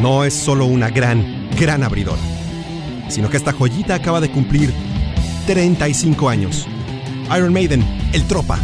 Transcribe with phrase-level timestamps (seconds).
[0.00, 2.20] no es solo una gran, gran abridora,
[3.08, 4.72] sino que esta joyita acaba de cumplir
[5.46, 6.66] 35 años.
[7.36, 8.58] Iron Maiden, el tropa.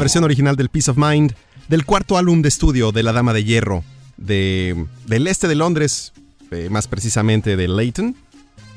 [0.00, 1.34] Versión original del Peace of Mind,
[1.68, 3.84] del cuarto álbum de estudio de La Dama de Hierro,
[4.16, 6.14] de, del este de Londres,
[6.50, 8.16] eh, más precisamente de Leighton.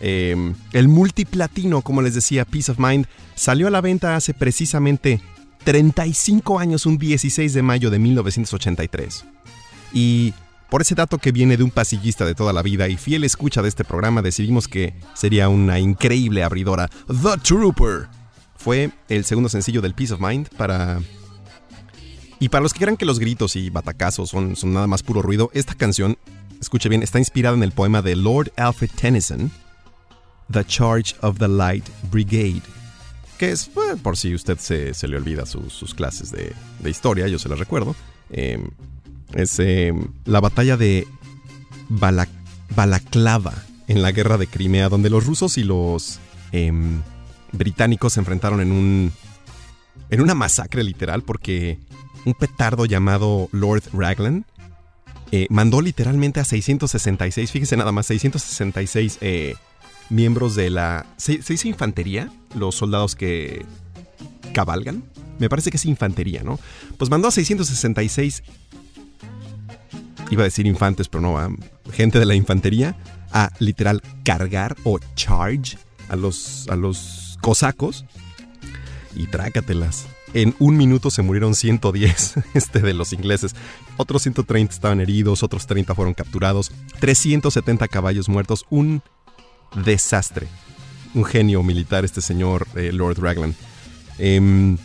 [0.01, 5.21] Eh, el multiplatino, como les decía, Peace of Mind, salió a la venta hace precisamente
[5.63, 9.23] 35 años, un 16 de mayo de 1983.
[9.93, 10.33] Y
[10.69, 13.61] por ese dato que viene de un pasillista de toda la vida y fiel escucha
[13.61, 16.89] de este programa, decidimos que sería una increíble abridora.
[17.07, 18.09] The Trooper
[18.63, 21.01] fue el segundo sencillo del Peace of Mind para...
[22.39, 25.21] Y para los que crean que los gritos y batacazos son, son nada más puro
[25.21, 26.17] ruido, esta canción,
[26.59, 29.51] escuche bien, está inspirada en el poema de Lord Alfred Tennyson,
[30.51, 32.61] The Charge of the Light Brigade,
[33.37, 33.69] que es,
[34.01, 36.53] por si usted se, le olvida sus clases de,
[36.89, 37.95] historia, yo se las recuerdo,
[38.29, 38.69] em,
[39.33, 41.07] es em, la batalla de
[41.89, 43.53] Balaclava
[43.87, 46.19] en la guerra de Crimea, donde los rusos y los
[46.51, 47.01] em,
[47.53, 49.11] británicos se enfrentaron en un.
[50.09, 51.79] en una masacre literal, porque
[52.25, 54.45] un petardo llamado Lord Raglan
[55.31, 59.55] eh, mandó literalmente a 666, fíjense nada más, 666 eh,
[60.09, 61.05] miembros de la.
[61.17, 62.31] ¿se, ¿Se dice infantería?
[62.55, 63.65] Los soldados que
[64.53, 65.03] cabalgan.
[65.39, 66.59] Me parece que es infantería, ¿no?
[66.97, 68.43] Pues mandó a 666
[70.33, 71.57] iba a decir infantes, pero no,
[71.91, 72.95] gente de la infantería,
[73.31, 75.77] a literal cargar o charge
[76.09, 78.05] a los, a los cosacos
[79.15, 80.07] y trácatelas.
[80.33, 83.53] En un minuto se murieron 110 este, de los ingleses.
[83.97, 86.71] Otros 130 estaban heridos, otros 30 fueron capturados.
[86.99, 88.65] 370 caballos muertos.
[88.69, 89.03] Un
[89.85, 90.47] desastre.
[91.13, 93.55] Un genio militar este señor eh, Lord Raglan.
[94.17, 94.77] Em,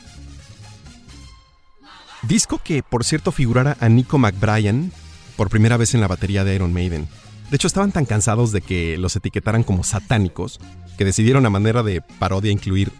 [2.22, 4.92] disco que, por cierto, figurara a Nico McBrien
[5.36, 7.08] por primera vez en la batería de Iron Maiden.
[7.50, 10.60] De hecho, estaban tan cansados de que los etiquetaran como satánicos
[10.98, 12.92] que decidieron a manera de parodia incluir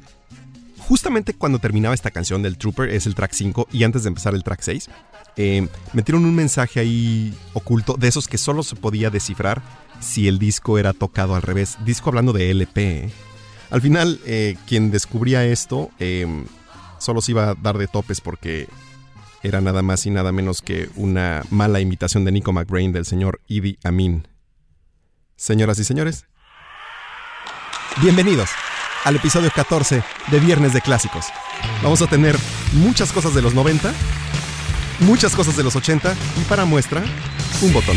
[0.89, 4.35] justamente cuando terminaba esta canción del Trooper, es el track 5, y antes de empezar
[4.35, 4.89] el track 6,
[5.37, 9.61] eh, metieron un mensaje ahí oculto, de esos que solo se podía descifrar
[10.01, 11.77] si el disco era tocado al revés.
[11.85, 13.05] Disco hablando de LP.
[13.05, 13.11] ¿eh?
[13.69, 15.91] Al final, eh, quien descubría esto
[16.99, 18.67] solo se iba a dar de topes porque
[19.43, 23.43] era nada más y nada menos que una mala imitación de Nico McBrain del señor
[23.47, 24.27] Idi Amin.
[25.37, 26.25] Señoras y señores,
[28.01, 28.51] bienvenidos
[29.05, 31.27] al episodio 14 de Viernes de Clásicos.
[31.83, 32.37] Vamos a tener
[32.73, 33.93] muchas cosas de los 90,
[35.01, 37.03] muchas cosas de los 80 y para muestra,
[37.63, 37.97] un botón.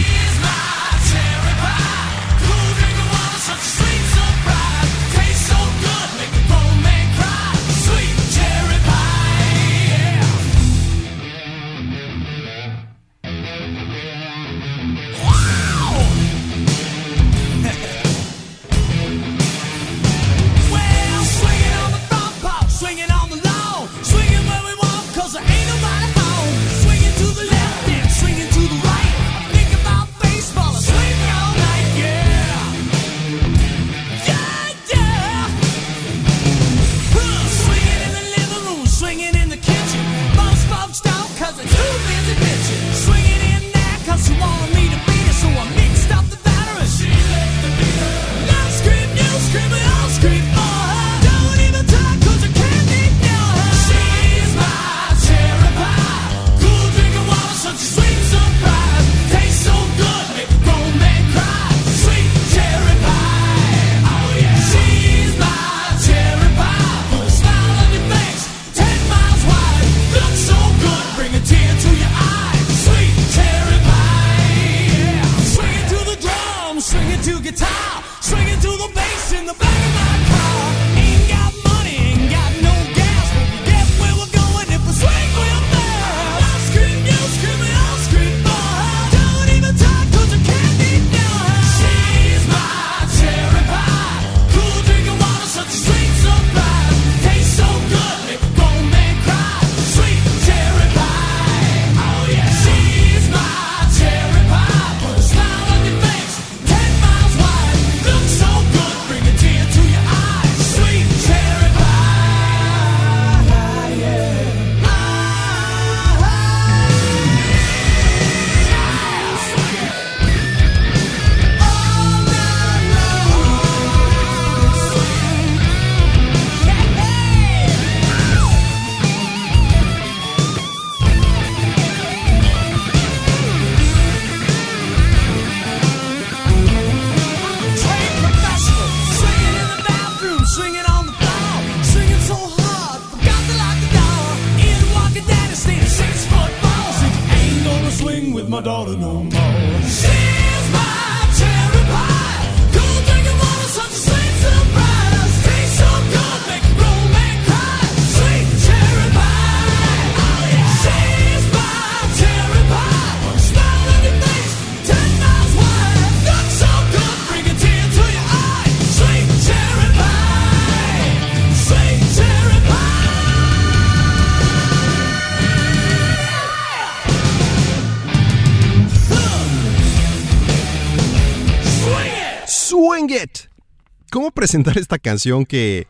[184.42, 185.86] Presentar esta canción que,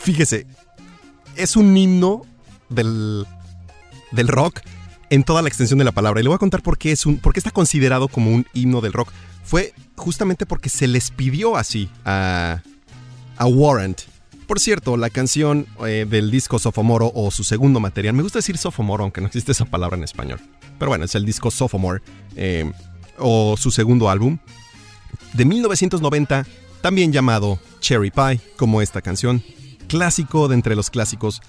[0.00, 0.46] fíjese,
[1.36, 2.22] es un himno
[2.70, 3.26] del,
[4.10, 4.60] del rock
[5.10, 6.20] en toda la extensión de la palabra.
[6.20, 8.46] Y le voy a contar por qué, es un, por qué está considerado como un
[8.54, 9.12] himno del rock.
[9.44, 12.62] fue justamente porque se les pidió así a,
[13.36, 14.00] a Warrant.
[14.46, 18.56] Por cierto, la canción eh, del disco Sophomore o su segundo material, me gusta decir
[18.56, 20.40] Sophomore aunque no existe esa palabra en español,
[20.78, 22.00] pero bueno, es el disco Sophomore
[22.34, 22.72] eh,
[23.18, 24.38] o su segundo álbum,
[25.34, 26.46] de 1990,
[26.80, 29.42] también llamado Cherry Pie, como esta canción,
[29.88, 31.40] clásico de entre los clásicos.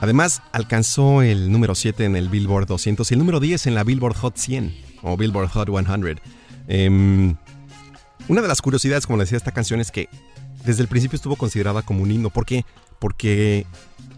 [0.00, 3.84] Además, alcanzó el número 7 en el Billboard 200 y el número 10 en la
[3.84, 6.20] Billboard Hot 100 o Billboard Hot 100.
[6.68, 7.36] Em,
[8.28, 10.08] una de las curiosidades, como decía, esta canción es que
[10.64, 12.30] desde el principio estuvo considerada como un himno.
[12.30, 12.64] ¿Por qué?
[12.98, 13.66] Porque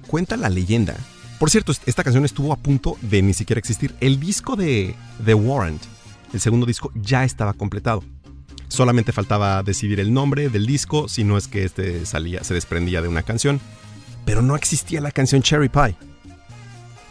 [0.07, 0.95] cuenta la leyenda.
[1.39, 3.95] Por cierto, esta canción estuvo a punto de ni siquiera existir.
[4.01, 5.83] El disco de The Warrant,
[6.33, 8.03] el segundo disco, ya estaba completado.
[8.75, 13.03] Solamente faltaba decidir el nombre del disco, si no es que este salía, se desprendía
[13.03, 13.61] de una canción.
[14.25, 15.95] Pero no existía la canción Cherry Pie.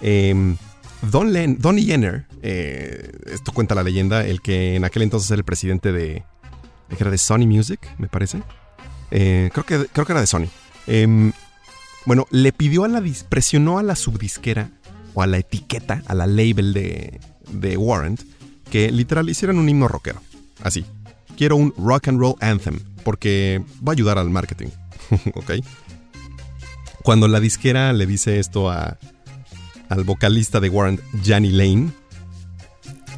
[0.02, 0.58] Em,
[1.04, 5.38] Don, Len, Donnie Jenner, eh, esto cuenta la leyenda, el que en aquel entonces era
[5.38, 6.26] el presidente de,
[7.00, 8.44] era de Sony Music, me parece.
[9.12, 10.50] Eh, creo, que, creo que era de Sony.
[10.86, 11.32] Em,
[12.06, 14.70] bueno, le pidió a la, presionó a la subdisquera
[15.14, 17.22] o a la etiqueta, a la label de,
[17.54, 18.20] de Warrant,
[18.70, 20.22] que literal hicieran un himno rockero.
[20.62, 20.86] Así.
[21.44, 24.70] Quiero un rock and roll anthem, porque va a ayudar al marketing.
[25.36, 25.56] ¿Ok?
[27.04, 28.98] Cuando la disquera le dice esto a,
[29.90, 31.92] al vocalista de Warrant, Johnny Lane,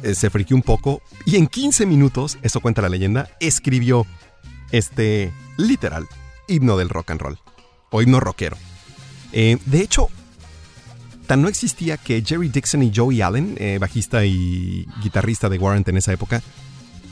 [0.02, 4.04] eh, se friqueó un poco y en 15 minutos, eso cuenta la leyenda, escribió
[4.72, 6.08] este literal
[6.48, 7.38] himno del rock and roll
[7.90, 8.56] o himno rockero.
[9.30, 10.08] Eh, de hecho,
[11.28, 15.86] tan no existía que Jerry Dixon y Joey Allen, eh, bajista y guitarrista de Warrant
[15.90, 16.42] en esa época,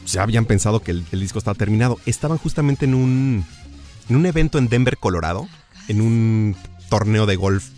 [0.07, 1.99] ya habían pensado que el, disco estaba terminado.
[2.07, 3.45] Estaban justamente en un,
[4.09, 5.49] en un evento en Denver, Colorado,
[5.89, 6.57] en un
[6.89, 7.71] torneo de golf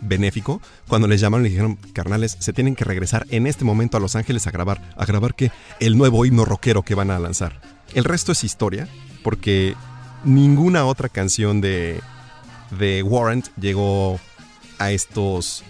[0.00, 4.00] benéfico, cuando les llamaron y dijeron, carnales, se tienen que regresar en este momento a
[4.00, 7.60] Los Ángeles a grabar, a grabar que el nuevo himno rockero que van a lanzar.
[7.94, 8.88] El resto es historia,
[9.22, 9.74] porque
[10.24, 12.00] ninguna otra canción de,
[12.78, 14.20] de Warrant llegó
[14.78, 15.64] a estos,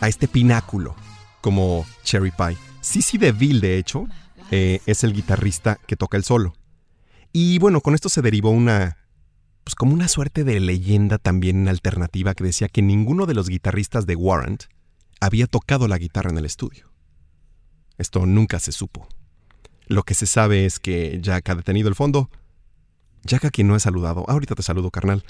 [0.00, 0.94] a este pináculo
[1.40, 2.56] como Cherry Pie.
[2.80, 4.06] Sissy DeVille, de hecho,
[4.50, 6.54] eh, es el guitarrista que toca el solo.
[7.32, 8.96] Y bueno, con esto se derivó una,
[9.64, 14.06] pues como una suerte de leyenda también alternativa que decía que ninguno de los guitarristas
[14.06, 14.64] de Warrant
[15.20, 16.90] había tocado la guitarra en el estudio.
[17.98, 19.08] Esto nunca se supo.
[19.86, 22.30] Lo que se sabe es que Jack ha detenido el fondo.
[23.24, 24.24] Jack a quien no he saludado.
[24.28, 25.24] Ahorita te saludo, carnal.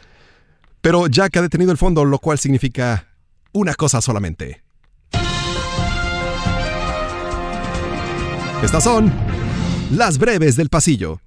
[0.81, 3.09] Pero Jack ha detenido el fondo, lo cual significa
[3.53, 4.66] una cosa solamente.
[8.63, 9.13] Estas son
[9.91, 11.21] las breves del pasillo.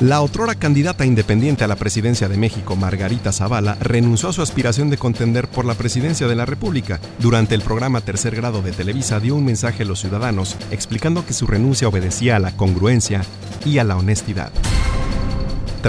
[0.00, 4.90] La otrora candidata independiente a la presidencia de México, Margarita Zavala, renunció a su aspiración
[4.90, 7.00] de contender por la presidencia de la República.
[7.18, 11.32] Durante el programa Tercer Grado de Televisa dio un mensaje a los ciudadanos explicando que
[11.32, 13.22] su renuncia obedecía a la congruencia
[13.64, 14.52] y a la honestidad.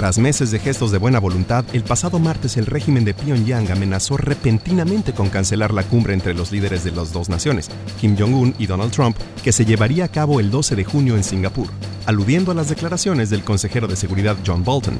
[0.00, 4.16] Tras meses de gestos de buena voluntad, el pasado martes el régimen de Pyongyang amenazó
[4.16, 7.68] repentinamente con cancelar la cumbre entre los líderes de las dos naciones,
[8.00, 9.14] Kim Jong-un y Donald Trump,
[9.44, 11.66] que se llevaría a cabo el 12 de junio en Singapur,
[12.06, 14.96] aludiendo a las declaraciones del consejero de seguridad John Bolton.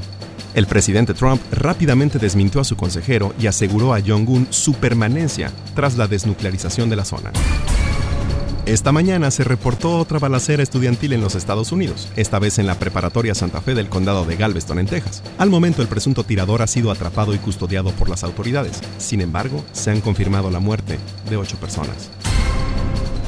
[0.53, 5.97] El presidente Trump rápidamente desmintió a su consejero y aseguró a Jong-un su permanencia tras
[5.97, 7.33] la desnuclearización de la zona.
[8.71, 12.79] Esta mañana se reportó otra balacera estudiantil en los Estados Unidos, esta vez en la
[12.79, 15.25] preparatoria Santa Fe del condado de Galveston, en Texas.
[15.39, 18.81] Al momento el presunto tirador ha sido atrapado y custodiado por las autoridades.
[18.99, 22.11] Sin embargo, se han confirmado la muerte de ocho personas.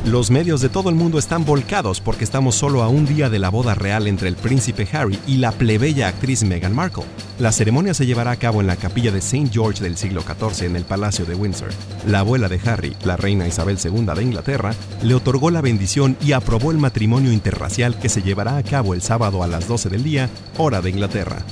[0.05, 3.39] Los medios de todo el mundo están volcados porque estamos solo a un día de
[3.39, 7.05] la boda real entre el príncipe Harry y la plebeya actriz Meghan Markle.
[7.39, 9.51] La ceremonia se llevará a cabo en la capilla de St.
[9.53, 11.69] George del siglo XIV en el Palacio de Windsor.
[12.05, 16.33] La abuela de Harry, la reina Isabel II de Inglaterra, le otorgó la bendición y
[16.33, 20.03] aprobó el matrimonio interracial que se llevará a cabo el sábado a las 12 del
[20.03, 20.29] día,
[20.59, 21.45] hora de Inglaterra.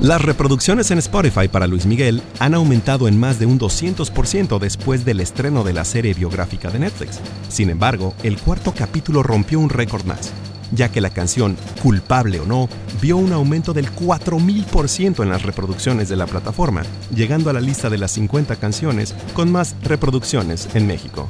[0.00, 5.04] Las reproducciones en Spotify para Luis Miguel han aumentado en más de un 200% después
[5.04, 7.20] del estreno de la serie biográfica de Netflix.
[7.48, 10.32] Sin embargo, el cuarto capítulo rompió un récord más,
[10.72, 12.68] ya que la canción Culpable o no
[13.00, 16.82] vio un aumento del 4000% en las reproducciones de la plataforma,
[17.14, 21.28] llegando a la lista de las 50 canciones con más reproducciones en México.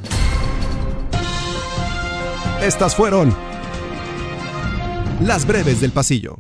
[2.61, 3.35] Estas fueron
[5.21, 6.38] las breves del pasillo.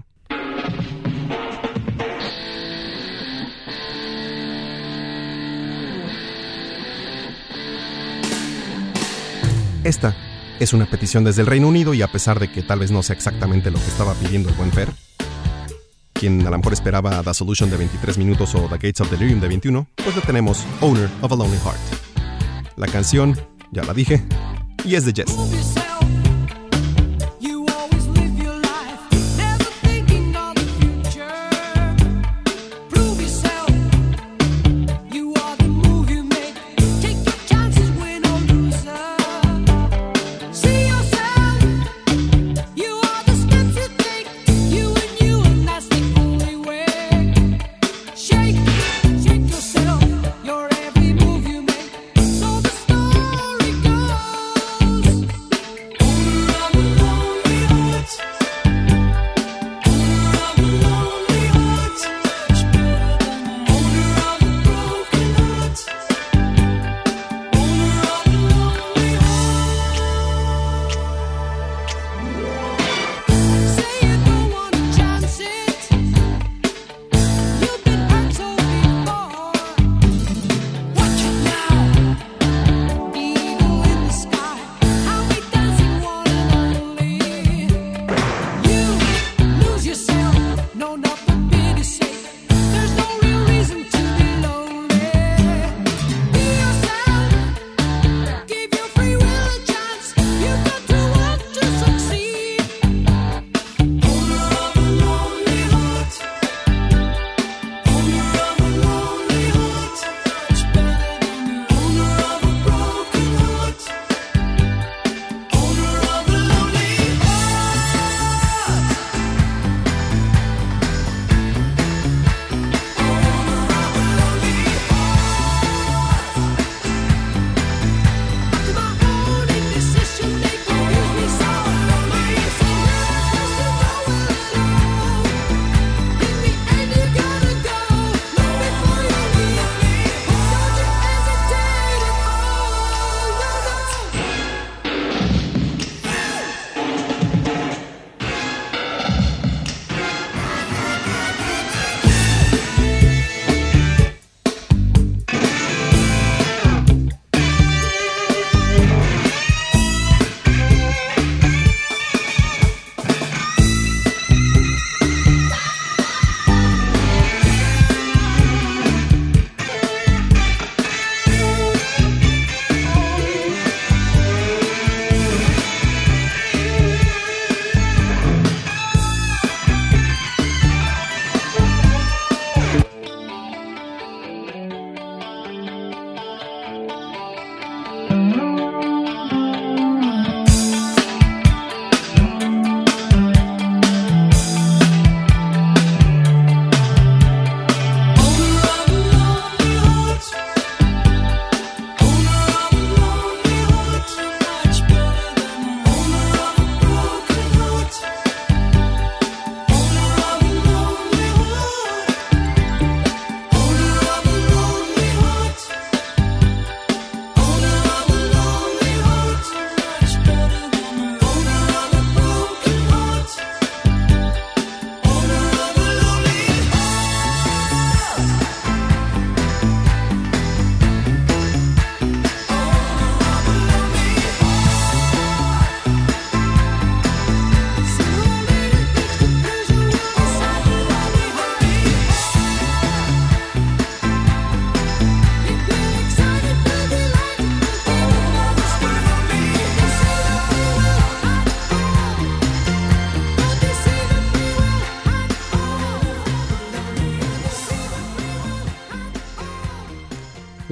[9.84, 10.16] Esta
[10.60, 13.02] es una petición desde el Reino Unido y a pesar de que tal vez no
[13.02, 14.88] sea exactamente lo que estaba pidiendo el buen Fer,
[16.14, 19.40] quien a lo mejor esperaba The Solution de 23 minutos o The Gates of Delirium
[19.40, 22.76] de 21, pues le tenemos Owner of a Lonely Heart.
[22.76, 23.38] La canción,
[23.72, 24.24] ya la dije,
[24.86, 25.36] y es de Jess.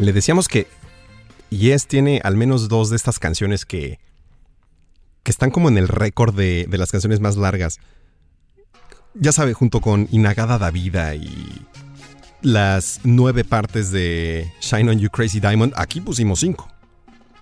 [0.02, 0.66] Le decíamos que
[1.50, 4.00] Yes tiene al menos dos de estas canciones que,
[5.22, 7.78] que están como en el récord de, de las canciones más largas.
[9.14, 11.66] Ya sabe, junto con Inagada Davida y
[12.40, 16.68] las nueve partes de Shine on You Crazy Diamond, aquí pusimos cinco.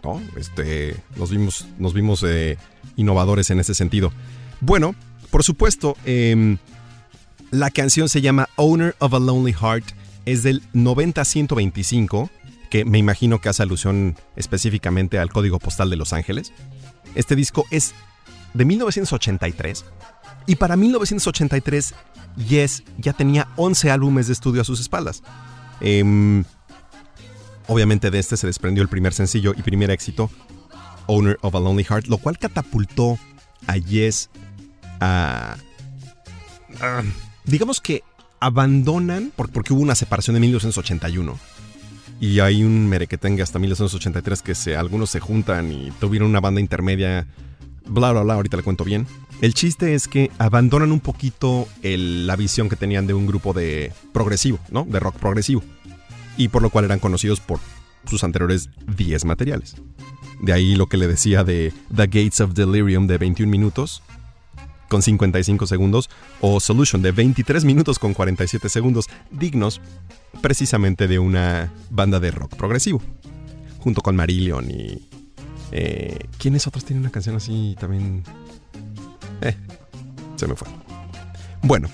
[0.05, 0.21] ¿no?
[0.37, 2.59] Este, nos vimos, nos vimos eh,
[2.97, 4.13] innovadores en ese sentido.
[4.61, 4.95] Bueno,
[5.31, 6.59] por supuesto, em,
[7.51, 9.85] la canción se llama Owner of a Lonely Heart,
[10.27, 12.29] es del 90-125,
[12.71, 16.53] que me imagino que hace alusión específicamente al código postal de Los Ángeles.
[17.15, 17.95] Este disco es
[18.55, 19.85] de 1983
[20.47, 21.95] y para 1983
[22.49, 25.23] Yes ya tenía 11 álbumes de estudio a sus espaldas.
[25.81, 26.45] Em,
[27.67, 30.31] obviamente de este se desprendió el primer sencillo y primer éxito,
[31.07, 33.19] Owner of a Lonely Heart, lo cual catapultó
[33.67, 34.31] a Yes
[35.01, 35.57] a...
[37.45, 38.05] digamos que
[38.39, 41.39] abandonan, porque hubo una separación en 1981.
[42.21, 46.61] Y hay un merequetengue hasta 1983 que se, algunos se juntan y tuvieron una banda
[46.61, 47.27] intermedia.
[47.87, 49.07] Bla, bla, bla, ahorita le cuento bien.
[49.41, 53.93] El chiste es que abandonan un poquito la visión que tenían de un grupo de
[54.13, 54.85] progresivo, ¿no?
[54.85, 55.63] De rock progresivo.
[56.37, 57.59] Y por lo cual eran conocidos por
[58.05, 59.77] sus anteriores 10 materiales.
[60.43, 64.03] De ahí lo que le decía de The Gates of Delirium de 21 minutos
[64.91, 66.11] con 55 segundos
[66.43, 69.81] o Solution de 23 minutos con 47 segundos, dignos
[70.43, 73.01] precisamente de una banda de rock progresivo.
[73.79, 75.09] Junto con Marillion y...
[75.73, 78.25] Eh, ¿Quiénes otros tienen una canción así también?
[79.41, 79.57] Eh,
[80.35, 80.67] se me fue.
[81.63, 81.89] Bueno,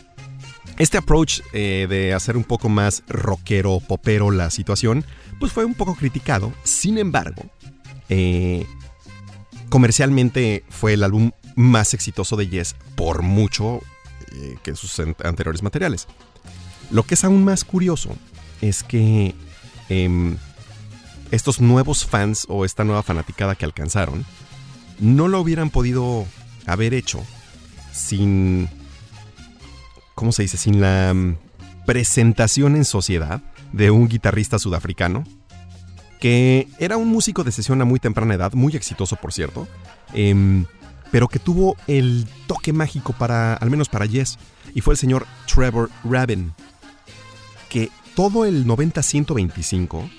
[0.78, 5.04] este approach eh, de hacer un poco más rockero, popero la situación,
[5.38, 6.52] pues fue un poco criticado.
[6.64, 7.42] Sin embargo,
[8.08, 8.66] eh,
[9.68, 13.80] comercialmente fue el álbum más exitoso de Yes por mucho
[14.32, 16.06] eh, que sus anteriores materiales.
[16.90, 18.10] Lo que es aún más curioso
[18.60, 19.34] es que
[19.88, 20.36] em,
[21.30, 24.24] estos nuevos fans o esta nueva fanaticada que alcanzaron
[25.00, 26.24] no lo hubieran podido
[26.66, 27.22] haber hecho
[27.92, 28.68] sin,
[30.14, 30.56] ¿cómo se dice?
[30.56, 31.36] Sin la mm,
[31.86, 33.42] presentación en sociedad
[33.72, 35.24] de un guitarrista sudafricano
[36.20, 39.68] que era un músico de sesión a muy temprana edad, muy exitoso por cierto,
[40.14, 40.64] em,
[41.10, 44.38] pero que tuvo el toque mágico para, al menos para Yes,
[44.74, 46.52] y fue el señor Trevor Rabin,
[47.68, 50.10] que todo el 90-125,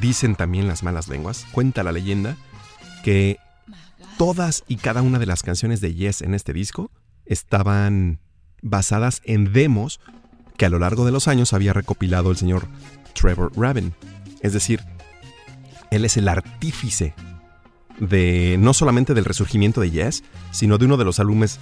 [0.00, 2.36] dicen también las malas lenguas, cuenta la leyenda,
[3.02, 3.38] que
[4.18, 6.90] todas y cada una de las canciones de Yes en este disco
[7.26, 8.20] estaban
[8.62, 10.00] basadas en demos
[10.56, 12.66] que a lo largo de los años había recopilado el señor
[13.14, 13.94] Trevor Rabin.
[14.40, 14.80] Es decir,
[15.90, 17.14] él es el artífice
[17.98, 21.60] de no solamente del resurgimiento de Yes, sino de uno de los álbumes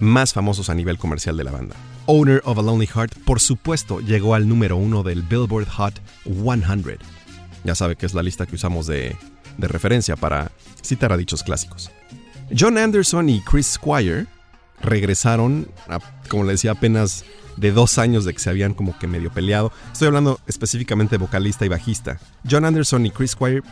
[0.00, 1.76] más famosos a nivel comercial de la banda.
[2.06, 6.98] Owner of a Lonely Heart, por supuesto, llegó al número uno del Billboard Hot 100.
[7.64, 9.16] Ya sabe que es la lista que usamos de,
[9.58, 11.90] de referencia para citar a dichos clásicos.
[12.56, 14.26] John Anderson y Chris Squire
[14.80, 15.68] regresaron,
[16.28, 17.24] como le decía, apenas
[17.56, 19.72] de dos años de que se habían como que medio peleado.
[19.92, 22.20] Estoy hablando específicamente de vocalista y bajista.
[22.48, 23.62] John Anderson y Chris Squire,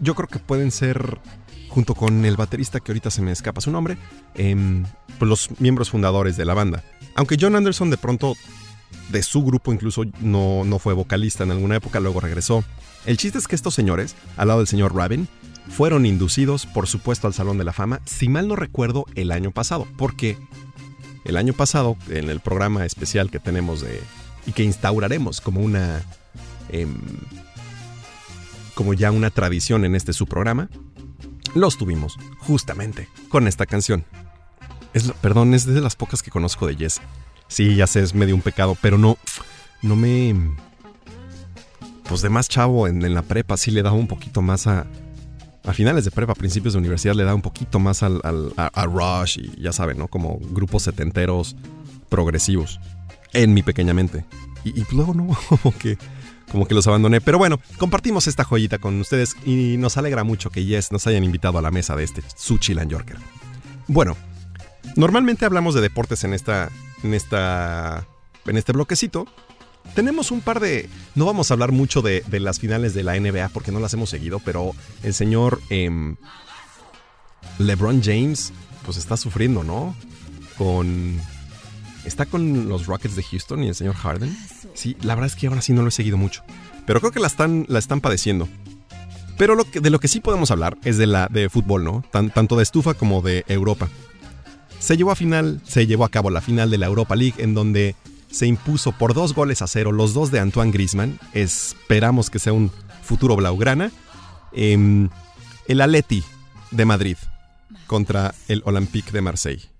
[0.00, 1.18] yo creo que pueden ser,
[1.68, 3.98] junto con el baterista que ahorita se me escapa su nombre,
[4.34, 4.84] em,
[5.18, 6.82] pues los miembros fundadores de la banda.
[7.14, 8.34] Aunque John Anderson de pronto
[9.10, 12.64] de su grupo incluso no, no fue vocalista en alguna época, luego regresó.
[13.04, 15.28] El chiste es que estos señores, al lado del señor Rabin,
[15.68, 19.50] fueron inducidos, por supuesto, al Salón de la Fama, si mal no recuerdo, el año
[19.50, 20.38] pasado, porque
[21.24, 24.00] el año pasado, en el programa especial que tenemos de,
[24.46, 26.02] y que instauraremos como una...
[26.68, 26.96] Em,
[28.76, 30.68] como ya una tradición en este su programa,
[31.54, 34.04] los tuvimos justamente con esta canción.
[34.92, 37.00] Es, perdón, es de las pocas que conozco de Yes.
[37.48, 39.16] Sí, ya sé, es medio un pecado, pero no,
[39.80, 40.34] no me...
[42.04, 44.86] Pues de más chavo en, la prepa sí le daba un poquito más a,
[45.64, 48.20] a finales de prepa, principios de universidad, le da un poquito más al,
[48.56, 50.08] a, Rush y ya saben, ¿no?
[50.08, 51.56] Como grupos setenteros
[52.10, 52.78] progresivos.
[53.32, 54.24] En mi pequeña mente.
[54.64, 55.96] Y, luego no, como que,
[56.50, 57.20] como que los abandoné.
[57.20, 61.24] Pero bueno, compartimos esta joyita con ustedes y nos alegra mucho que Yes nos hayan
[61.24, 63.16] invitado a la mesa de este Suchiland Yorker.
[63.88, 64.16] Bueno,
[64.96, 66.70] normalmente hablamos de deportes en esta.
[67.02, 68.06] en esta.
[68.46, 69.26] en este bloquecito.
[69.94, 70.90] Tenemos un par de...
[71.14, 74.10] No vamos a hablar mucho de, las finales de la NBA porque no las hemos
[74.10, 74.72] seguido, pero
[75.04, 76.16] el señor em,
[77.58, 78.52] LeBron James
[78.84, 79.94] pues está sufriendo, ¿no?
[80.58, 81.20] Con...
[82.06, 84.34] Está con los Rockets de Houston y el señor Harden.
[84.74, 86.42] Sí, la verdad es que ahora sí no lo he seguido mucho.
[86.86, 88.48] Pero creo que la están, la están padeciendo.
[89.36, 92.04] Pero lo que, de lo que sí podemos hablar es de la de fútbol, ¿no?
[92.10, 93.88] tanto de estufa como de Europa.
[94.78, 97.54] Se llevó a final, se llevó a cabo la final de la Europa League en
[97.54, 97.96] donde
[98.30, 101.18] se impuso por dos goles a cero, los dos de Antoine Grisman.
[101.32, 102.70] Esperamos que sea un
[103.02, 103.90] futuro Blaugrana.
[104.52, 105.08] Em,
[105.66, 106.22] el Aleti
[106.70, 107.16] de Madrid
[107.86, 109.75] contra el Olympique de Marseille.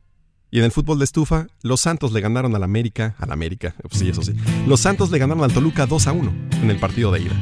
[0.57, 3.99] Y en el fútbol de estufa, los Santos le ganaron al América, al América, pues
[3.99, 4.33] sí, eso sí.
[4.66, 7.35] Los Santos le ganaron al Toluca 2 a 1 en el partido de ida.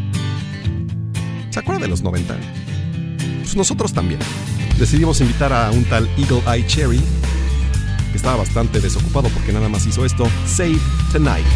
[1.51, 2.37] ¿Se acuerdan de los 90?
[3.39, 4.19] Pues nosotros también.
[4.81, 7.01] Decidimos invitar a un tal Eagle Eye Cherry,
[8.11, 10.81] que estaba bastante desocupado porque nada más hizo esto, Save
[11.13, 11.47] Tonight.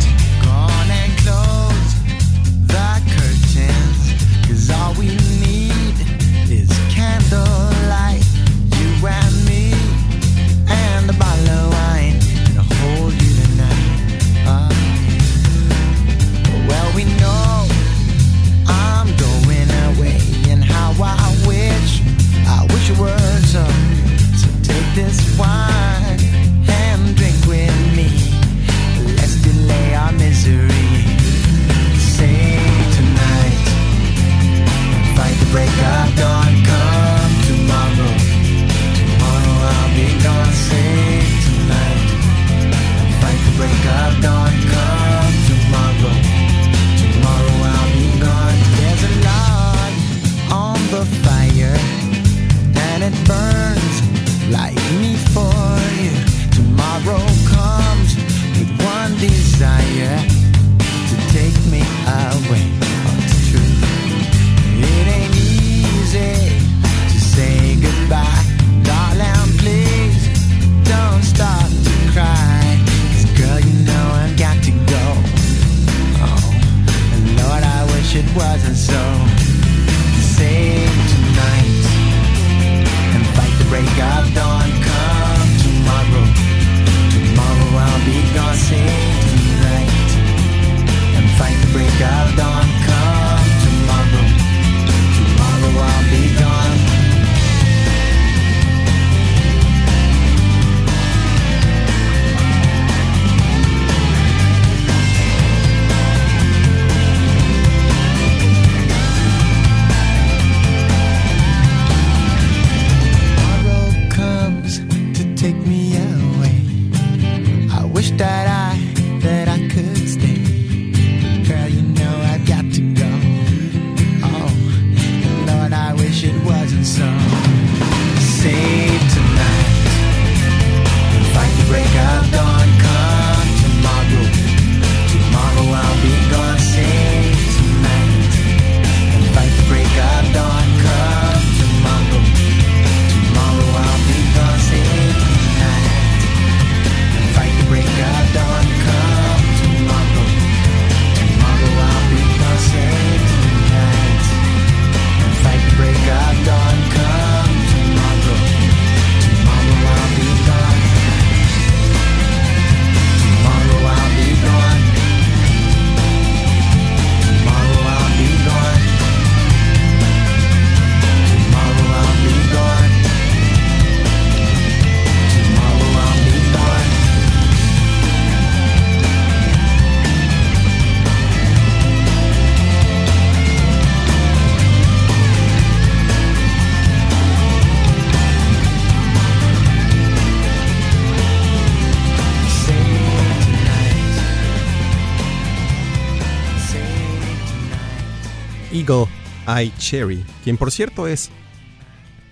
[199.78, 201.30] Cherry, quien por cierto es,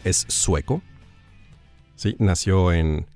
[0.05, 0.83] es sueco.
[1.97, 3.07] Sí, nació en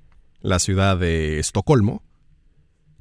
[0.41, 2.01] la ciudad de Estocolmo.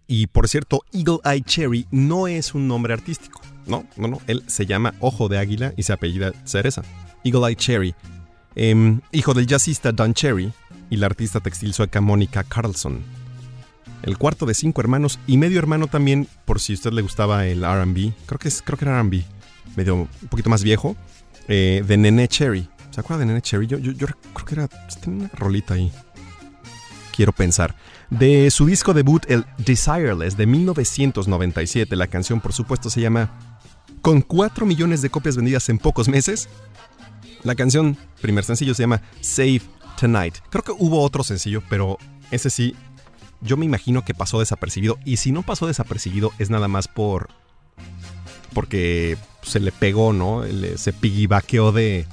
[0.07, 3.41] Y por cierto, Eagle Eye Cherry no es un nombre artístico.
[3.67, 4.19] No, no, no.
[4.27, 6.83] Él se llama Ojo de Águila y se apellida Cereza.
[7.25, 7.95] Eagle Eye Cherry.
[8.57, 10.53] em, hijo del jazzista Don Cherry
[10.91, 13.01] y la artista textil sueca Mónica Carlson.
[14.03, 17.47] El cuarto de cinco hermanos y medio hermano también, por si a usted le gustaba
[17.47, 18.13] el RB.
[18.27, 19.23] Creo creo que era RB.
[19.77, 20.97] Medio un poquito más viejo.
[21.49, 22.69] eh, de Nene Cherry.
[22.91, 23.67] ¿Se acuerda de Nene Cherry?
[23.67, 24.69] Yo, creo que era.
[25.01, 25.93] Tenía una rolita ahí.
[27.15, 27.75] Quiero pensar.
[28.09, 33.31] De su disco debut, el Desireless, de 1997, la canción, por supuesto, se llama
[34.03, 36.49] Con 4 millones de copias vendidas en pocos meses.
[37.43, 39.63] La canción, primer sencillo, se llama Save
[39.99, 40.37] Tonight.
[40.51, 41.99] Creo que hubo otro sencillo, pero
[42.31, 42.75] ese sí,
[43.41, 44.99] yo me imagino que pasó desapercibido.
[45.05, 47.29] Y si no pasó desapercibido, es nada más por.
[48.53, 50.43] porque se le pegó, ¿no?
[50.77, 52.07] Se piggybackeó de,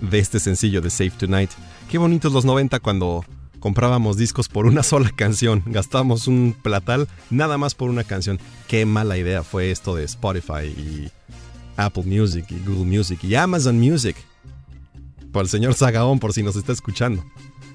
[0.00, 1.50] de este sencillo de Save Tonight.
[1.90, 3.24] Qué bonitos los 90 cuando
[3.60, 5.62] comprábamos discos por una sola canción.
[5.66, 8.40] Gastábamos un platal nada más por una canción.
[8.68, 11.10] Qué mala idea fue esto de Spotify y,
[11.76, 14.16] Apple Music y Google Music y Amazon Music.
[15.32, 17.24] Por el señor Zagaón, por si nos está escuchando.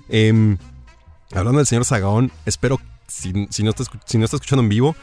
[0.10, 0.58] Em,
[1.32, 4.96] hablando del señor Zagaón, espero, si, no está, si no está escuchando en vivo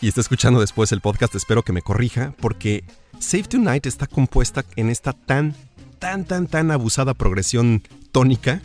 [0.00, 2.84] y está escuchando después el podcast, espero que me corrija, porque
[3.18, 5.54] Save Tonight está compuesta en esta tan,
[5.98, 7.82] tan, tan, tan abusada progresión
[8.12, 8.62] tónica,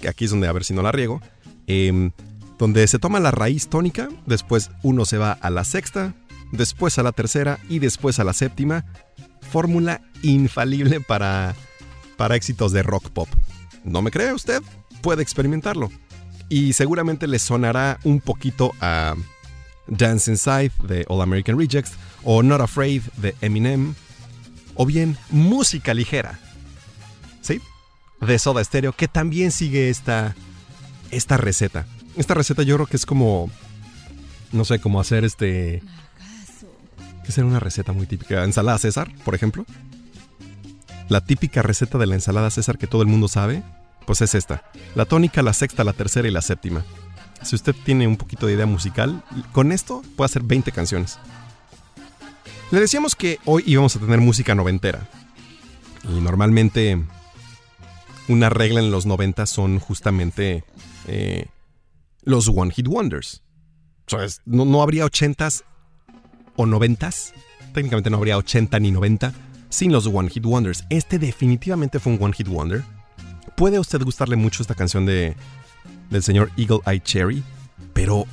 [0.00, 1.20] que aquí es donde a ver si no la riego,
[1.66, 2.12] em,
[2.58, 6.14] donde se toma la raíz tónica, después uno se va a la sexta,
[6.52, 8.84] después a la tercera y después a la séptima.
[9.50, 11.54] Fórmula infalible para,
[12.16, 13.28] para éxitos de rock pop.
[13.84, 14.62] ¿No me cree usted?
[15.02, 15.90] Puede experimentarlo.
[16.48, 19.14] Y seguramente le sonará un poquito a
[19.86, 21.92] Dance Inside de All American Rejects
[22.22, 23.94] o Not Afraid de Eminem
[24.74, 26.38] o bien música ligera.
[27.40, 27.60] ¿Sí?
[28.20, 30.34] De Soda Stereo que también sigue esta
[31.10, 31.86] esta receta.
[32.16, 33.50] Esta receta yo creo que es como
[34.52, 35.82] no sé, cómo hacer este
[37.24, 38.44] que será una receta muy típica.
[38.44, 39.64] Ensalada César, por ejemplo.
[41.08, 43.62] La típica receta de la ensalada César que todo el mundo sabe,
[44.06, 44.64] pues es esta.
[44.94, 46.84] La tónica, la sexta, la tercera y la séptima.
[47.44, 51.18] Si usted tiene un poquito de idea musical, con esto puede hacer 20 canciones.
[52.70, 55.08] Le decíamos que hoy íbamos a tener música noventera.
[56.08, 57.02] Y normalmente
[58.28, 60.64] una regla en los 90 son justamente
[61.06, 61.46] eh,
[62.22, 63.42] los One Hit Wonders.
[64.46, 65.64] no, no habría ochentas
[66.56, 67.34] o noventas.
[67.74, 69.32] Técnicamente no habría 80 ni 90
[69.68, 70.84] sin los One Hit Wonders.
[70.88, 72.82] Este definitivamente fue un One Hit Wonder.
[73.56, 75.36] Puede usted gustarle mucho esta canción de,
[76.10, 77.42] del señor Eagle Eye Cherry,
[77.92, 78.26] pero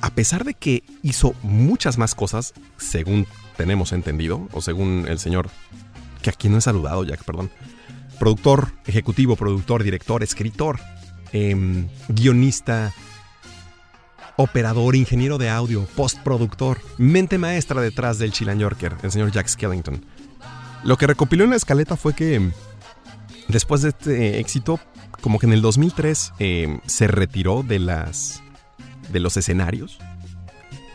[0.00, 5.48] a pesar de que hizo muchas más cosas, según tenemos entendido, o según el señor,
[6.22, 7.50] que aquí no he saludado, Jack, perdón,
[8.18, 10.80] productor, ejecutivo, productor, director, escritor,
[11.32, 12.92] em, guionista,
[14.36, 20.04] operador, ingeniero de audio, postproductor, mente maestra detrás del Chilan Yorker, el señor Jack Skellington.
[20.84, 22.50] Lo que recopiló en la escaleta fue que
[23.48, 24.78] después de este éxito,
[25.20, 28.42] como que en el 2003 em, se retiró de las
[29.10, 29.98] de los escenarios,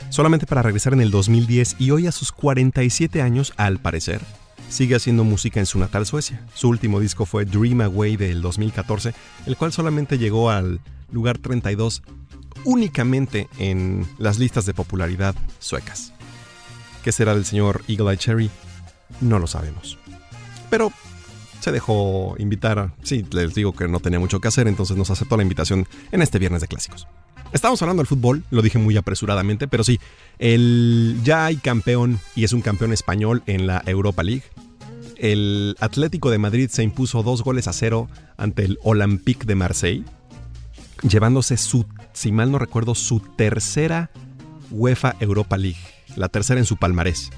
[0.10, 4.22] solamente para regresar en el 2010 y hoy a sus 47 años, al parecer,
[4.70, 6.46] sigue haciendo música en su natal Suecia.
[6.54, 9.14] Su último disco fue Dream Away del 2014,
[9.46, 10.80] el cual solamente llegó al
[11.12, 12.04] lugar 32
[12.64, 16.14] únicamente en las listas de popularidad suecas.
[17.04, 18.52] ¿Qué será del señor Eagle Eye Cherry?
[19.20, 19.98] No lo sabemos.
[20.70, 20.92] Pero
[21.62, 22.94] se dejó invitar.
[23.04, 26.22] Sí, les digo que no tenía mucho que hacer, entonces nos aceptó la invitación en
[26.22, 27.08] este viernes de clásicos.
[27.54, 30.00] Estamos hablando del fútbol, lo dije muy apresuradamente, pero sí,
[30.40, 34.44] el, ya hay campeón y es un campeón español en la Europa League.
[35.18, 40.06] El Atlético de Madrid se impuso dos goles a cero ante el Olympique de Marseille,
[41.04, 44.12] llevándose su si mal no recuerdo, su tercera
[44.70, 45.80] UEFA Europa League,
[46.16, 47.32] la tercera en su palmarés.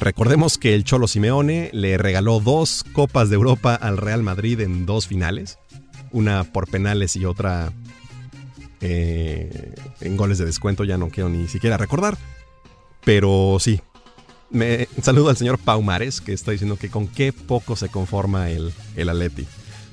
[0.00, 4.86] Recordemos que el Cholo Simeone le regaló dos Copas de Europa al Real Madrid en
[4.86, 5.58] dos finales,
[6.10, 7.72] una por penales y otra
[8.80, 12.18] eh, en goles de descuento, ya no quiero ni siquiera recordar,
[13.04, 13.80] pero sí.
[14.50, 18.72] Me saludo al señor Paumares que está diciendo que con qué poco se conforma el,
[18.94, 19.32] el.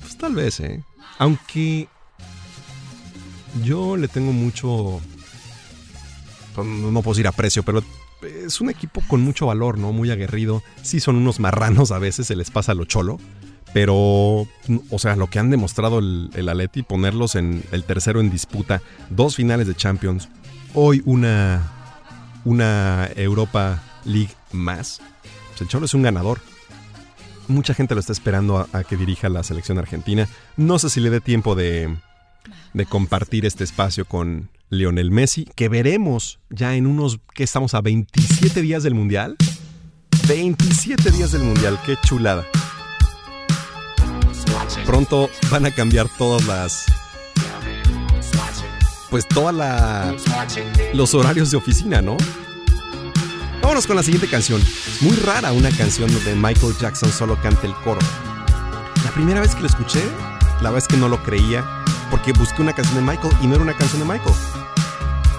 [0.00, 0.84] Pues tal vez, ¿eh?
[1.18, 1.88] Aunque
[3.64, 5.00] yo le tengo mucho.
[6.54, 7.82] Pues, no puedo decir aprecio, pero
[8.22, 9.92] es un equipo con mucho valor, ¿no?
[9.92, 10.62] Muy aguerrido.
[10.82, 13.18] Sí, son unos marranos a veces, se les pasa lo cholo.
[13.72, 14.46] Pero,
[14.90, 18.82] o sea, lo que han demostrado el, el Atleti, ponerlos en el tercero en disputa,
[19.08, 20.28] dos finales de Champions,
[20.74, 21.72] hoy una,
[22.44, 25.00] una Europa League más.
[25.48, 26.40] Pues el Cholo es un ganador.
[27.48, 30.28] Mucha gente lo está esperando a que dirija la selección argentina.
[30.56, 31.96] No sé si le dé tiempo de,
[32.74, 37.82] de compartir este espacio con Lionel Messi, que veremos ya en unos, que estamos a
[37.82, 39.36] 27 días del Mundial.
[40.26, 42.46] 27 días del Mundial, qué chulada.
[44.86, 46.86] Pronto van a cambiar todas las...
[49.10, 50.16] Pues todas la,
[50.94, 52.16] los horarios de oficina, ¿no?
[53.60, 54.62] Vámonos con la siguiente canción.
[55.02, 58.00] muy rara una canción donde Michael Jackson solo canta el coro.
[59.04, 60.02] La primera vez que lo escuché,
[60.62, 61.62] la verdad es que no lo creía
[62.10, 64.61] porque busqué una canción de Michael y no era una canción de Michael.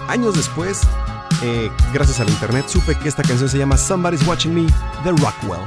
[0.08, 0.82] Años después,
[1.42, 4.68] eh, gracias al internet, supe que esta canción se llama Somebody's Watching Me
[5.04, 5.62] de Rockwell.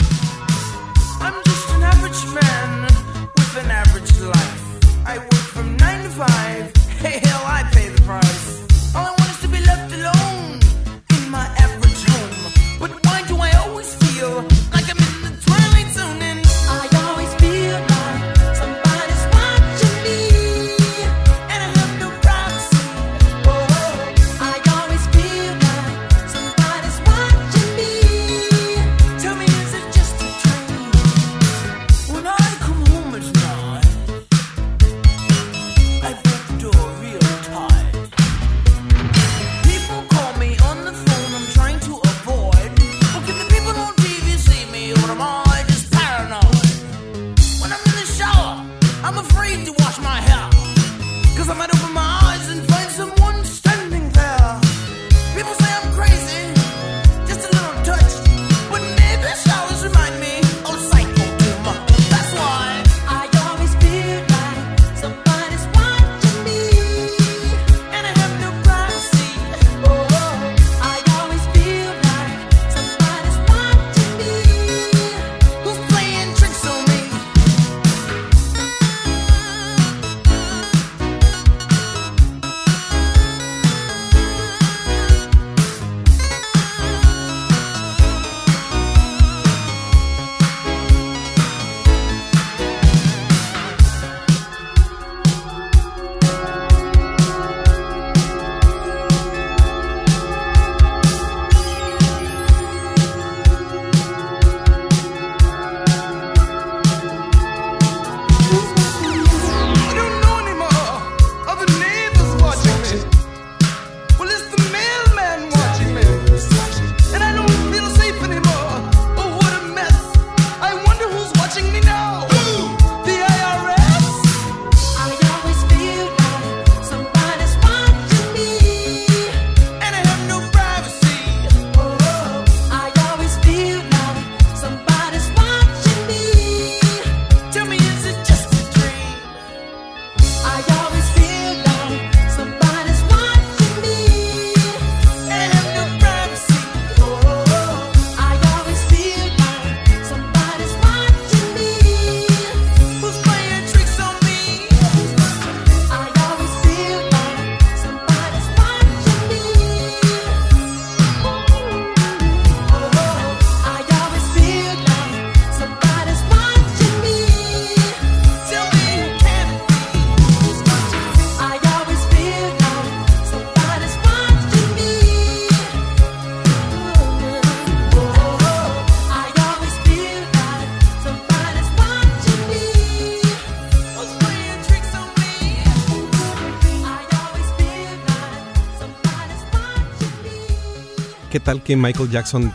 [191.47, 192.53] Tal que Michael Jackson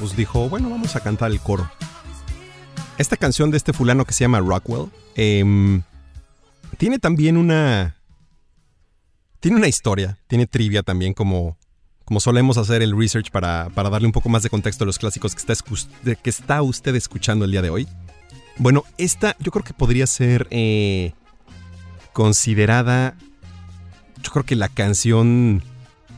[0.00, 1.70] pues dijo, bueno, vamos a cantar el coro?
[2.98, 5.82] Esta canción de este fulano que se llama Rockwell em,
[6.76, 7.96] tiene también una...
[9.38, 11.56] Tiene una historia, tiene trivia también como,
[12.04, 14.98] como solemos hacer el research para, para darle un poco más de contexto a los
[14.98, 15.54] clásicos que está,
[16.14, 17.88] que está usted escuchando el día de hoy.
[18.58, 21.12] Bueno, esta yo creo que podría ser eh,
[22.12, 23.16] considerada,
[24.20, 25.62] yo creo que la canción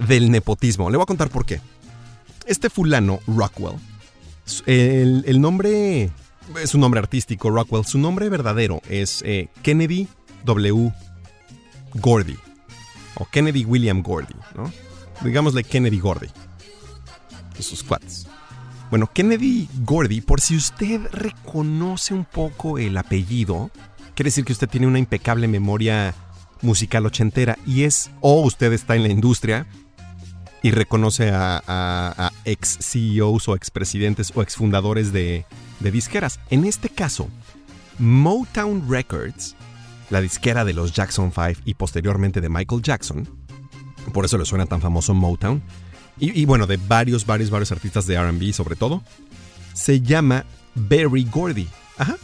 [0.07, 0.91] del nepotismo.
[0.91, 1.61] Le voy a contar por qué.
[2.47, 3.77] Este fulano, Rockwell,
[4.67, 6.11] el, nombre
[6.63, 7.85] es un nombre artístico, Rockwell.
[7.85, 10.09] Su nombre verdadero es eh, Kennedy
[10.45, 10.93] W.
[11.95, 12.37] Gordy.
[13.17, 14.71] O Kennedy William Gordy, ¿no?
[15.23, 16.29] Digámosle Kennedy Gordy.
[17.59, 18.27] Sus cuates.
[18.91, 23.71] Bueno, Kennedy Gordy, por si usted reconoce un poco el apellido,
[24.15, 26.15] quiere decir que usted tiene una impecable memoria
[26.61, 29.67] musical ochentera y es, o usted está en la industria
[30.65, 35.45] y reconoce a, ex CEOs o ex presidentes o ex fundadores de,
[35.81, 36.41] de disqueras.
[36.49, 37.29] En este caso,
[37.99, 39.57] Motown Records,
[40.09, 43.29] la disquera de los Jackson 5 y posteriormente de Michael Jackson,
[44.15, 45.63] por eso le suena tan famoso Motown,
[46.17, 49.03] y, bueno, de varios, varios, varios artistas de RB sobre todo,
[49.75, 51.69] se llama Barry Gordy.
[51.99, 52.17] Ajá.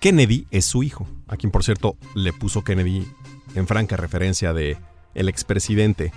[0.00, 3.06] Kennedy es su hijo, a quien por cierto le puso Kennedy
[3.54, 4.78] en franca referencia de
[5.14, 6.12] el expresidente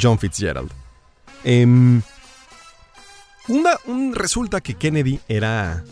[0.00, 0.70] John Fitzgerald.
[1.44, 2.02] Em,
[3.48, 5.84] un, resulta que Kennedy era,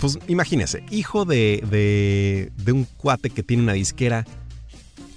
[0.00, 4.24] pues imagínese, hijo de, de, de un cuate que tiene una disquera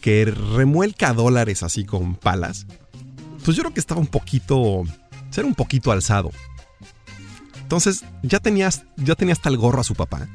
[0.02, 2.66] que remuelca dólares así con palas
[3.44, 4.84] pues yo creo que estaba un poquito,
[5.32, 6.32] ser un poquito alzado.
[7.62, 10.28] Entonces ya tenías, ya tenía hasta el gorro a su papá.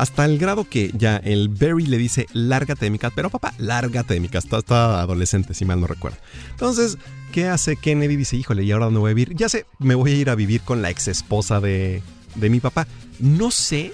[0.00, 3.12] Hasta el grado que ya el Barry le dice, lárgate de mi casa.
[3.14, 4.56] Pero papá, lárgate de mi casa.
[4.56, 6.16] Está, adolescente, si mal no recuerdo.
[6.50, 6.96] Entonces,
[7.32, 8.16] ¿qué hace Kennedy?
[8.16, 9.36] Dice, híjole, ¿y ahora dónde voy a vivir?
[9.36, 12.02] Ya sé, me voy a ir a vivir con la ex esposa de,
[12.34, 12.86] de mi papá.
[13.18, 13.92] No sé,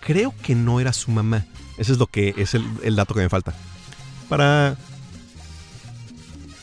[0.00, 1.44] creo que no era su mamá.
[1.76, 3.52] Ese es lo que es el, el dato que me falta.
[4.30, 4.78] Para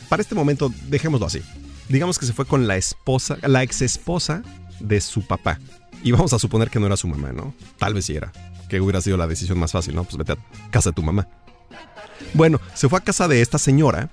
[0.10, 1.44] para este momento, dejémoslo así.
[1.88, 4.42] Digamos que se fue con la esposa, la ex esposa
[4.80, 5.60] de su papá.
[6.04, 7.54] Y vamos a suponer que no era su mamá, ¿no?
[7.78, 8.32] Tal vez sí era.
[8.70, 10.06] Que hubiera sido la decisión más fácil, ¿no?
[10.06, 10.38] Pues vete a
[10.72, 11.28] casa de tu mamá.
[12.34, 14.10] Bueno, se fue a casa de esta señora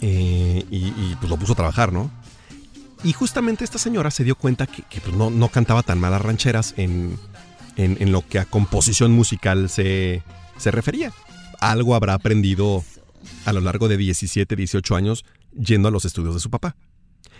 [0.00, 2.10] eh, y, pues lo puso a trabajar, ¿no?
[3.02, 7.18] Y justamente esta señora se dio cuenta que, pues, no, cantaba tan malas rancheras en,
[7.76, 10.22] en, lo que a composición musical se,
[10.58, 11.12] se refería.
[11.60, 12.84] Algo habrá aprendido
[13.44, 16.76] a lo largo de 17, 18 años yendo a los estudios de su papá.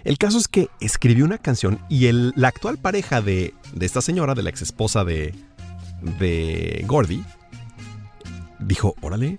[0.02, 4.00] El caso es que escribió una canción y el, la actual pareja de, de esta
[4.00, 5.34] señora, de la ex esposa de,
[6.18, 7.24] de Gordy,
[8.58, 9.38] dijo, órale,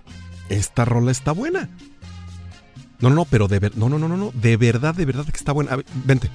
[0.50, 1.70] esta rola está buena.
[3.00, 5.26] No, no, no, pero de verdad, no, no, no, no, no, de verdad, de verdad
[5.26, 5.78] que está buena.
[6.06, 6.30] vente.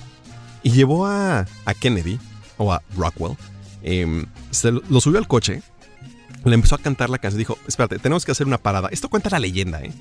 [0.63, 2.19] Y llevó a, a Kennedy,
[2.57, 3.37] o a Rockwell,
[3.83, 5.63] em, se lo subió al coche
[6.49, 7.39] le empezó a cantar la canción.
[7.39, 8.89] Dijo, espérate, tenemos que hacer una parada.
[8.91, 9.93] Esto cuenta la leyenda, ¿eh?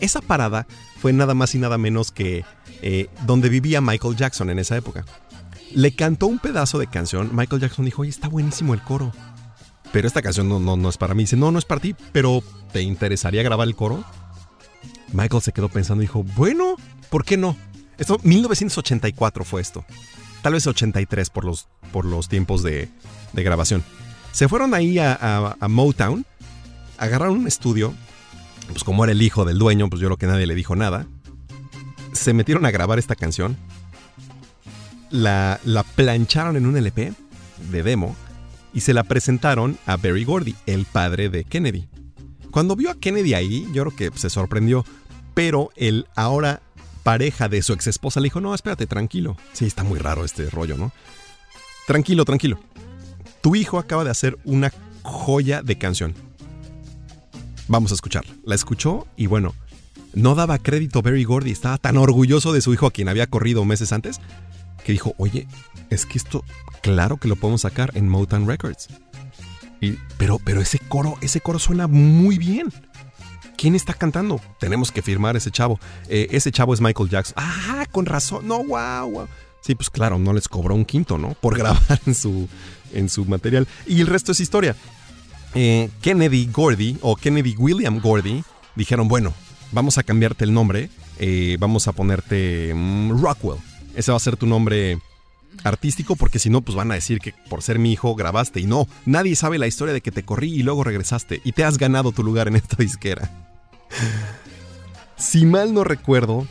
[0.00, 0.66] Esa parada
[1.00, 2.44] fue nada más y nada menos que
[2.82, 5.04] eh, donde vivía Michael Jackson en esa época.
[5.72, 7.30] Le cantó un pedazo de canción.
[7.34, 9.12] Michael Jackson dijo, está buenísimo el coro.
[9.94, 11.22] Pero esta canción no, no, no es para mí.
[11.22, 12.42] Dice, no, no es para ti, pero
[12.72, 14.02] ¿te interesaría grabar el coro?
[15.12, 16.74] Michael se quedó pensando y dijo, bueno,
[17.10, 17.56] ¿por qué no?
[17.96, 19.84] Esto, 1984 fue esto.
[20.42, 22.88] Tal vez 83 por los, por los tiempos de,
[23.34, 23.84] de grabación.
[24.32, 26.26] Se fueron ahí a, Motown,
[26.98, 27.94] agarraron un estudio,
[28.66, 31.06] pues como era el hijo del dueño, pues yo creo que nadie le dijo nada.
[32.12, 33.56] Se metieron a grabar esta canción,
[35.10, 37.12] la, la plancharon en un LP
[37.70, 38.16] de demo
[38.74, 41.88] y se la presentaron a Barry Gordy, el padre de Kennedy.
[42.50, 44.84] Cuando vio a Kennedy ahí, yo creo que se sorprendió,
[45.32, 46.60] pero el ahora
[47.02, 49.36] pareja de su ex esposa le dijo, no, espérate, tranquilo.
[49.52, 50.92] Sí, está muy raro este rollo, ¿no?
[51.86, 52.58] Tranquilo, tranquilo.
[53.40, 54.72] Tu hijo acaba de hacer una
[55.02, 56.14] joya de canción.
[57.68, 58.32] Vamos a escucharla.
[58.44, 59.54] La escuchó y bueno,
[60.14, 63.64] no daba crédito Barry Gordy, estaba tan orgulloso de su hijo a quien había corrido
[63.64, 64.20] meses antes,
[64.84, 65.48] que dijo, oye,
[65.90, 66.44] es que esto,
[66.82, 68.88] claro que lo podemos sacar en Motown Records.
[69.80, 72.72] Y, pero, pero ese coro, ese coro suena muy bien.
[73.56, 74.40] ¿Quién está cantando?
[74.60, 75.80] Tenemos que firmar ese chavo.
[76.08, 77.34] Eh, ese chavo es Michael Jackson.
[77.36, 78.46] Ah, con razón.
[78.46, 79.28] No, wow, wow.
[79.60, 81.30] Sí, pues claro, no les cobró un quinto, ¿no?
[81.34, 82.48] Por grabar en su,
[82.92, 83.66] en su material.
[83.86, 84.76] Y el resto es historia.
[85.54, 88.42] Eh, Kennedy Gordy o Kennedy William Gordy
[88.74, 89.32] dijeron, bueno,
[89.72, 93.58] vamos a cambiarte el nombre, eh, vamos a ponerte mm, Rockwell.
[93.94, 94.98] Ese va a ser tu nombre
[95.62, 98.66] artístico porque si no, pues van a decir que por ser mi hijo grabaste y
[98.66, 101.78] no, nadie sabe la historia de que te corrí y luego regresaste y te has
[101.78, 103.30] ganado tu lugar en esta disquera.
[105.16, 106.46] si mal no recuerdo,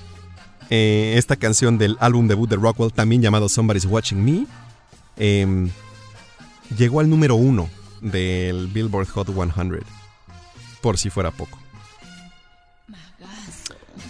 [0.69, 4.47] eh, esta canción del álbum debut de Rockwell, también llamado Somebody's Watching Me,
[5.17, 5.69] em,
[6.77, 7.69] llegó al número uno
[8.01, 9.83] del Billboard Hot 100,
[10.81, 11.59] por si fuera poco.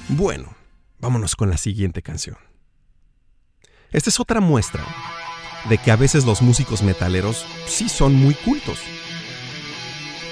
[0.10, 0.54] Bueno,
[1.00, 2.38] vámonos con la siguiente canción.
[3.94, 4.84] Esta es otra muestra
[5.70, 8.80] de que a veces los músicos metaleros sí son muy cultos.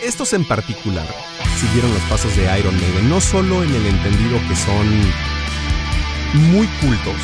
[0.04, 1.06] Estos en particular
[1.60, 4.88] siguieron los pasos de Iron Maiden, no solo en el entendido que son
[6.52, 7.16] muy cultos,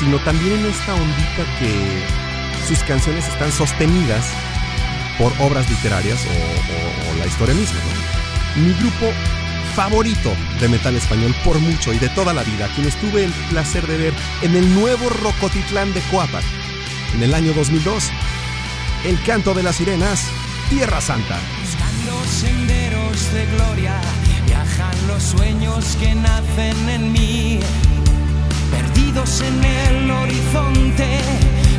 [0.00, 4.26] sino también en esta ondita que sus canciones están sostenidas
[5.16, 7.78] por obras literarias o, la historia misma.
[7.78, 8.62] ¿no?
[8.62, 9.12] Mi grupo
[9.80, 13.86] favorito de metal español por mucho y de toda la vida, quienes tuve el placer
[13.86, 14.12] de ver
[14.42, 16.44] en el nuevo Rocotitlán de Coapac
[17.14, 18.10] en el año 2002,
[19.06, 20.26] El canto de las sirenas,
[20.68, 21.38] Tierra Santa.
[21.62, 23.98] Buscando senderos de gloria,
[24.44, 27.60] viajan los sueños que nacen en mí.
[28.70, 31.20] Perdidos en el horizonte,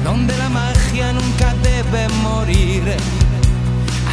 [0.04, 2.82] donde la magia nunca debe morir.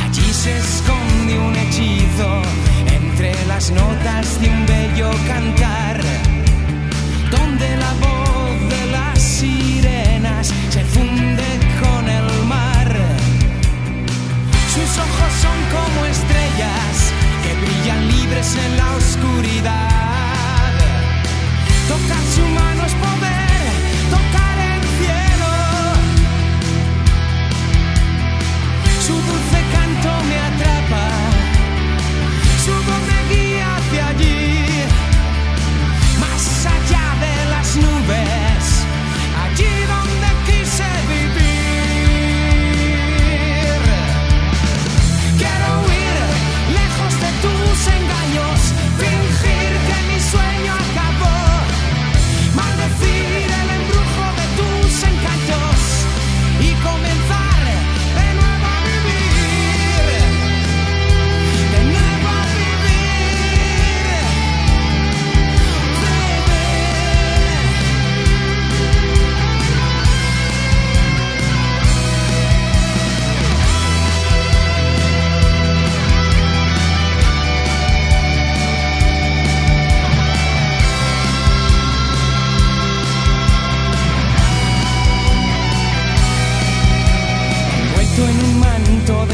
[0.05, 2.43] Allí se esconde un hechizo
[3.19, 6.01] entre las notas de un bello cantar,
[7.33, 11.43] donde la voz de las sirenas se funde
[11.83, 12.95] con el mar.
[14.73, 16.95] Sus ojos son como estrellas
[17.43, 20.73] que brillan libres en la oscuridad.
[21.89, 22.95] Tocar su mano es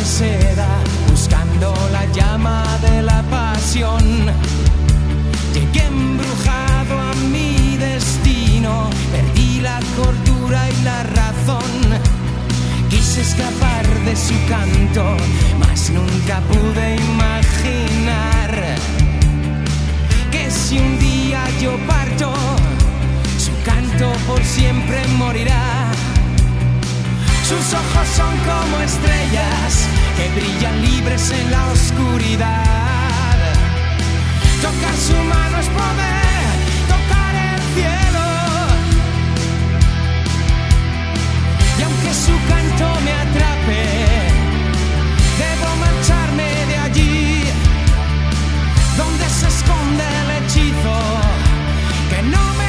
[0.04, 0.68] seda,
[1.10, 4.04] buscando la llama de la pasión.
[5.54, 11.72] Llegué embrujado a mi destino, perdí la cordura y la razón.
[12.90, 15.16] Quise escapar de su canto,
[15.58, 16.83] mas nunca pude
[27.48, 29.86] Sus ojos son como estrellas
[30.16, 33.36] que brillan libres en la oscuridad.
[34.62, 36.54] Tocar su mano es poder,
[36.88, 38.26] tocar el cielo.
[41.78, 43.82] Y aunque su canto me atrape,
[45.42, 47.44] debo marcharme de allí,
[48.96, 50.96] donde se esconde el hechizo
[52.08, 52.63] que no me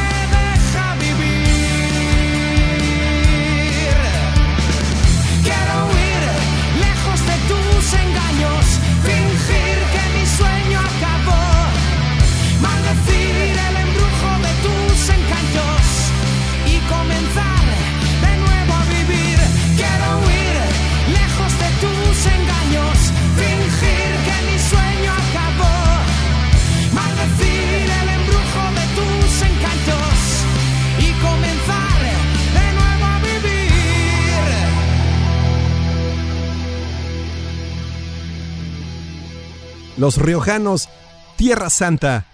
[39.98, 40.90] Los riojanos,
[41.38, 42.26] Tierra Santa,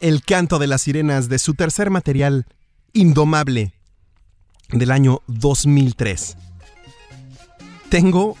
[0.00, 2.46] El canto de las sirenas de su tercer material,
[2.92, 3.74] Indomable,
[4.70, 6.36] del año 2003.
[7.88, 8.36] Tengo...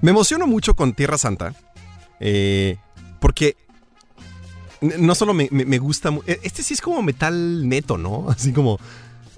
[0.00, 1.54] Me emociono mucho con Tierra Santa,
[2.20, 2.76] eh,
[3.20, 3.56] porque
[4.80, 5.48] no solo me,
[5.78, 6.10] gusta...
[6.26, 8.26] e- Este sí es como metal neto, ¿no?
[8.30, 8.78] Así como...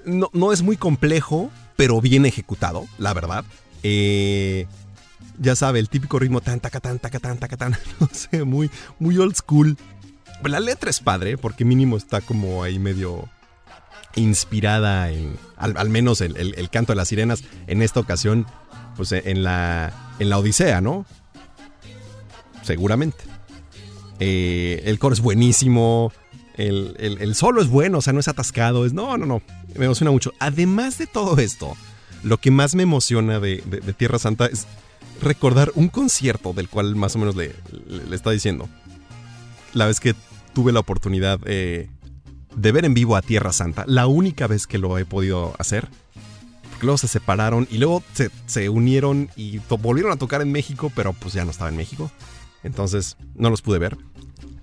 [0.05, 3.45] No, no es muy complejo, pero bien ejecutado, la verdad.
[3.83, 4.66] Eh,
[5.41, 7.57] ya sabe, el típico ritmo tan, taca, tan, taca, tan, taca.
[8.01, 8.70] No sé, muy,
[9.01, 9.76] muy old school.
[10.45, 13.28] La letra es padre, porque mínimo está como ahí medio
[14.16, 18.47] inspirada en, al, menos el, el- canto de las sirenas, en esta ocasión,
[18.97, 21.05] pues en la, en la Odisea, ¿no?
[22.62, 23.18] Seguramente.
[24.18, 26.12] Eh, el coro es buenísimo,
[26.57, 28.84] El, el- el solo es bueno, o sea, no es atascado.
[28.84, 29.43] Es, no, no, no.
[29.76, 30.32] Me emociona mucho.
[30.41, 31.74] Además de todo esto,
[32.22, 34.66] lo que más me emociona de, de- de Tierra Santa es
[35.21, 37.55] recordar un concierto del cual más o menos le,
[38.12, 38.68] está diciendo.
[39.73, 40.14] La vez que
[40.53, 41.89] tuve la oportunidad eh,
[42.55, 45.89] de ver en vivo a Tierra Santa, la única vez que lo he podido hacer.
[46.71, 48.03] Porque luego se separaron y luego
[48.47, 52.11] se, unieron y volvieron a tocar en México, pero pues ya no estaba en México.
[52.62, 53.99] Entonces no los pude ver.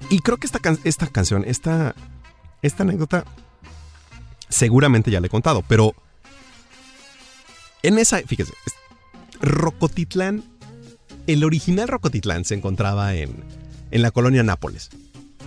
[0.09, 1.95] Y creo que esta, esta canción, esta,
[2.61, 3.23] esta anécdota,
[4.49, 5.93] seguramente ya le he contado, pero
[7.83, 8.73] en esa, fíjese, es-
[9.41, 10.43] Rocotitlán,
[11.27, 13.43] el original Rocotitlán se encontraba en,
[13.91, 14.89] en la colonia Nápoles.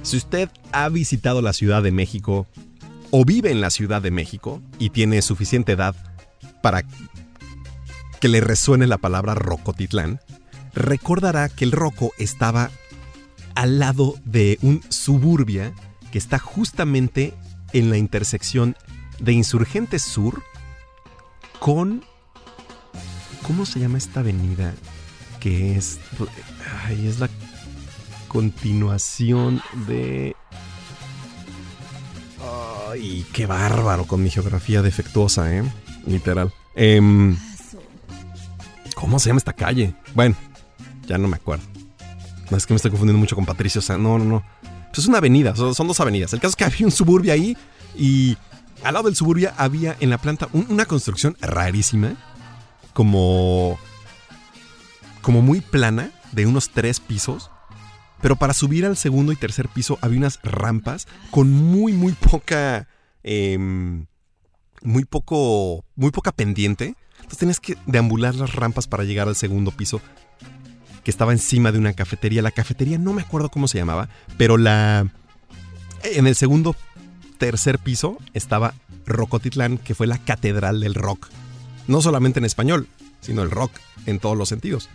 [0.03, 2.47] Si usted ha visitado la Ciudad de México
[3.11, 5.95] o vive en la Ciudad de México y tiene suficiente edad
[6.63, 6.85] para
[8.21, 10.21] que le resuene la palabra Rocotitlán,
[10.75, 12.71] recordará que el Roco estaba
[13.55, 15.73] al lado de un suburbia
[16.13, 17.35] que está justamente
[17.73, 18.77] en la intersección
[19.19, 20.43] de Insurgentes Sur
[21.59, 22.05] con...
[23.51, 24.73] ¿Cómo se llama esta avenida?
[25.41, 25.99] Que es...
[26.87, 27.29] Ay, es la
[28.29, 30.37] continuación de...
[32.93, 35.65] Ay, qué bárbaro con mi geografía defectuosa, ¿eh?
[36.07, 36.53] Literal.
[36.77, 37.37] Em,
[38.95, 39.95] ¿Cómo se llama esta calle?
[40.15, 40.37] Bueno,
[41.09, 41.65] ya no me acuerdo.
[42.53, 43.81] No, es que me estoy confundiendo mucho con Patricio.
[43.81, 44.45] O sea, no, no, no.
[44.91, 46.33] Pues es una avenida, son, dos avenidas.
[46.35, 47.57] El caso es que había un suburbio ahí
[47.99, 48.37] y
[48.85, 52.15] al lado del suburbio había en la planta un- una construcción rarísima,
[52.93, 53.79] como,
[55.23, 57.51] como muy plana, de unos tres pisos.
[58.21, 62.89] Pero para subir al segundo y tercer piso había unas rampas con muy, muy poca.
[63.23, 64.07] em,
[64.83, 65.85] muy poco.
[65.97, 66.95] Muy poca pendiente.
[67.17, 70.01] Entonces tenías que deambular las rampas para llegar al segundo piso
[71.05, 72.43] que estaba encima de una cafetería.
[72.43, 75.07] La cafetería no me acuerdo cómo se llamaba, pero la
[76.03, 76.77] en el segundo
[77.39, 78.75] tercer piso estaba
[79.07, 81.29] Rocotitlán, que fue la catedral del rock.
[81.91, 82.87] No solamente en español,
[83.21, 83.73] sino el rock
[84.07, 84.89] en todos los sentidos.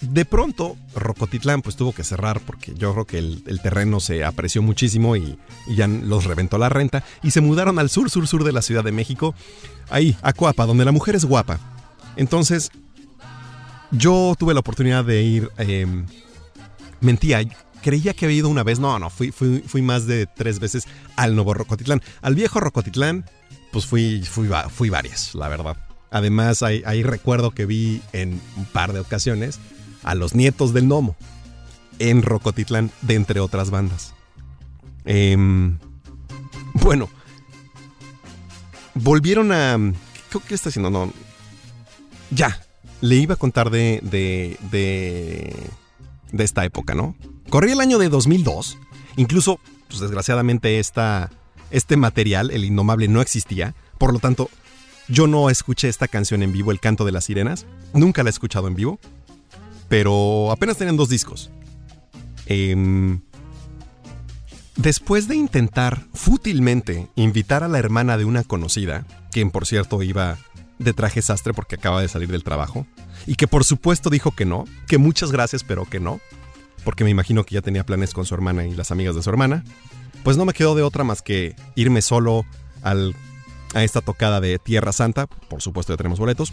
[0.00, 4.60] De pronto, Rocotitlán pues tuvo que cerrar porque yo creo que el, terreno se apreció
[4.60, 5.38] muchísimo y,
[5.68, 8.82] ya los reventó la renta y se mudaron al sur, sur, sur de la Ciudad
[8.82, 9.36] de México,
[9.88, 11.60] ahí, a Coapa, donde la mujer es guapa.
[12.16, 12.72] Entonces,
[13.92, 15.50] yo tuve la oportunidad de ir.
[15.58, 15.86] eh,
[17.00, 17.40] mentía,
[17.80, 18.80] creía que había ido una vez.
[18.80, 22.02] No, no, fui, fui más de tres veces al nuevo Rocotitlán.
[22.20, 23.26] Al viejo Rocotitlán,
[23.72, 25.76] pues fui, fui, fui varias, la verdad.
[26.10, 29.60] Además, ahí, recuerdo que vi en un par de ocasiones
[30.02, 31.16] a los nietos del gnomo
[31.98, 34.14] en Rocotitlán, de entre otras bandas.
[35.04, 35.78] Em,
[36.74, 37.08] bueno,
[38.94, 39.78] volvieron a.
[40.30, 40.90] ¿Qué, qué está haciendo?
[40.90, 41.12] No.
[42.30, 42.60] Ya,
[43.00, 45.54] le iba a contar de, de, de,
[46.32, 47.14] de esta época, ¿no?
[47.50, 48.78] Corría el año de 2002.
[49.16, 51.30] Incluso, pues desgraciadamente, esta,
[51.70, 53.74] este material, el indomable, no existía.
[53.98, 54.50] Por lo tanto,
[55.08, 57.66] yo no escuché esta canción en vivo, El canto de las sirenas.
[57.92, 58.98] Nunca la he escuchado en vivo.
[59.88, 61.50] Pero apenas tenían dos discos.
[62.46, 63.20] Em,
[64.76, 70.38] después de intentar fútilmente invitar a la hermana de una conocida, quien por cierto iba
[70.78, 72.86] de traje sastre porque acaba de salir del trabajo,
[73.26, 76.20] y que por supuesto dijo que no, que muchas gracias, pero que no,
[76.84, 79.30] porque me imagino que ya tenía planes con su hermana y las amigas de su
[79.30, 79.64] hermana,
[80.22, 82.44] pues no me quedó de otra más que irme solo
[82.82, 83.14] al,
[83.74, 86.52] a esta tocada de Tierra Santa, por supuesto ya tenemos boletos,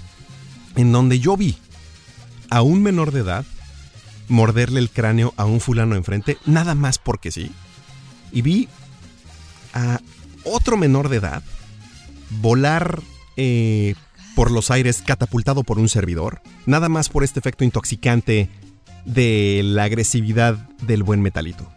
[0.75, 1.57] en donde yo vi
[2.49, 3.45] a un menor de edad
[4.27, 7.51] morderle el cráneo a un fulano enfrente, nada más porque sí,
[8.31, 8.67] y vi
[9.73, 9.99] a
[10.43, 11.43] otro menor de edad
[12.41, 13.01] volar
[13.37, 13.95] eh,
[14.35, 18.49] por los aires catapultado por un servidor, nada más por este efecto intoxicante
[19.07, 21.67] de la agresividad del buen metalito.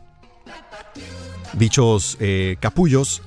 [1.54, 3.22] Dichos eh, capullos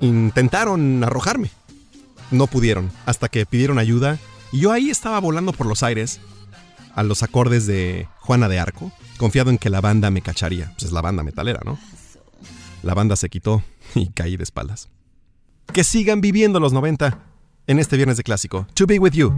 [0.00, 1.50] intentaron arrojarme.
[2.30, 4.18] No pudieron, hasta que pidieron ayuda
[4.52, 6.20] y yo ahí estaba volando por los aires
[6.94, 10.72] a los acordes de Juana de Arco, confiado en que la banda me cacharía.
[10.74, 11.78] Pues es la banda metalera, ¿no?
[12.82, 13.62] La banda se quitó
[13.94, 14.88] y caí de espaldas.
[15.72, 17.18] Que sigan viviendo los 90
[17.66, 18.66] en este viernes de clásico.
[18.74, 19.32] To be with you.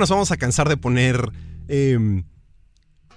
[0.00, 1.30] Nos vamos a cansar de poner
[1.68, 2.24] em,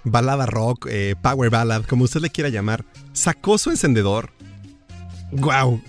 [0.04, 2.84] balada rock, eh, power ballad, como usted le quiera llamar.
[3.12, 4.30] Sacó su encendedor.
[5.32, 5.80] Wow.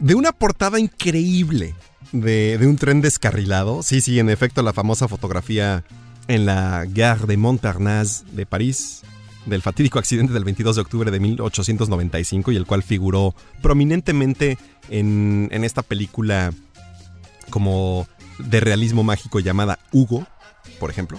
[0.00, 1.74] De una portada increíble
[2.12, 3.82] de, un tren descarrilado.
[3.82, 5.84] Sí, sí, en efecto, la famosa fotografía
[6.28, 9.02] en la Gare de Montparnasse de París
[9.44, 13.32] del fatídico accidente del 22 de octubre de 1895 y el cual figuró
[13.62, 14.58] prominentemente
[14.88, 16.52] en, en esta película
[17.50, 18.08] como
[18.38, 20.26] de realismo mágico llamada Hugo,
[20.78, 21.18] por ejemplo.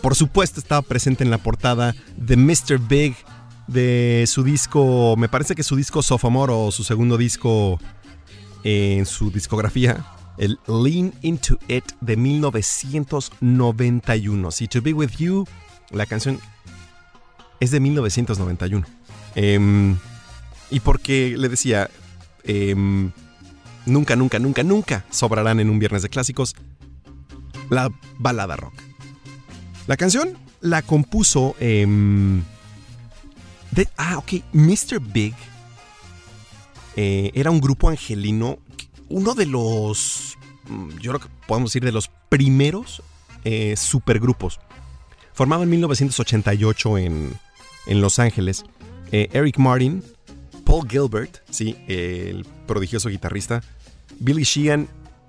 [0.00, 2.78] Por supuesto estaba presente en la portada de Mr.
[2.78, 3.16] Big
[3.68, 7.78] de su disco, me parece que su disco Sophomore o su segundo disco
[8.64, 10.04] en su discografía,
[10.38, 14.50] el Lean Into It de 1991.
[14.50, 15.46] Sí, To Be With You,
[15.90, 16.40] la canción
[17.60, 18.86] es de 1991.
[19.34, 19.96] Em,
[20.70, 21.88] y porque le decía,
[22.44, 23.12] em,
[23.86, 26.54] nunca, nunca, nunca, nunca sobrarán en un viernes de clásicos
[27.70, 28.74] la balada rock.
[29.86, 31.56] La canción la compuso...
[31.60, 32.42] em,
[33.96, 35.00] ah, ok, Mr.
[35.00, 35.34] Big
[36.96, 38.58] eh, era un grupo angelino,
[39.08, 40.36] uno de los,
[40.68, 43.02] mm, yo creo que podemos decir de los primeros
[43.44, 44.60] eh, supergrupos.
[45.32, 47.32] Formado en 1988 en,
[47.86, 48.64] en Los Ángeles,
[49.10, 50.04] eh, Eric Martin,
[50.64, 53.62] Paul Gilbert, sí, el prodigioso guitarrista,
[54.18, 54.88] Billy Sheehan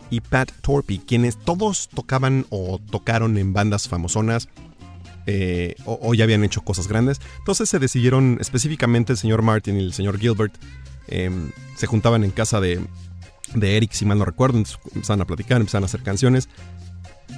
[0.10, 4.50] y Pat Torpy, quienes todos tocaban o tocaron en bandas famosonas
[5.26, 7.22] eh, o, ya habían hecho cosas grandes.
[7.40, 10.54] Entonces se decidieron, específicamente el señor Martin y el señor Gilbert,
[11.08, 12.82] em, se juntaban en casa de,
[13.56, 16.50] de Eric, si mal no recuerdo, empezaron a platicar, empezaron a hacer canciones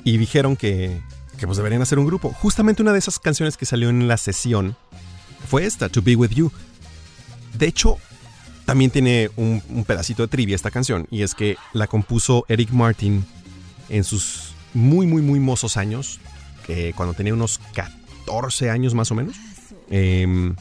[0.04, 1.00] y dijeron que,
[1.38, 2.34] que pues deberían hacer un grupo.
[2.34, 4.76] Justamente una de esas canciones que salió en la sesión
[5.48, 6.52] fue esta, To Be With You.
[7.58, 7.98] De hecho,
[8.66, 13.26] también tiene un, pedacito de trivia esta canción, y es que la compuso Eric Martin
[13.90, 16.20] en sus muy, muy, muy mozos años,
[16.66, 19.36] que cuando tenía unos 14 años más o menos.
[19.90, 20.56] Em,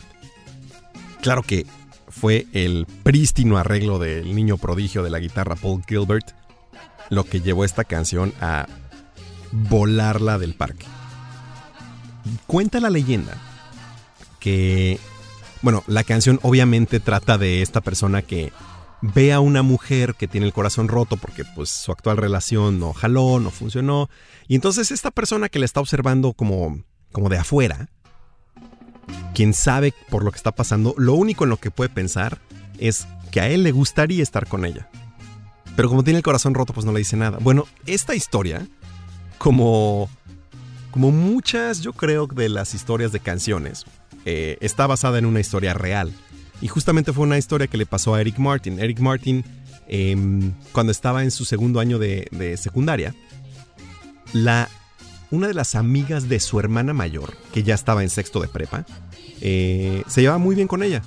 [1.22, 1.66] claro que
[2.08, 6.32] fue el prístino arreglo del niño prodigio de la guitarra Paul Gilbert
[7.10, 8.66] lo que llevó esta canción a
[9.52, 10.86] volarla del parque.
[12.46, 13.34] Cuenta la leyenda
[14.40, 14.98] que,
[15.64, 18.52] bueno, la canción obviamente trata de esta persona que
[19.00, 22.92] ve a una mujer que tiene el corazón roto porque pues su actual relación no
[22.92, 24.10] jaló, no funcionó,
[24.46, 27.88] y entonces esta persona que le está observando como, como de afuera,
[29.34, 32.42] quien sabe por lo que está pasando, lo único en lo que puede pensar
[32.78, 34.90] es que a él le gustaría estar con ella.
[35.76, 37.38] Pero como tiene el corazón roto, pues no le dice nada.
[37.40, 38.66] Bueno, esta historia,
[39.38, 40.10] como,
[40.90, 43.86] como muchas, yo creo, de las historias de canciones,
[44.24, 46.12] eh, está basada en una historia real.
[46.60, 48.78] Y justamente fue una historia que le pasó a Eric Martin.
[48.78, 49.44] Eric Martin,
[49.86, 53.14] em, cuando estaba en su segundo año de, secundaria,
[54.32, 54.68] la,
[55.30, 58.86] una de las amigas de su hermana mayor, que ya estaba en sexto de prepa,
[59.40, 61.02] eh, se llevaba muy bien con ella.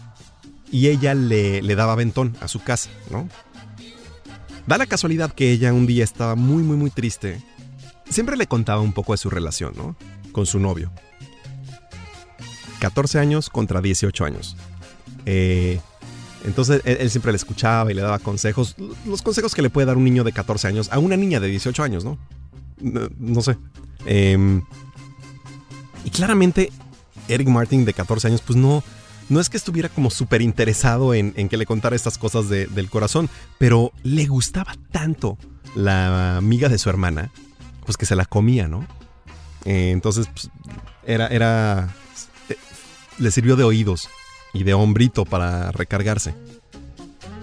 [0.70, 3.30] Y ella le, le daba ventón a su casa, ¿no?
[4.68, 7.41] Da la casualidad que ella un día estaba muy, muy, muy triste.
[8.09, 9.95] Siempre le contaba un poco de su relación, ¿no?
[10.34, 10.91] Con su novio.
[12.80, 14.55] 14 años contra 18 años.
[15.25, 15.80] Eh,
[16.45, 18.75] entonces él, siempre le escuchaba y le daba consejos,
[19.05, 21.47] los consejos que le puede dar un niño de 14 años a una niña de
[21.47, 22.17] 18 años, ¿no?
[23.19, 23.57] No, sé.
[24.05, 24.61] Em,
[26.05, 26.71] y claramente
[27.28, 28.84] Eric Martin de 14 años, pues no,
[29.30, 32.67] no es que estuviera como súper interesado en, en que le contara estas cosas de-
[32.67, 35.38] del corazón, pero le gustaba tanto
[35.75, 37.32] la amiga de su hermana,
[37.86, 38.86] pues que se la comía, ¿no?
[39.65, 40.49] Eh, entonces, pues,
[41.05, 41.93] era, era,
[43.20, 44.09] le sirvió de oídos
[44.53, 46.34] y de hombrito para recargarse.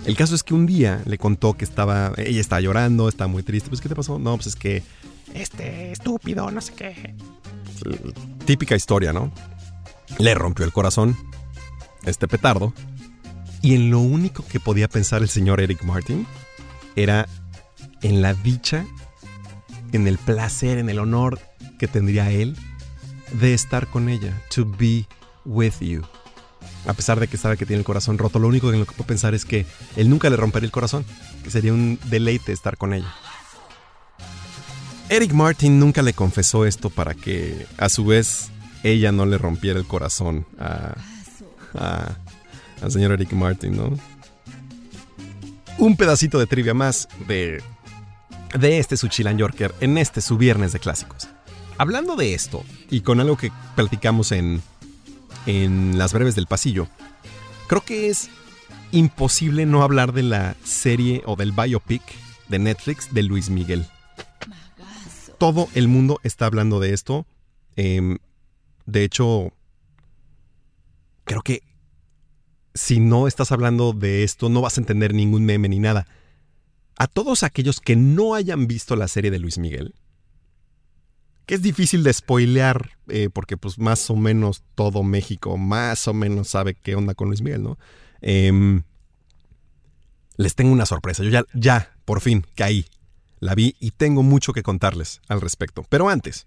[0.05, 3.43] El caso es que un día le contó que estaba, ella estaba llorando, estaba muy
[3.43, 3.70] triste.
[3.70, 4.18] Pues, ¿qué te pasó?
[4.18, 4.83] No, pues es que,
[5.33, 7.14] este estúpido, no sé qué.
[8.45, 9.33] Típica historia, ¿no?
[10.18, 11.16] Le rompió el corazón,
[12.05, 12.75] este petardo.
[13.62, 16.27] Y en lo único que podía pensar el señor Eric Martin
[16.97, 17.27] era
[18.03, 18.85] en la dicha,
[19.93, 21.41] en el placer, en el honor
[21.79, 22.57] que tendría él
[23.41, 25.07] de estar con ella, to be
[25.45, 26.03] with you.
[26.86, 28.92] A pesar de que sabe que tiene el corazón roto, lo único en lo que
[28.92, 29.66] puedo pensar es que
[29.97, 31.05] él nunca le rompería el corazón,
[31.42, 33.12] que sería un deleite estar con ella.
[35.09, 38.49] Eric Martin nunca le confesó esto para que a su vez
[38.82, 40.95] ella no le rompiera el corazón a,
[41.74, 42.16] a-
[42.82, 43.97] al señor Eric Martin, ¿no?
[45.78, 47.62] Un pedacito de trivia más de,
[48.59, 51.28] de este su Chilan Yorker en este su viernes de clásicos.
[51.78, 54.62] Hablando de esto, y con algo que platicamos en,
[55.47, 56.88] en las breves del pasillo,
[57.66, 58.30] creo que es
[58.92, 62.03] imposible no hablar de la serie o del biopic
[62.49, 63.86] de Netflix de Luis Miguel.
[65.38, 67.26] Todo el mundo está hablando de esto.
[67.76, 68.18] Em,
[68.86, 69.53] de hecho,
[71.24, 71.62] creo que
[72.74, 76.07] si no estás hablando de esto, no vas a entender ningún meme ni nada.
[76.97, 79.95] A todos aquellos que no hayan visto la serie de Luis Miguel,
[81.47, 86.14] que es difícil de spoilear, eh, porque pues más o menos todo México más o
[86.14, 87.78] menos sabe qué onda con Luis Miguel, ¿no?
[88.20, 88.82] Em,
[90.36, 91.22] les tengo una sorpresa.
[91.22, 92.86] Yo ya, ya, por fin, caí.
[93.40, 95.84] La vi y tengo mucho que contarles al respecto.
[95.88, 96.47] Pero antes,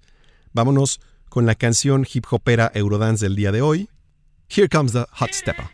[0.53, 3.89] vámonos con la canción hip hopera Eurodance del día de hoy.
[4.49, 5.69] Here comes the hot stepper.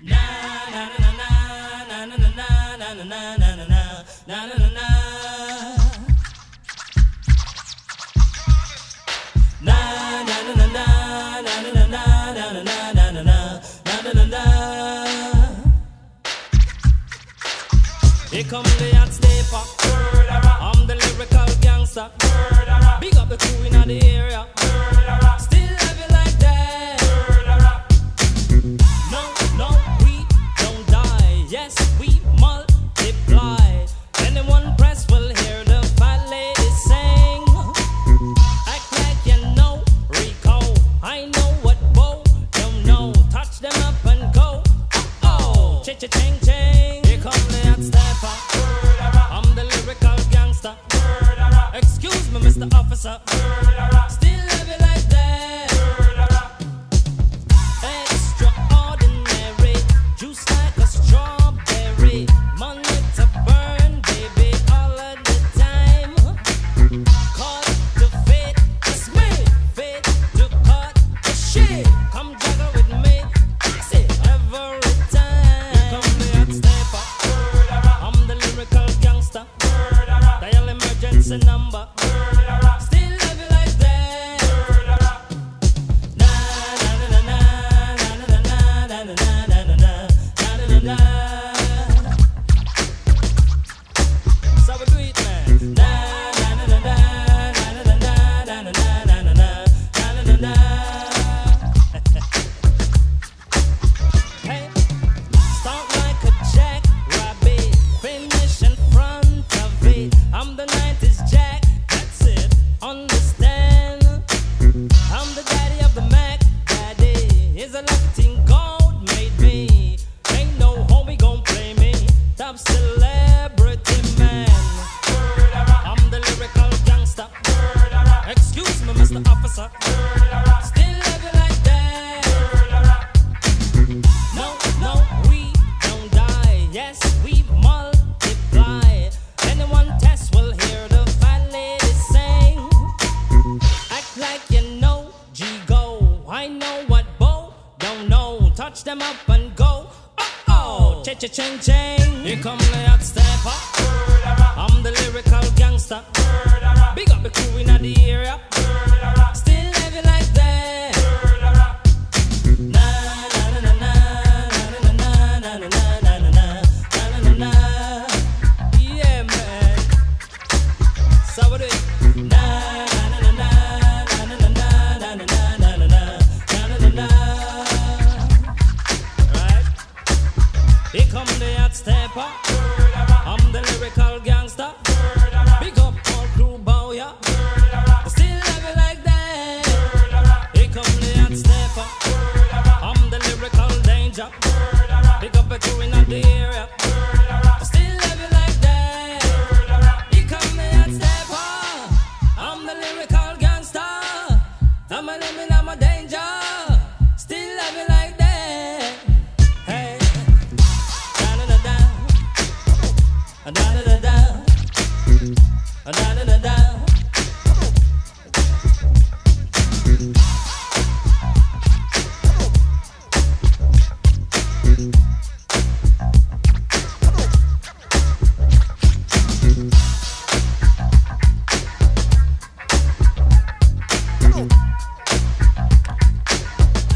[18.34, 18.93] Here come the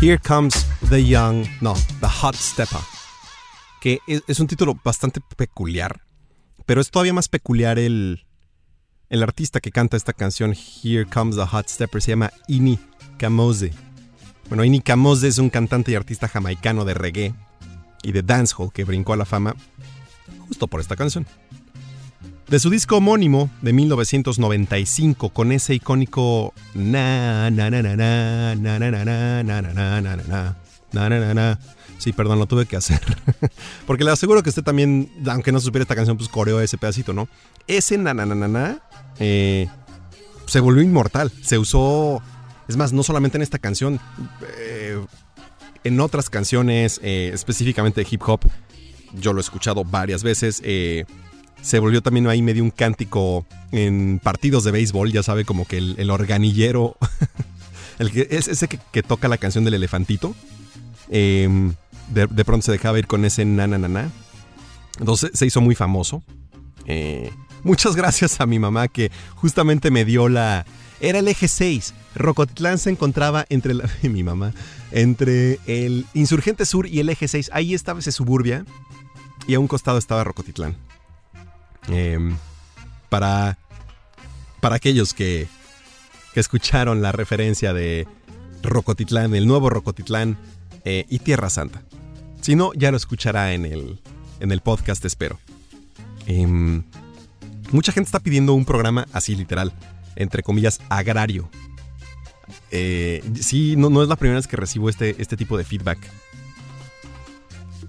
[0.08, 2.80] Here Comes the Young, no, The Hot Stepper,
[3.82, 6.00] que es, un título bastante peculiar,
[6.66, 8.26] pero es todavía más peculiar el,
[9.10, 12.80] el artista que canta esta canción, Here Comes the Hot Stepper, se llama Ini
[13.18, 13.74] Kamoze.
[14.48, 17.36] Bueno, Ini Kamoze es un cantante y artista jamaicano de reggae
[18.02, 19.58] y de dancehall que brincó a la fama
[20.48, 21.28] justo por esta canción.
[22.48, 27.50] De su disco homónimo de 1995 con ese icónico na
[31.98, 33.02] Sí, perdón, lo tuve que hacer.
[33.86, 37.12] Porque le aseguro que usted también, aunque no supiera esta canción, pues coreó ese pedacito,
[37.12, 37.28] ¿no?
[37.68, 38.80] Ese na na na na na
[39.20, 39.68] eh,
[40.46, 41.32] se volvió inmortal.
[41.42, 42.22] Se usó,
[42.70, 44.00] es más, no solamente en esta canción,
[44.60, 45.04] eh,
[45.84, 48.42] en otras canciones, eh, específicamente de hip hop,
[49.14, 50.62] yo lo he escuchado varias veces.
[50.64, 51.06] Eh,
[51.62, 55.78] se volvió también ahí medio un cántico en partidos de béisbol, ya sabe, como que
[55.78, 56.98] el, organillero,
[58.00, 60.36] el que, es ese que, toca la canción del elefantito,
[61.10, 61.50] eh,
[62.14, 64.12] de, de, pronto se dejaba ir con ese na na na na.
[65.00, 66.24] Entonces se hizo muy famoso.
[66.86, 67.32] Eh,
[67.64, 70.66] muchas gracias a mi mamá que justamente me dio la...
[71.00, 71.94] Era el eje 6.
[72.16, 74.54] Rocotitlán se encontraba entre la, mi mamá,
[74.92, 77.52] entre el Insurgente Sur y el eje 6.
[77.54, 78.66] Ahí estaba ese suburbia
[79.48, 80.87] y a un costado estaba Rocotitlán.
[81.90, 82.20] Eh,
[83.10, 83.58] para,
[84.60, 85.48] para aquellos que,
[86.34, 88.08] que, escucharon la referencia de
[88.64, 90.38] Rocotitlán, el nuevo Rocotitlán
[90.84, 91.84] eh, y Tierra Santa.
[92.42, 94.02] Si no, ya lo escuchará en el,
[94.40, 95.40] en el podcast, espero.
[96.28, 96.46] Eh,
[97.72, 99.74] mucha gente está pidiendo un programa así literal,
[100.16, 101.50] entre comillas, agrario.
[102.72, 106.00] Eh, sí, no, no, es la primera vez que recibo este, este tipo de feedback.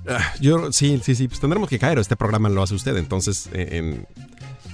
[0.08, 1.98] Ah, yo, sí, sí, sí, pues tendremos que caer.
[1.98, 4.06] Este programa lo hace usted, entonces eh, en,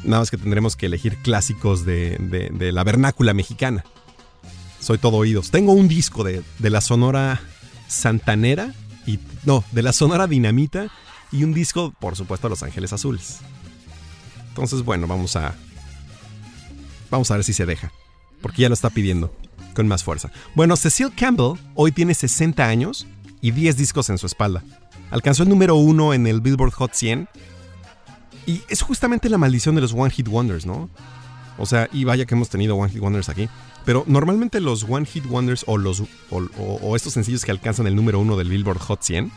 [0.05, 3.85] nada más que tendremos que elegir clásicos de, de, la vernácula mexicana.
[4.80, 5.51] Soy todo oídos.
[5.51, 7.41] Tengo un disco de, de la Sonora
[7.89, 8.74] Santanera
[9.07, 10.89] y no, de la Sonora Dinamita
[11.32, 13.39] y un disco, por supuesto, Los Ángeles Azules.
[14.49, 15.55] Entonces, bueno, vamos a
[17.11, 17.93] vamos a ver si se deja,
[18.41, 19.35] porque ya lo está pidiendo
[19.74, 20.30] con más fuerza.
[20.55, 23.07] Bueno, Cecil Campbell hoy tiene 60 años
[23.41, 24.62] y 10 discos en su espalda.
[25.15, 27.29] Alcanzó el número uno en el Billboard Hot 100.
[28.47, 30.91] Y es justamente la maldición de los One Hit Wonders, ¿no?
[31.57, 33.49] O sea, y vaya que hemos tenido One Hit Wonders aquí.
[33.85, 36.03] Pero normalmente los One Hit Wonders o, los,
[36.97, 39.31] estos sencillos que alcanzan el número uno del Billboard Hot 100,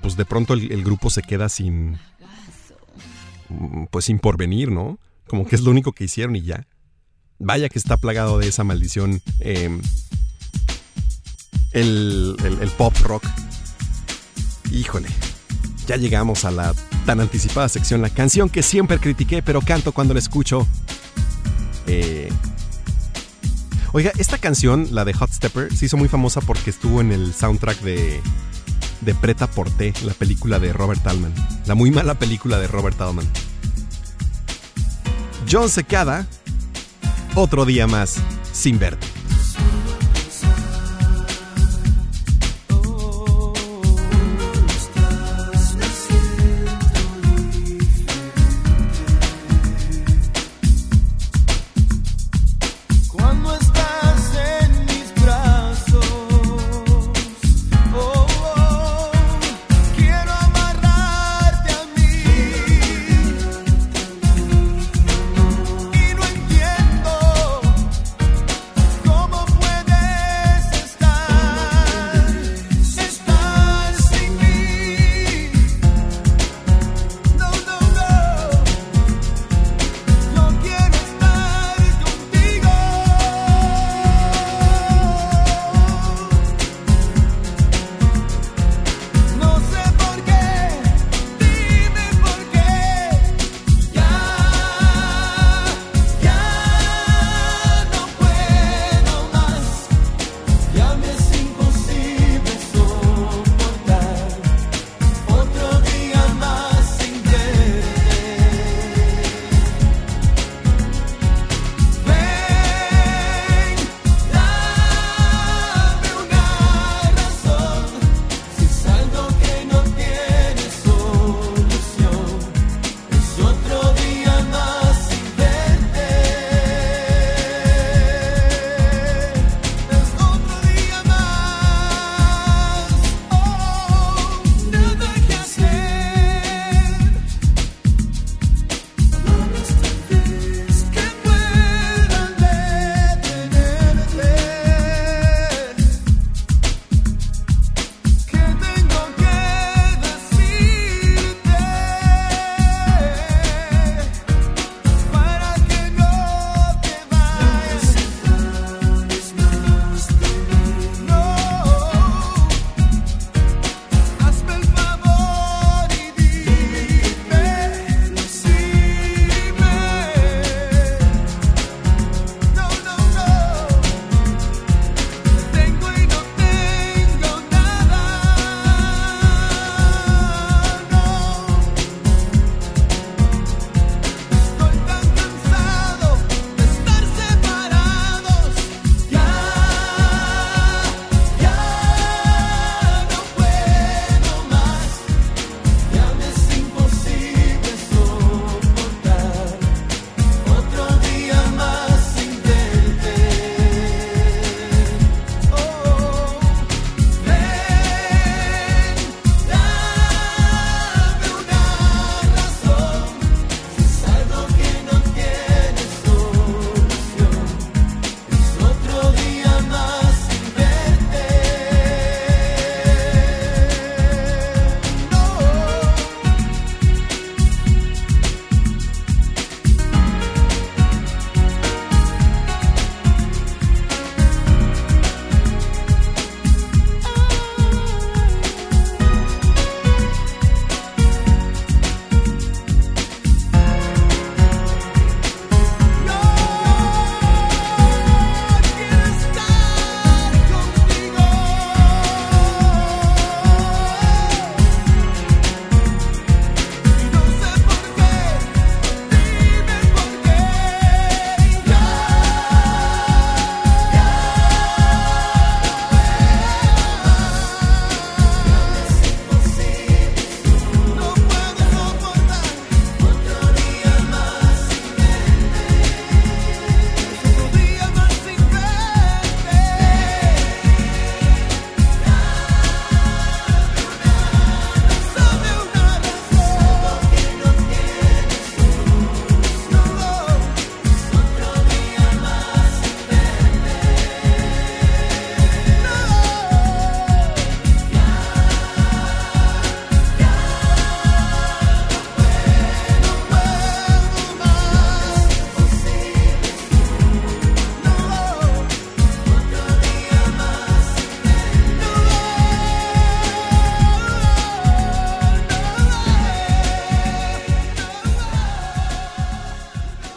[0.00, 1.96] pues de pronto el, grupo se queda sin.
[3.92, 4.98] Pues sin porvenir, ¿no?
[5.28, 6.66] Como que es lo único que hicieron y ya.
[7.38, 9.22] Vaya que está plagado de esa maldición.
[9.38, 9.80] El,
[11.72, 13.24] el, el pop rock
[14.70, 15.08] Híjole,
[15.86, 16.74] ya llegamos a la
[17.06, 20.66] tan anticipada sección, la canción que siempre critiqué, pero canto cuando la escucho.
[21.86, 22.30] Eh...
[23.92, 27.32] Oiga, esta canción, la de Hot Stepper, se hizo muy famosa porque estuvo en el
[27.32, 28.20] soundtrack de,
[29.02, 31.32] de Preta Porté, la película de Robert Altman.
[31.66, 33.30] La muy mala película de Robert Altman.
[35.48, 36.26] John Secada,
[37.36, 38.16] otro día más
[38.52, 39.13] sin verte.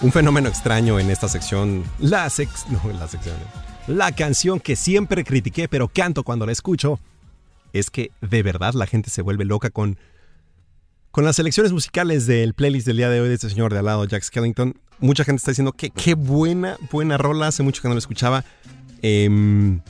[0.08, 1.84] Un fenómeno extraño en esta sección.
[2.00, 3.36] La la sección.
[3.88, 6.98] La canción que siempre critiqué, pero canto cuando la escucho.
[7.74, 9.98] Es que de verdad la gente se vuelve loca con.
[11.12, 13.86] Con las selecciones musicales del playlist del día de hoy de este señor de al
[13.86, 14.80] lado, Jack Skellington.
[15.00, 17.48] Mucha gente está diciendo que qué buena, buena rola.
[17.48, 18.46] Hace mucho que no lo escuchaba.
[19.02, 19.82] Em,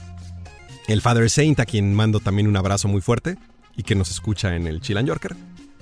[0.88, 3.38] el Father Saint, a quien mando también un abrazo muy fuerte
[3.76, 5.36] y que nos escucha en el Chilan Yorker,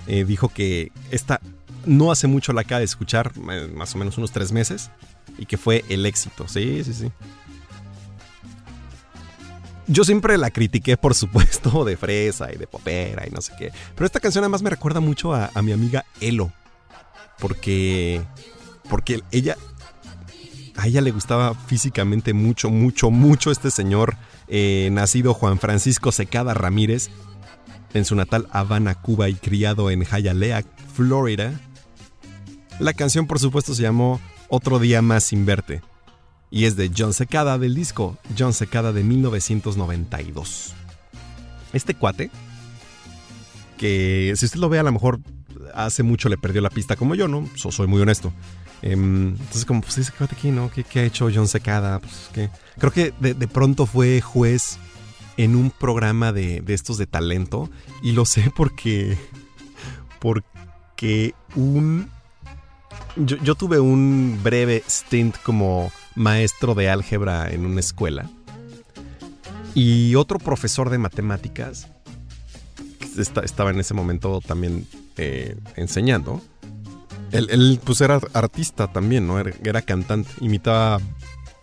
[0.06, 1.40] eh, dijo que esta
[1.86, 4.90] no hace mucho la acaba de escuchar, eh, más o menos unos tres meses,
[5.38, 6.46] y que fue el éxito.
[6.48, 7.12] Sí, sí, sí.
[9.88, 13.72] Yo siempre la critiqué, por supuesto, de fresa y de popera y no sé qué.
[13.94, 16.52] Pero esta canción además me recuerda mucho a, mi amiga Elo.
[17.38, 18.22] Porque.
[18.88, 19.56] Porque ella.
[20.76, 24.16] A ella le gustaba físicamente mucho, mucho, mucho este señor.
[24.48, 27.10] eh, nacido Juan Francisco Secada Ramírez.
[27.94, 30.64] En su natal Habana, Cuba y criado en Hialeah,
[30.94, 31.58] Florida.
[32.78, 35.82] La canción, por supuesto, se llamó Otro Día Más Sin Verte.
[36.50, 40.74] Y es de John Secada del disco John Secada de 1992.
[41.72, 42.30] Este cuate,
[43.76, 45.20] que si usted lo ve a lo mejor
[45.74, 47.48] hace mucho le perdió la pista como yo, ¿no?
[47.56, 48.32] So- soy muy honesto.
[48.82, 50.70] Em, entonces como, pues ese cuate aquí, ¿no?
[50.70, 51.98] ¿Qué, qué ha hecho John Secada?
[51.98, 54.78] Pues, que Creo que de, de pronto fue juez
[55.36, 57.68] en un programa de, de estos de talento.
[58.02, 59.18] Y lo sé porque...
[60.20, 62.08] Porque un
[63.16, 68.28] yo, tuve un breve stint como maestro de álgebra en una escuela.
[69.74, 71.88] Y otro profesor de matemáticas,
[72.98, 74.86] que esta- estaba en ese momento también
[75.16, 76.40] eh, enseñando.
[77.32, 79.38] Él, pues era artista también, ¿no?
[79.38, 80.30] Era, cantante.
[80.40, 81.00] Imitaba,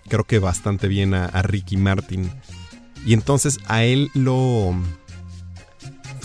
[0.08, 2.30] creo que bastante bien a Ricky Martin.
[3.06, 4.76] Y entonces a él lo...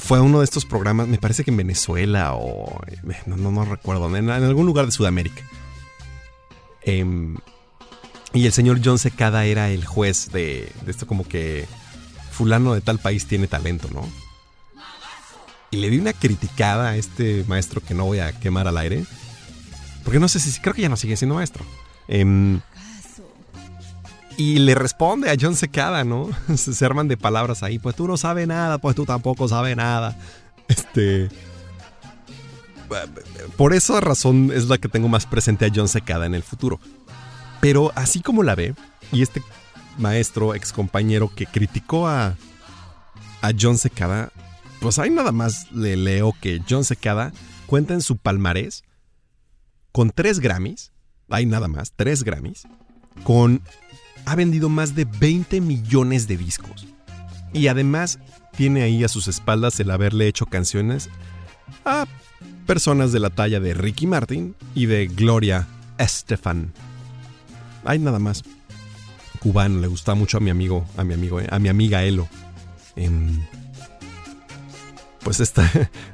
[0.08, 2.80] Fue uno de estos programas, me parece que en Venezuela o...
[3.26, 5.42] No, no, recuerdo, en, en algún lugar de Sudamérica.
[6.80, 7.36] Em,
[8.32, 11.66] y el señor John Secada era el juez de, de esto como que
[12.30, 14.08] fulano de tal país tiene talento, ¿no?
[15.70, 19.04] Y le di una criticada a este maestro que no voy a quemar al aire.
[20.04, 21.66] Porque no sé si, creo que ya no sigue siendo maestro.
[22.08, 22.62] Em,
[24.38, 26.30] y le responde a John Secada, ¿no?
[26.56, 27.80] Se, arman de palabras ahí.
[27.80, 30.16] Pues tú no sabes nada, pues tú tampoco sabes nada.
[30.68, 31.28] Este.
[33.56, 36.78] Por esa razón es la que tengo más presente a John Secada en el futuro.
[37.60, 38.76] Pero así como la ve,
[39.10, 39.42] y este
[39.98, 42.36] maestro, ex compañero que criticó a,
[43.42, 44.30] a John Secada,
[44.80, 47.32] pues ahí nada más le leo que John Secada
[47.66, 48.84] cuenta en su palmarés
[49.90, 50.92] con tres Grammys,
[51.28, 52.68] hay nada más, tres Grammys,
[53.24, 53.62] con
[54.28, 56.86] ha vendido más de 20 millones de discos.
[57.54, 58.18] Y además
[58.56, 61.08] tiene ahí a sus espaldas el haberle hecho canciones
[61.86, 62.06] a
[62.66, 66.72] personas de la talla de Ricky Martin y de Gloria Estefan.
[67.84, 68.44] Hay nada más.
[69.40, 72.28] Cubano, le gusta mucho a mi amigo, a mi amigo, eh, a mi amiga Elo.
[72.96, 73.40] Em,
[75.22, 75.70] pues esta,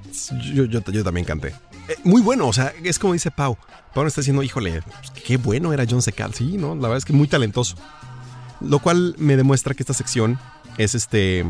[0.53, 1.49] yo, también canté.
[1.89, 3.59] Eh, muy bueno, o sea, es como dice Pau.
[3.95, 6.35] Pau está diciendo, híjole, pues, qué bueno era John Secal.
[6.35, 6.75] Sí, ¿no?
[6.75, 7.77] La verdad es que muy talentoso.
[8.61, 10.39] Lo cual me demuestra que esta sección
[10.79, 11.45] es este.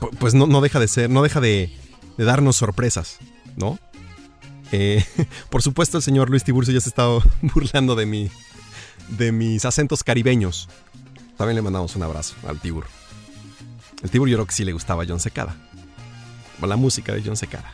[0.00, 1.76] pu- Pues no, no deja de ser, no deja de,
[2.16, 3.18] darnos sorpresas,
[3.56, 3.78] ¿no?
[4.72, 5.04] Eh,
[5.50, 7.04] por supuesto, el señor Luis Tiburcio ya se está
[7.42, 8.30] burlando de mi,
[9.08, 10.68] de mis acentos caribeños.
[11.36, 12.86] También le mandamos un abrazo al Tibur.
[14.02, 15.56] El Tibur yo creo que sí le gustaba a John Secada.
[16.60, 17.72] O la música de John Secada.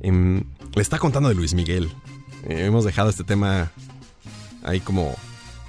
[0.00, 1.92] Em, le está contando de Luis Miguel.
[2.44, 3.70] Eh, hemos dejado este tema
[4.62, 5.14] ahí como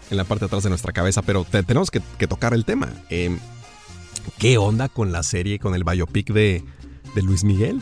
[0.09, 2.89] en la parte de atrás de nuestra cabeza, pero te- tenemos que, tocar el tema.
[3.09, 3.39] Em,
[4.37, 6.63] ¿Qué onda con la serie, con el biopic de,
[7.15, 7.81] de Luis Miguel?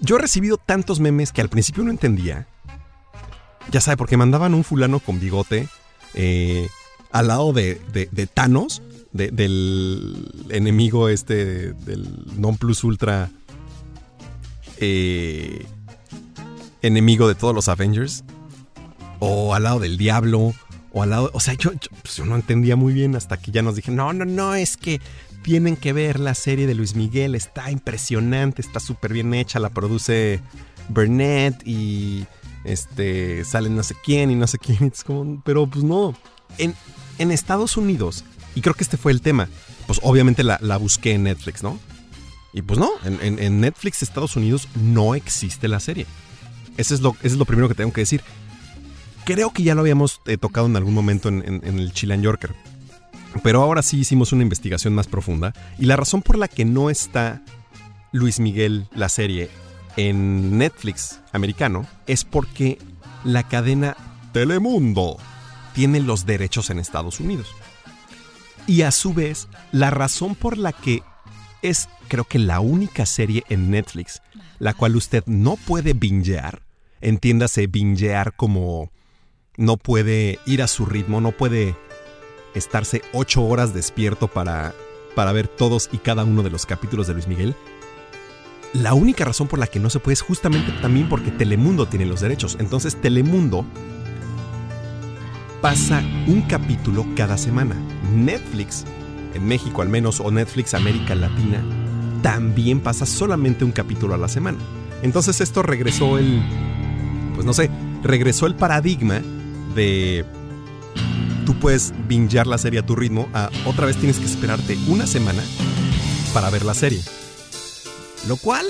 [0.00, 2.46] Yo he recibido tantos memes que al principio no entendía.
[3.70, 5.68] Ya sabe, porque mandaban un fulano con bigote
[6.14, 6.68] eh,
[7.12, 8.80] al lado de, de- Thanos,
[9.12, 12.08] de- del enemigo este, del
[12.38, 13.28] non plus ultra
[14.78, 15.66] eh,
[16.82, 18.24] enemigo de todos los Avengers,
[19.18, 20.54] o al lado del diablo,
[20.92, 23.50] o al lado, o sea, yo, yo, pues, yo no entendía muy bien hasta que
[23.50, 25.00] ya nos dijeron, no, no, no, es que
[25.42, 29.70] tienen que ver la serie de Luis Miguel, está impresionante, está súper bien hecha, la
[29.70, 30.40] produce
[30.88, 32.26] Burnett y
[32.64, 36.14] este sale no sé quién y no sé quién, es como, pero pues no,
[36.58, 36.74] en,
[37.18, 38.24] en Estados Unidos,
[38.54, 39.48] y creo que este fue el tema,
[39.86, 41.78] pues obviamente la, la busqué en Netflix, ¿no?
[42.52, 46.06] Y pues no, en- en Netflix Estados Unidos no existe la serie.
[46.78, 48.22] Ese es lo, es lo primero que tengo que decir.
[49.26, 52.22] Creo que ya lo habíamos eh, tocado en algún momento en, en- en el Chilean
[52.22, 52.54] Yorker.
[53.42, 55.52] Pero ahora sí hicimos una investigación más profunda.
[55.78, 57.42] Y la razón por la que no está
[58.10, 59.50] Luis Miguel, la serie,
[59.98, 62.78] en Netflix americano, es porque
[63.24, 63.96] la cadena
[64.32, 65.18] Telemundo
[65.74, 67.48] tiene los derechos en Estados Unidos.
[68.66, 71.02] Y a su vez, la razón por la que
[71.62, 74.22] es creo que la única serie en Netflix
[74.58, 76.62] la cual usted no puede bingear,
[77.00, 78.90] entiéndase bingear como
[79.56, 81.76] no puede ir a su ritmo, no puede
[82.54, 84.74] estarse ocho horas despierto para,
[85.14, 87.54] para ver todos y cada uno de los capítulos de Luis Miguel.
[88.74, 92.06] La única razón por la que no se puede es justamente también porque Telemundo tiene
[92.06, 92.56] los derechos.
[92.60, 93.64] Entonces Telemundo
[95.60, 97.76] pasa un capítulo cada semana.
[98.14, 98.84] Netflix,
[99.34, 101.62] en México al menos, o Netflix América Latina,
[102.22, 104.58] también pasa solamente un capítulo a la semana.
[105.02, 106.42] Entonces esto regresó el,
[107.38, 107.70] pues no sé,
[108.02, 109.22] regresó el paradigma
[109.76, 110.24] de
[111.46, 115.06] tú puedes bingear la serie a tu ritmo, a otra vez tienes que esperarte una
[115.06, 115.40] semana
[116.34, 117.00] para ver la serie.
[118.26, 118.66] Lo cual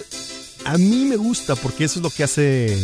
[0.66, 2.78] a mí me gusta porque eso es lo que hace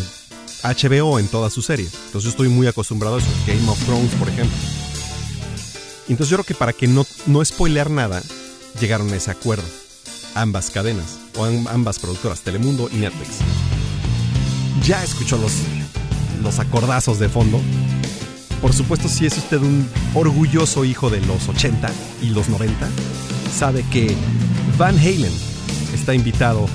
[0.62, 1.84] HBO en toda su serie.
[2.06, 3.28] Entonces yo estoy muy acostumbrado a eso.
[3.46, 4.56] Game of Thrones, por ejemplo.
[6.08, 8.22] Entonces yo creo que para que no, no spoilear nada,
[8.80, 9.64] llegaron a ese acuerdo
[10.34, 13.40] ambas cadenas, o ambas productoras, Telemundo y Netflix.
[14.84, 15.52] Ya escuchó los,
[16.42, 17.58] los acordazos de fondo.
[18.60, 21.90] Por supuesto, si es usted un orgulloso hijo de los 80
[22.20, 22.86] y los 90,
[23.50, 24.14] sabe que
[24.76, 25.32] Van Halen
[25.94, 26.66] está invitado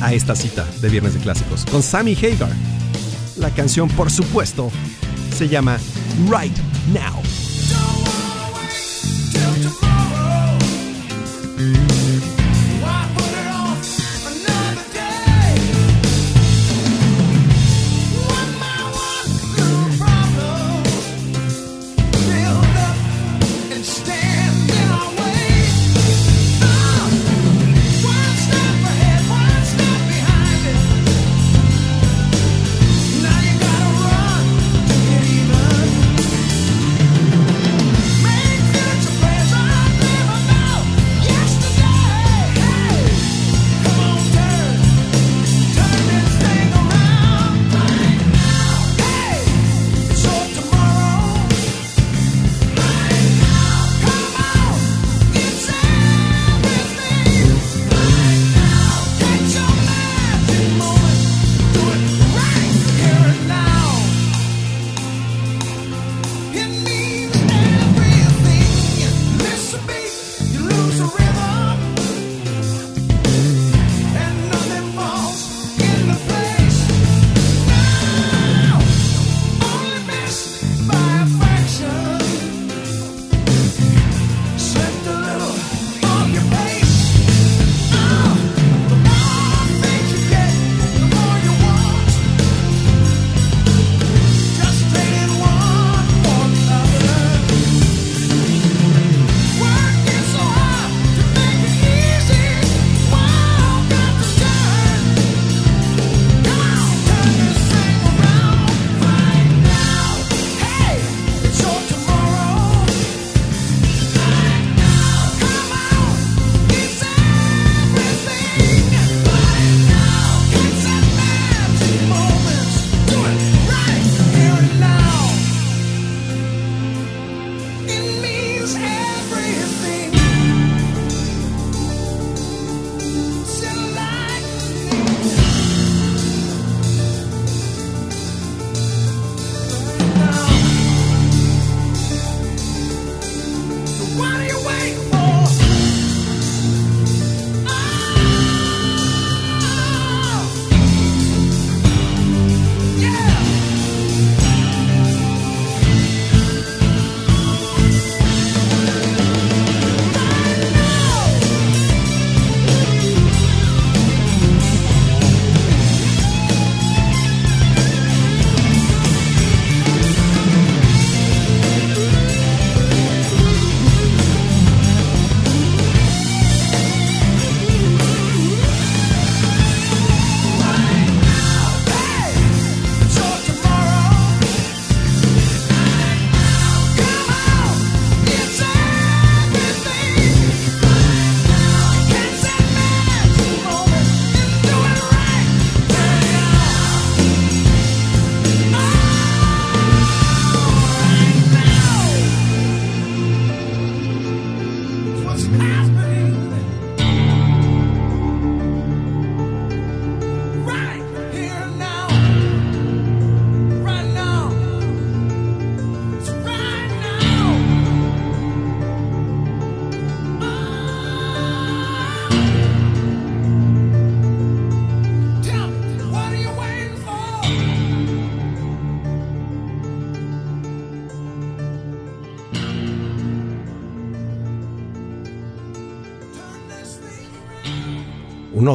[0.00, 2.52] a esta cita de Viernes de Clásicos con Sammy Hagar.
[3.36, 4.72] La canción, por supuesto,
[5.36, 5.78] se llama
[6.28, 6.56] Right
[6.92, 7.22] Now.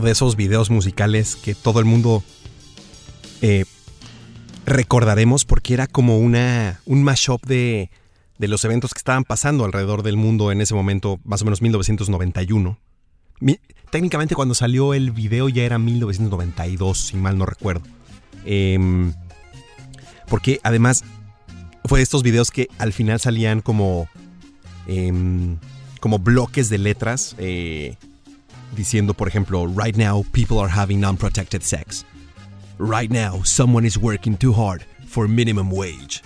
[0.02, 2.24] De esos videos musicales que todo el mundo
[3.42, 3.66] eh,
[4.66, 7.90] recordaremos porque era como una, un mashup de,
[8.38, 11.62] de los eventos que estaban pasando alrededor del mundo en ese momento, más o menos
[11.62, 12.78] 1991.
[13.40, 13.60] Mi-
[13.90, 17.84] técnicamente cuando salió el video ya era 1992, si mal no recuerdo.
[18.46, 19.14] Em,
[20.28, 21.04] porque además
[21.86, 24.08] fue de estos videos que al final salían como,
[24.88, 25.58] em,
[26.00, 27.98] como bloques de letras eh,
[28.76, 32.06] diciendo, por ejemplo, Right now people are having unprotected sex.
[32.80, 36.22] Right now someone is working too hard for minimum wage.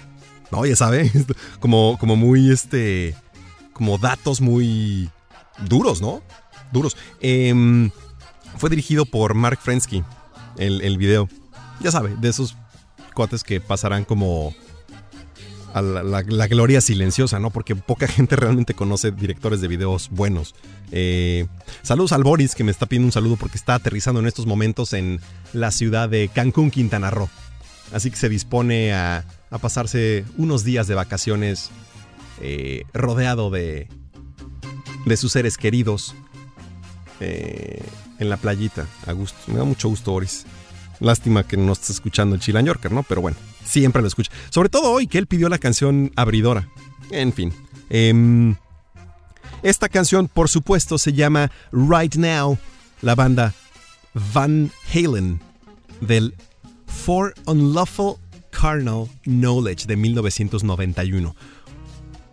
[0.52, 1.11] No, ya sabe,
[1.60, 3.15] como, como muy este,
[3.74, 5.10] como datos muy
[5.65, 6.22] duros, ¿no?
[6.72, 6.95] Duros.
[7.22, 7.91] Em,
[8.57, 10.03] fue dirigido por Mark Frensky,
[10.57, 11.28] el, el video.
[11.82, 12.56] Ya sabe, de esos
[13.14, 14.53] cuates que pasarán como
[15.81, 17.49] la, gloria silenciosa, ¿no?
[17.49, 20.55] Porque poca gente realmente conoce directores de videos buenos.
[20.91, 21.47] Eh,
[21.81, 24.93] saludos al Boris, que me está pidiendo un saludo porque está aterrizando en estos momentos
[24.93, 25.19] en
[25.53, 27.29] la ciudad de Cancún, Quintana Roo.
[27.93, 29.23] Así que se dispone a,
[29.61, 31.71] pasarse unos días de vacaciones
[32.41, 33.87] eh, rodeado de,
[35.05, 36.13] de sus seres queridos
[37.19, 37.81] eh,
[38.19, 39.37] en la playita, a gusto.
[39.47, 40.45] Me da mucho gusto, Boris.
[40.99, 43.03] Lástima que no estés escuchando el Chila Yorker, ¿no?
[43.03, 43.37] Pero bueno,
[43.68, 44.31] siempre lo escucho.
[44.49, 46.68] Sobre todo hoy que él pidió la canción abridora.
[47.11, 47.53] En fin.
[47.89, 48.56] em,
[49.64, 52.57] esta canción, por supuesto, se llama Right Now,
[53.02, 53.53] la banda
[54.34, 55.39] Van Halen
[56.02, 56.35] del
[56.85, 58.18] For Unlawful
[58.52, 61.35] Carnal Knowledge de 1991.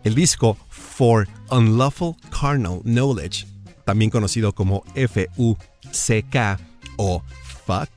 [0.03, 3.47] El disco For Unlawful Carnal Knowledge,
[3.85, 6.59] también conocido como FUCK
[6.97, 7.23] o
[7.65, 7.89] FUCK,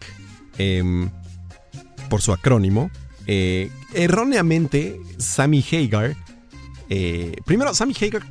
[0.59, 1.11] em,
[2.09, 2.91] por su acrónimo,
[3.29, 6.17] eh, erróneamente Sammy Hagar,
[6.89, 8.23] eh, primero Sammy Hagar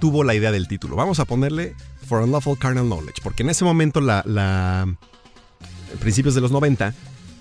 [0.00, 0.96] tuvo la idea del título.
[0.96, 1.74] Vamos a ponerle
[2.06, 4.92] For Unlawful Carnal Knowledge, porque en ese momento, la, la
[6.00, 6.92] principios de los 90,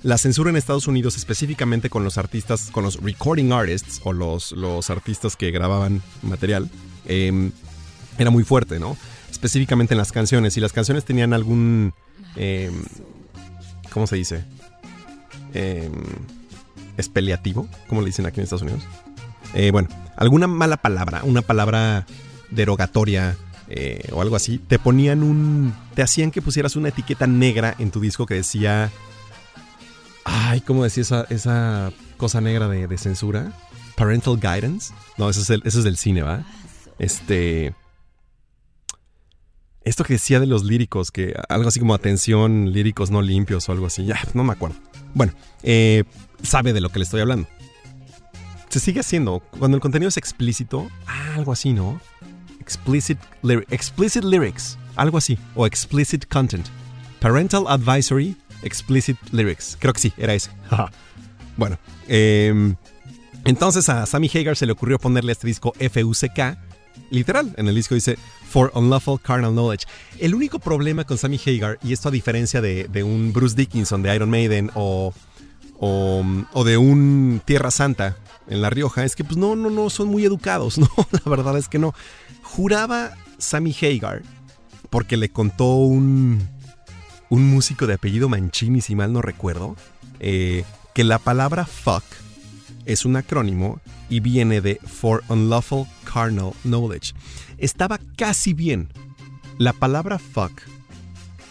[0.04, 4.52] la censura en Estados Unidos, específicamente con los artistas, con los recording artists o los,
[4.52, 6.70] los artistas que grababan material,
[7.06, 7.52] eh,
[8.20, 8.98] era muy fuerte, ¿no?
[9.32, 10.54] Específicamente en las canciones.
[10.54, 11.94] Si las canciones tenían algún.
[12.36, 12.70] eh,
[13.92, 14.44] ¿Cómo se dice?
[15.54, 15.90] Eh,
[17.00, 18.84] espeliativo, como le dicen aquí en Estados Unidos.
[19.54, 22.06] Eh, bueno, alguna mala palabra, una palabra
[22.52, 23.36] derogatoria
[23.68, 25.74] eh, o algo así, te ponían un.
[25.96, 28.92] Te hacían que pusieras una etiqueta negra en tu disco que decía.
[30.26, 33.52] Ay, ¿cómo decía esa, esa cosa negra de, de censura?
[33.96, 34.94] Parental Guidance.
[35.18, 36.46] No, eso es, el, eso es del cine, ¿va?
[36.98, 37.74] Este.
[39.84, 43.72] Esto que decía de los líricos, que algo así como atención, líricos no limpios o
[43.72, 44.06] algo así.
[44.06, 44.78] Ya, no me acuerdo.
[45.14, 46.04] Bueno, eh,
[46.44, 47.48] sabe de lo que le estoy hablando.
[48.70, 49.40] Se sigue haciendo.
[49.58, 52.00] Cuando el contenido es explícito, ah, algo así, ¿no?
[52.60, 55.38] Explicit, lyri- explicit lyrics, algo así.
[55.56, 56.66] O explicit content.
[57.20, 59.76] Parental advisory, explicit lyrics.
[59.80, 60.52] Creo que sí, era ese.
[61.58, 62.76] bueno, eh,
[63.46, 66.58] entonces a Sammy Hagar se le ocurrió ponerle este disco FUCK.
[67.12, 69.86] Literal, en el disco dice For Unlawful Carnal Knowledge.
[70.20, 74.04] El único problema con Sammy Hagar, y esto a diferencia de, de un Bruce Dickinson
[74.04, 75.12] de Iron Maiden o,
[75.80, 80.10] o, de un Tierra Santa en La Rioja, es que pues no, no, no, son
[80.10, 80.90] muy educados, ¿no?
[81.12, 81.94] La verdad es que no.
[82.44, 84.24] Juraba Sammy Hagar,
[84.90, 86.48] porque le contó un,
[87.30, 89.76] un músico de apellido Mancini, si mal no recuerdo,
[90.20, 92.04] eh, que la palabra fuck
[92.86, 93.80] es un acrónimo
[94.10, 97.14] y viene de For Unlawful Carnal Knowledge.
[97.58, 98.90] Estaba casi bien.
[99.58, 100.52] La palabra fuck,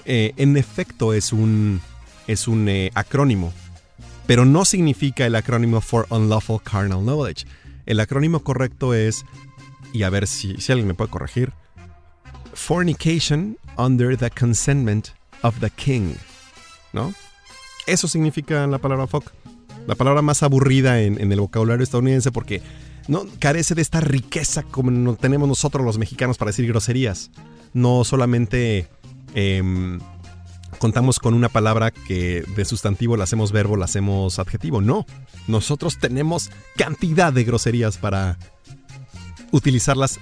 [0.04, 1.80] eh, en efecto, es un,
[2.26, 3.52] es un eh, acrónimo,
[4.28, 7.46] pero no significa el acrónimo For Unlawful Carnal Knowledge.
[7.86, 9.24] El acrónimo correcto es,
[9.94, 11.54] y a ver si, alguien me puede corregir,
[12.52, 15.08] Fornication under the consentment
[15.42, 16.12] of the king.
[16.92, 17.14] ¿No?
[17.86, 19.32] Eso significa la palabra fuck.
[19.86, 22.60] La palabra más aburrida en, en el vocabulario estadounidense porque
[23.06, 27.30] no carece de esta riqueza como no tenemos nosotros los mexicanos para decir groserías.
[27.72, 28.90] No solamente
[29.34, 30.00] em,
[30.78, 34.80] contamos con una palabra que de sustantivo la hacemos verbo, la hacemos adjetivo.
[34.80, 35.06] No.
[35.46, 38.38] Nosotros tenemos cantidad de groserías para
[39.50, 40.18] utilizarlas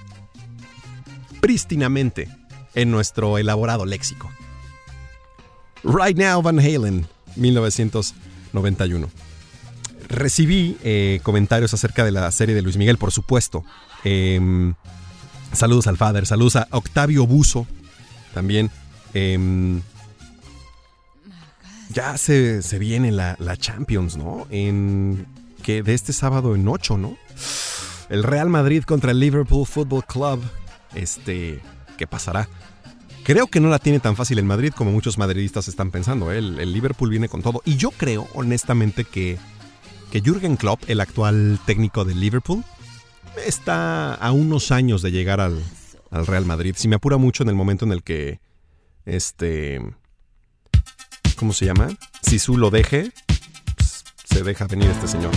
[1.41, 2.29] prístinamente
[2.75, 4.31] en nuestro elaborado léxico.
[5.85, 7.07] Right Now Van Halen,
[7.37, 9.09] 1991.
[10.09, 13.65] Recibí eh, comentarios acerca de la serie de Luis Miguel, por supuesto.
[14.05, 14.75] Em,
[15.53, 17.67] saludos al Father, saludos a Octavio Buzo
[18.35, 18.71] también.
[19.15, 19.83] Em,
[21.97, 24.47] ya se, se viene la, la, Champions, ¿no?
[24.51, 25.27] En
[25.63, 27.17] que de este sábado en 8, ¿no?
[28.11, 30.43] El Real Madrid contra el Liverpool Football Club.
[30.95, 31.63] Este,
[31.97, 32.51] ¿qué pasará?
[33.25, 36.31] Creo que no la tiene tan fácil el Madrid como muchos madridistas están pensando.
[36.31, 36.37] ¿eh?
[36.37, 37.63] El, Liverpool viene con todo.
[37.65, 39.39] Y yo creo, honestamente, que,
[40.13, 42.63] que Jürgen Klopp, el actual técnico del Liverpool,
[43.47, 45.63] está a unos años de llegar al,
[46.11, 46.75] al Real Madrid.
[46.77, 48.39] Si me apura mucho en el momento en el que
[49.07, 49.81] este
[51.37, 51.89] ¿cómo se llama?
[52.23, 53.13] Sisu lo deje,
[53.77, 55.31] pues, se deja venir este señor.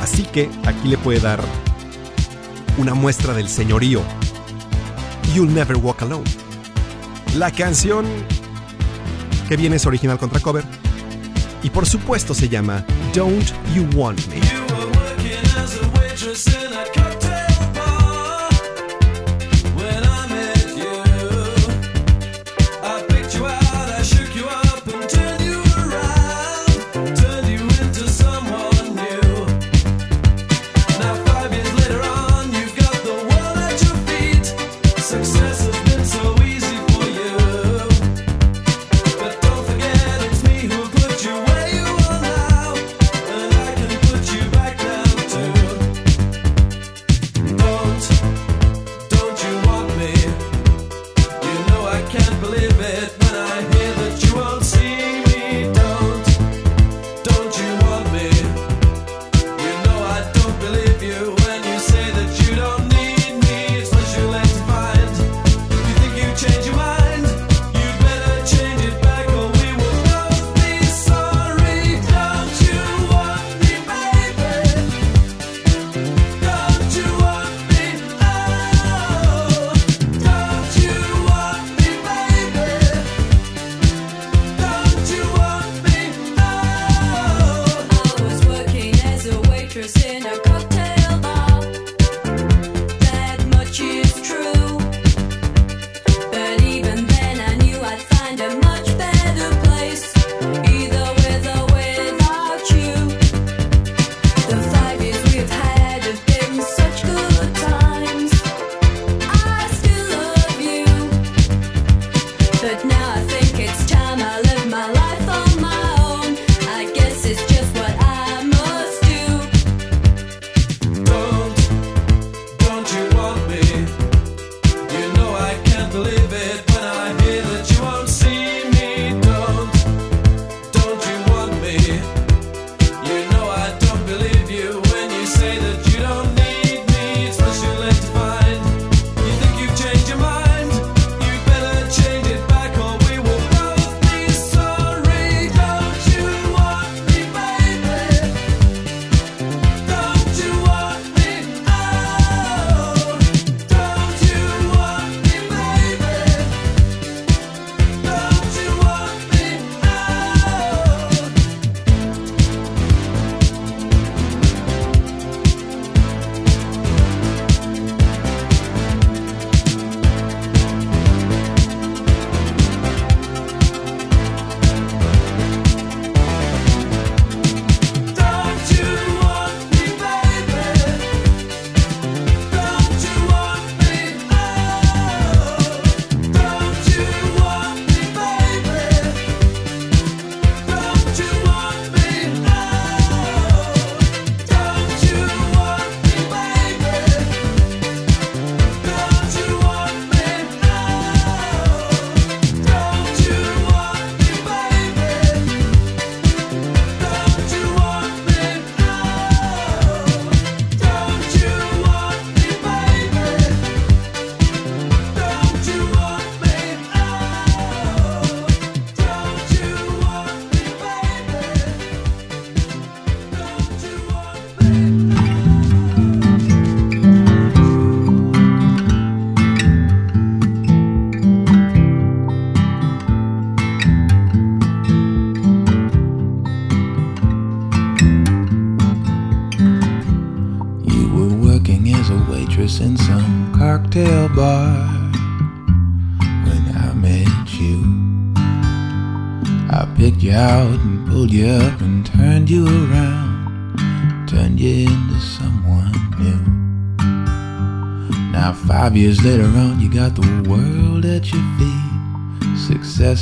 [0.00, 1.42] Así que aquí le puede dar
[2.76, 4.02] una muestra del señorío.
[5.34, 6.30] You'll Never Walk Alone.
[7.36, 8.04] La canción
[9.48, 10.64] que viene es original contra cover.
[11.62, 12.84] Y por supuesto se llama
[13.14, 14.40] Don't You Want Me.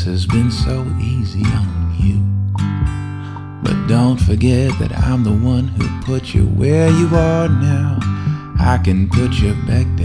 [0.02, 2.18] This has been so easy on you.
[3.62, 8.00] But don't forget that I'm the one who put you where you are now.
[8.58, 10.01] I can put you back there.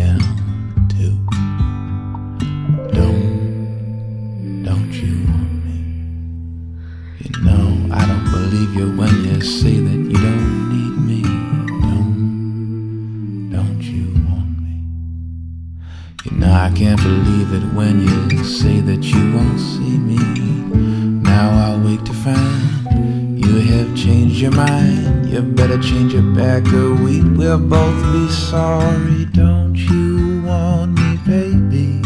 [29.48, 32.02] Don't you want me, baby?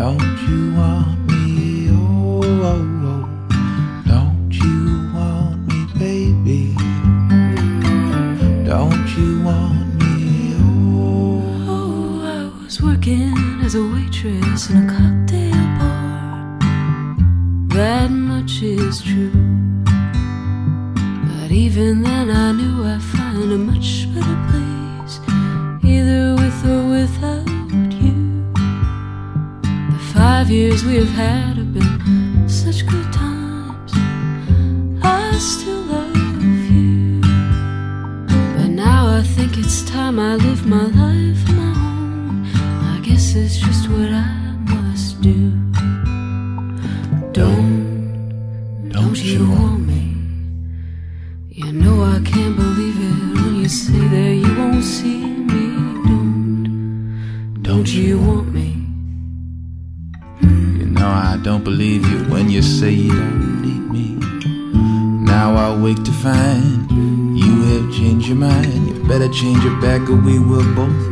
[0.00, 1.88] Don't you want me?
[1.90, 2.40] Oh,
[2.70, 3.24] oh, oh.
[4.06, 6.62] Don't you want me, baby?
[8.64, 10.54] Don't you want me?
[10.54, 10.62] Oh,
[10.98, 11.74] oh.
[11.74, 16.58] Oh, I was working as a waitress in a cocktail bar.
[17.76, 19.32] That much is true.
[21.26, 23.99] But even then, I knew I'd find a much
[30.50, 33.92] five years we have had have been such good times.
[35.00, 36.16] I still love
[36.72, 37.20] you.
[38.56, 41.49] But now I think it's time I live my life
[70.16, 71.09] we were both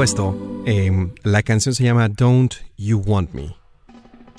[0.00, 3.54] Por supuesto, em, la canción se llama Don't You Want Me.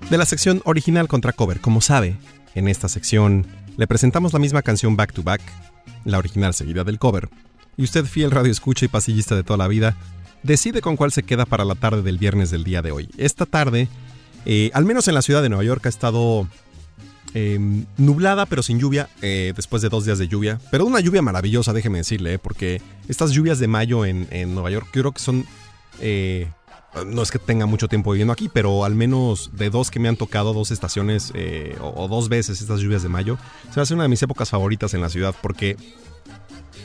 [0.10, 2.18] De la sección original contra cover, como sabe,
[2.56, 3.46] en esta sección
[3.78, 5.40] le presentamos la misma canción back to back,
[6.04, 7.30] la original seguida del cover.
[7.78, 9.96] Y usted, fiel radio escucha y pasillista de toda la vida,
[10.42, 13.10] decide con cuál se queda para la tarde del viernes del día de hoy.
[13.20, 13.88] Esta tarde,
[14.48, 16.48] eh, al menos en la ciudad de Nueva York, ha estado
[17.34, 17.60] eh,
[17.98, 20.60] nublada pero sin lluvia, eh, después de dos días de lluvia.
[20.72, 24.72] Pero una lluvia maravillosa, déjeme decirle, eh, porque estas lluvias de mayo en, en Nueva
[24.72, 25.46] York creo que son...
[26.00, 26.48] eh,
[27.06, 30.10] no es que tenga mucho tiempo viviendo aquí, pero al menos de dos que me
[30.10, 31.32] han tocado, dos estaciones
[31.80, 33.38] o, dos veces estas lluvias de mayo,
[33.74, 35.78] se hace una de mis épocas favoritas en la ciudad porque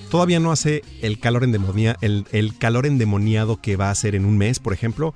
[0.09, 4.27] todavía no hace el calor, endemonia, el, el calor endemoniado que va a hacer en
[4.27, 5.12] un mes, por ejemplo.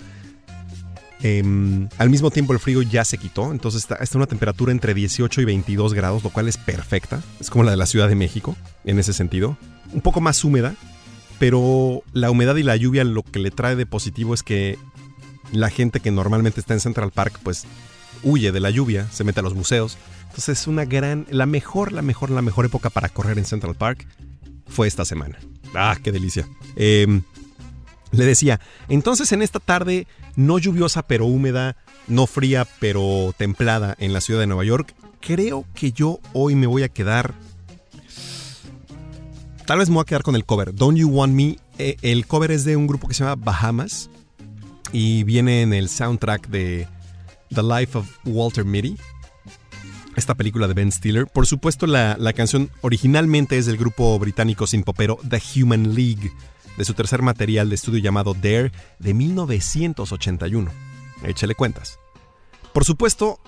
[1.22, 4.94] Em, al mismo tiempo el frío ya se quitó, entonces está, está una temperatura entre
[4.94, 7.22] 18 y 22 grados, lo cual es perfecta.
[7.40, 9.56] Es como la de la Ciudad de México, en ese sentido.
[9.92, 10.74] Un poco más húmeda,
[11.38, 14.78] pero la humedad y la lluvia lo que le trae de positivo es que
[15.52, 17.64] la gente que normalmente está en Central Park, pues
[18.22, 19.98] huye de la lluvia, se mete a los museos.
[20.22, 23.74] Entonces es una gran, la mejor, la mejor, la mejor época para correr en Central
[23.74, 24.06] Park
[24.68, 25.38] fue esta semana.
[25.74, 26.48] Ah, qué delicia.
[26.76, 27.22] Em,
[28.12, 30.07] le decía, entonces en esta tarde
[30.37, 31.77] no lluviosa pero húmeda,
[32.09, 36.66] no fría pero templada en la ciudad de Nueva York, creo que yo hoy me
[36.66, 37.35] voy a quedar...
[39.66, 40.74] Tal vez me voy a quedar con el cover.
[40.74, 41.57] Don't You Want Me.
[41.78, 44.11] Eh, el cover es de un grupo que se llama Bahamas
[44.93, 46.89] y viene en el soundtrack de
[47.55, 48.97] The Life of Walter Mitty.
[50.16, 51.28] Esta película de Ben Stiller.
[51.28, 56.32] Por supuesto, la, la canción originalmente es del grupo británico sin popero The Human League,
[56.81, 60.70] de su tercer material de estudio llamado Dare de 1981.
[61.24, 61.98] Échale cuentas.
[62.73, 63.39] Por supuesto,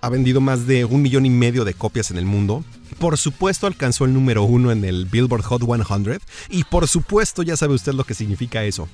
[0.00, 2.64] ha vendido más de un millón y medio de copias en el mundo.
[2.98, 6.18] Por supuesto, alcanzó el número uno en el Billboard Hot 100.
[6.48, 8.88] Y por supuesto, ya sabe usted lo que significa eso.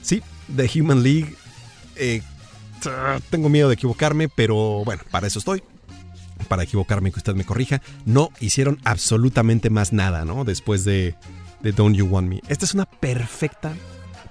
[0.00, 0.22] Sí,
[0.54, 1.34] The Human League.
[1.96, 2.22] eh,
[3.30, 5.60] tengo miedo de equivocarme, pero bueno, para eso estoy.
[6.46, 7.82] Para equivocarme que usted me corrija.
[8.04, 10.44] No hicieron absolutamente más nada, ¿no?
[10.44, 11.16] Después de,
[11.62, 12.40] de Don't You Want Me.
[12.48, 13.74] Esta es una perfecta,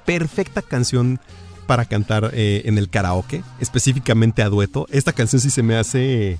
[0.06, 1.20] perfecta canción
[1.68, 4.88] para cantar eh, en el karaoke, específicamente a dueto.
[4.90, 6.40] Esta canción sí se me hace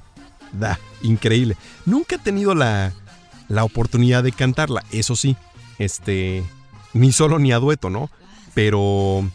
[0.54, 1.56] da, increíble.
[1.86, 2.94] Nunca he tenido la,
[3.48, 5.38] la oportunidad de cantarla, eso sí,
[5.78, 6.44] este,
[6.94, 8.10] ni solo ni a dueto, ¿no?
[8.54, 9.30] Pero,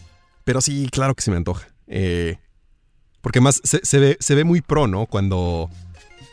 [0.44, 1.68] pero sí, claro que se me antoja.
[1.86, 2.38] Eh,
[3.20, 5.06] porque más se, se ve, se ve muy pro, ¿no?
[5.06, 5.70] Cuando,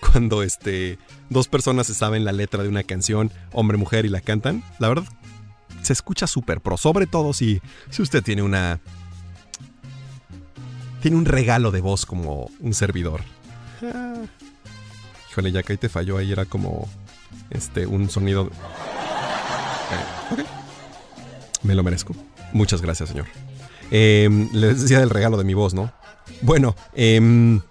[0.11, 0.97] cuando este,
[1.29, 4.63] dos personas saben la letra de una canción, hombre, mujer, y la cantan.
[4.79, 5.05] La verdad,
[5.81, 6.77] se escucha súper pro.
[6.77, 8.79] Sobre todo si, si usted tiene una,
[11.01, 13.21] tiene un regalo de voz como un servidor.
[15.31, 16.87] Híjole, ya que ahí te falló, ahí era como
[17.49, 18.47] este un sonido.
[20.37, 20.43] Eh.
[21.63, 22.15] Me lo merezco.
[22.53, 23.27] Muchas gracias, señor.
[23.91, 25.91] Em, les decía del regalo de mi voz, ¿no?
[26.41, 27.61] Bueno, em,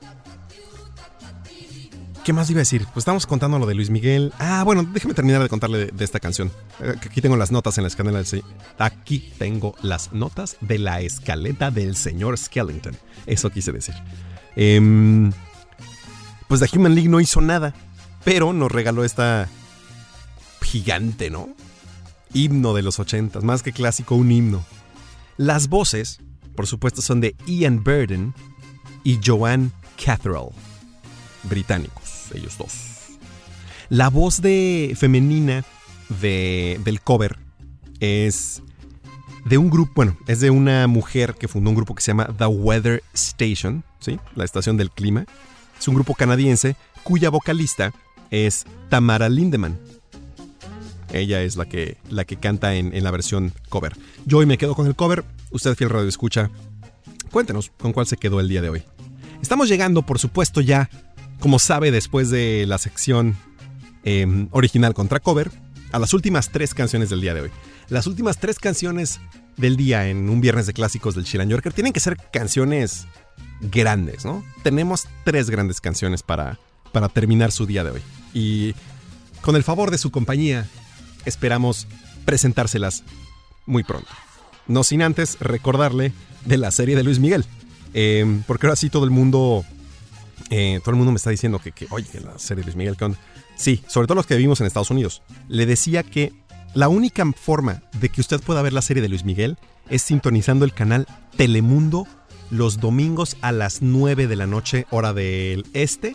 [2.24, 2.84] ¿qué más iba a decir?
[2.92, 4.32] Pues estamos contando lo de Luis Miguel.
[4.38, 6.50] Ah, bueno, déjeme terminar de contarle de, esta canción.
[6.80, 8.44] Eh, Aquí tengo las notas en la escaleta del se-
[8.78, 12.96] Aquí tengo las notas de la escaleta del señor Skellington.
[13.26, 13.94] Eso quise decir.
[14.56, 15.32] Em,
[16.48, 17.74] pues The Human League no hizo nada,
[18.24, 19.48] pero nos regaló esta
[20.62, 21.48] gigante, ¿no?
[22.32, 24.64] Himno de los ochentas, más que clásico, un himno.
[25.36, 26.20] Las voces,
[26.54, 28.34] por supuesto, son de Ian Burden
[29.04, 29.70] y Joanne
[30.04, 30.50] Catherall,
[31.44, 33.18] británicos, ellos dos.
[33.88, 35.64] La voz de femenina
[36.20, 37.38] de, del cover
[37.98, 38.62] es
[39.44, 42.28] de un grupo, bueno, es de una mujer que fundó un grupo que se llama
[42.36, 44.18] The Weather Station, ¿sí?
[44.34, 45.24] La estación del clima.
[45.78, 47.92] Es un grupo canadiense cuya vocalista
[48.30, 49.78] es Tamara Lindemann.
[51.12, 53.96] Ella es la que, la que canta en, en la versión cover.
[54.26, 55.24] Yo hoy me quedo con el cover.
[55.50, 56.50] Usted, fiel radio escucha,
[57.32, 58.82] cuéntenos con cuál se quedó el día de hoy.
[59.42, 60.90] Estamos llegando, por supuesto, ya,
[61.40, 63.36] como sabe, después de la sección
[64.04, 65.50] eh, original contra cover,
[65.92, 67.50] a las últimas tres canciones del día de hoy.
[67.88, 69.20] Las últimas tres canciones
[69.56, 73.06] del día en un viernes de clásicos del Chilan Yorker tienen que ser canciones
[73.60, 74.44] grandes, ¿no?
[74.62, 76.58] Tenemos tres grandes canciones para,
[76.92, 78.02] para terminar su día de hoy.
[78.32, 78.74] Y
[79.40, 80.68] con el favor de su compañía,
[81.24, 81.88] esperamos
[82.24, 83.02] presentárselas
[83.66, 84.08] muy pronto.
[84.66, 86.12] No sin antes recordarle
[86.44, 87.44] de la serie de Luis Miguel.
[87.92, 89.64] Eh, porque ahora sí todo el mundo.
[90.48, 92.96] Eh, todo el mundo me está diciendo que, que, oye, la serie de Luis Miguel
[92.96, 93.16] con.
[93.56, 95.22] Sí, sobre todo los que vivimos en Estados Unidos.
[95.48, 96.32] Le decía que
[96.74, 99.58] la única forma de que usted pueda ver la serie de Luis Miguel
[99.88, 101.06] es sintonizando el canal
[101.36, 102.06] Telemundo
[102.50, 106.14] los domingos a las 9 de la noche, hora del este.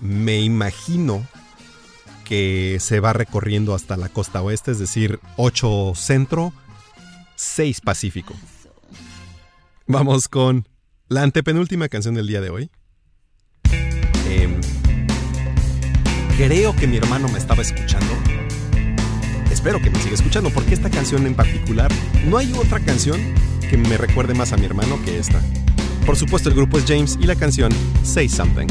[0.00, 1.26] Me imagino
[2.24, 6.52] que se va recorriendo hasta la costa oeste, es decir, 8 centro,
[7.36, 8.34] 6 pacífico.
[9.86, 10.66] Vamos con
[11.08, 12.70] la antepenúltima canción del día de hoy.
[16.36, 18.06] Creo que mi hermano me estaba escuchando.
[19.50, 21.90] Espero que me siga escuchando porque esta canción en particular,
[22.26, 23.20] no hay otra canción
[23.68, 25.40] que me recuerde más a mi hermano que esta.
[26.04, 28.66] Por supuesto el grupo es James y la canción Say Something.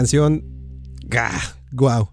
[0.00, 0.42] Canción.
[1.72, 2.08] Wow.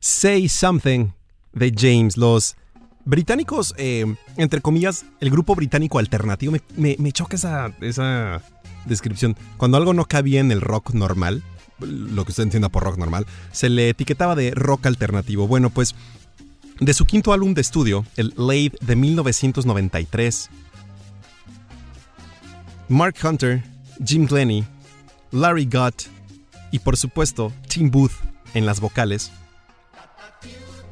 [0.00, 1.08] Say Something
[1.52, 2.16] de James.
[2.16, 2.56] Los
[3.04, 4.06] británicos, eh,
[4.38, 6.52] entre comillas, el grupo británico alternativo.
[6.52, 8.40] Me, me- me choca esa, esa
[8.86, 9.36] descripción.
[9.58, 11.42] Cuando algo no cabía en el rock normal,
[11.80, 15.46] lo que usted entienda por rock normal, se le etiquetaba de rock alternativo.
[15.46, 15.94] Bueno, pues
[16.80, 20.48] de su quinto álbum de estudio, el Late de 1993,
[22.88, 23.62] Mark Hunter,
[24.04, 24.64] Jim Glennie,
[25.30, 26.04] Larry Gott
[26.70, 28.12] y por supuesto Tim Booth
[28.54, 29.30] en las vocales.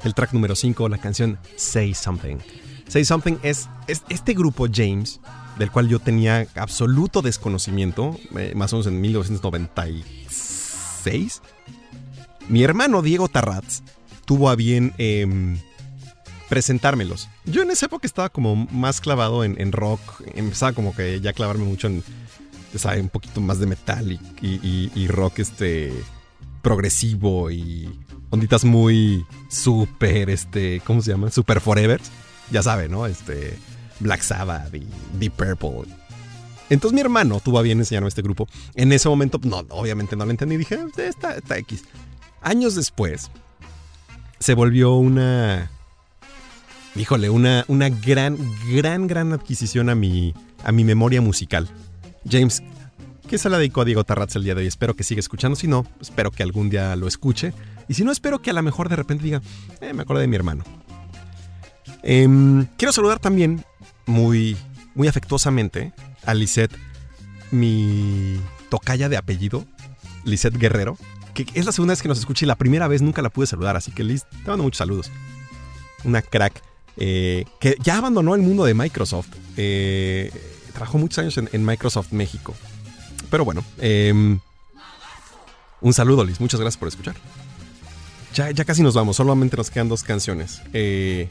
[0.05, 2.36] El track número 5, la canción Say Something.
[2.86, 5.20] Say Something es, es este grupo James,
[5.59, 11.43] del cual yo tenía absoluto desconocimiento, eh, más o menos en 1996.
[12.48, 13.81] Mi hermano Diego Tarratz
[14.24, 15.59] tuvo a bien em,
[16.48, 17.28] presentármelos.
[17.44, 21.32] Yo en esa época estaba como más clavado en, en rock, empezaba como que ya
[21.32, 22.05] clavarme mucho en,
[22.74, 23.01] ¿sabe?
[23.01, 25.93] un poquito más de metal y, rock este
[26.62, 27.88] progresivo y
[28.30, 31.30] onditas muy super, este, ¿cómo se llama?
[31.30, 32.01] Super Forever.
[32.51, 33.06] Ya sabe, ¿no?
[33.06, 33.56] Este,
[34.01, 34.86] Black Sabbath y
[35.18, 35.93] Deep Purple.
[36.68, 38.48] Entonces mi hermano tuvo a bien enseñarme este grupo.
[38.74, 40.56] En ese momento, no, obviamente no lo entendí.
[40.56, 41.84] Dije, "Eh, está, está X.
[42.43, 43.30] Años después,
[44.38, 45.70] se volvió una.
[46.94, 48.38] Híjole, una, una gran,
[48.72, 50.34] gran, gran adquisición a mi,
[50.64, 51.68] a mi memoria musical.
[52.28, 52.62] James,
[53.28, 54.66] que se la dedicó a Diego Tarratz el día de hoy.
[54.66, 55.57] Espero que siga escuchando.
[55.57, 57.53] Si no, espero que algún día lo escuche.
[57.89, 59.43] Y si no, espero que a lo mejor de repente diga,
[59.81, 60.65] eh, me acordé de mi hermano.
[62.03, 63.65] Em, quiero saludar también
[64.07, 64.57] muy,
[64.94, 65.93] muy afectuosamente
[66.24, 66.77] a Lisette,
[67.51, 69.65] mi tocaya de apellido,
[70.24, 70.98] Lisette Guerrero,
[71.35, 73.47] que es la segunda vez que nos escucha y la primera vez nunca la pude
[73.47, 75.11] saludar, así que Liz, te mando muchos saludos.
[76.05, 76.62] Una crack
[76.97, 79.28] eh, que ya abandonó el mundo de Microsoft.
[79.57, 80.31] eh,
[80.77, 82.55] trabajó muchos años en, Microsoft México.
[83.31, 84.39] Pero bueno, em,
[85.81, 87.16] un saludo Liz, muchas gracias por escuchar.
[88.35, 90.61] Ya, ya casi nos vamos, solamente nos quedan dos canciones.
[90.74, 91.31] Eh,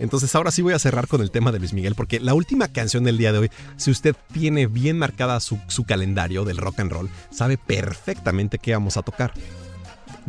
[0.00, 2.66] entonces ahora sí voy a cerrar con el tema de Luis Miguel, porque la última
[2.68, 6.80] canción del día de hoy, si usted tiene bien marcada su, su calendario del rock
[6.80, 9.32] and roll, sabe perfectamente qué vamos a tocar.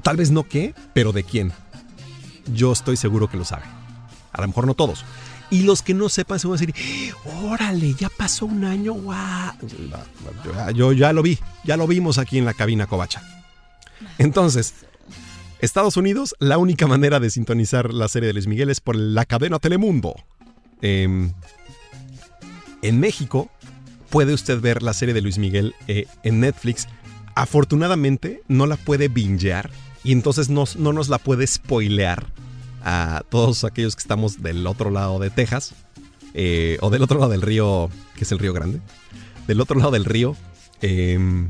[0.04, 1.52] Tal vez no qué, pero de quién.
[2.54, 3.64] Yo estoy seguro que lo sabe.
[4.32, 5.06] A lo mejor no todos.
[5.54, 6.74] Y los que no sepan se van a decir,
[7.44, 9.54] órale, ya pasó un año, guau.
[10.74, 13.22] Yo, ya lo vi, ya lo vimos aquí en la cabina Covacha.
[14.18, 14.74] Entonces,
[15.60, 19.26] Estados Unidos, la única manera de sintonizar la serie de Luis Miguel es por la
[19.26, 20.16] cadena Telemundo.
[20.82, 21.32] Em,
[22.82, 23.52] en México,
[24.10, 26.88] puede usted ver la serie de Luis Miguel eh, en Netflix.
[27.36, 29.70] Afortunadamente, no la puede bingear
[30.04, 32.26] y entonces no, no nos la puede spoilear
[32.84, 35.74] a todos aquellos que estamos del otro lado de Texas
[36.34, 38.82] eh, o del otro lado del río, que es el río Grande.
[39.48, 40.36] Del otro lado del río,
[40.82, 41.50] em,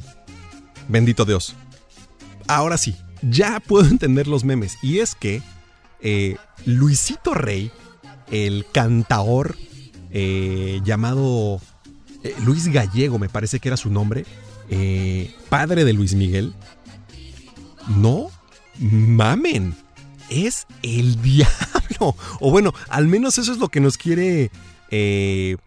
[0.88, 1.55] bendito Dios.
[2.47, 4.77] Ahora sí, ya puedo entender los memes.
[4.81, 5.41] Y es que
[6.01, 7.72] eh, Luisito Rey,
[8.31, 9.55] el cantaor
[10.11, 11.61] eh, llamado
[12.45, 14.26] Luis Gallego, me parece que era su nombre,
[15.49, 16.53] padre de Luis Miguel,
[17.88, 18.31] no
[18.80, 19.76] mamen,
[20.34, 22.15] es el diablo.
[22.39, 24.51] O bueno, al menos eso es lo que nos quiere
[24.89, 25.57] eh,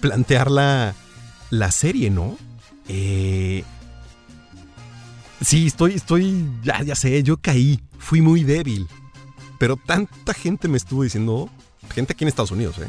[0.00, 0.94] plantear la,
[1.50, 2.36] la serie, ¿no?
[2.88, 3.64] Eh,
[5.40, 8.88] Sí, estoy, estoy, ya, ya sé, yo caí, fui muy débil.
[9.58, 11.48] Pero tanta gente me estuvo diciendo,
[11.94, 12.88] gente aquí en Estados Unidos, ¿eh?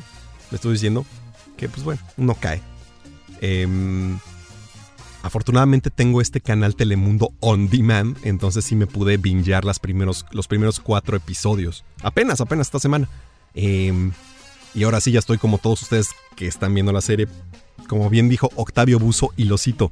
[0.49, 1.05] Me estuvo diciendo
[1.57, 2.61] que, pues bueno, uno cae.
[3.41, 4.19] Em,
[5.23, 10.47] afortunadamente tengo este canal Telemundo On Demand, entonces sí me pude bingear las primeros, los
[10.47, 11.83] primeros cuatro episodios.
[12.01, 13.09] Apenas, apenas esta semana.
[13.53, 14.11] Em,
[14.73, 17.27] y ahora sí ya estoy como todos ustedes que están viendo la serie.
[17.87, 19.91] Como bien dijo Octavio Buzo y lo cito.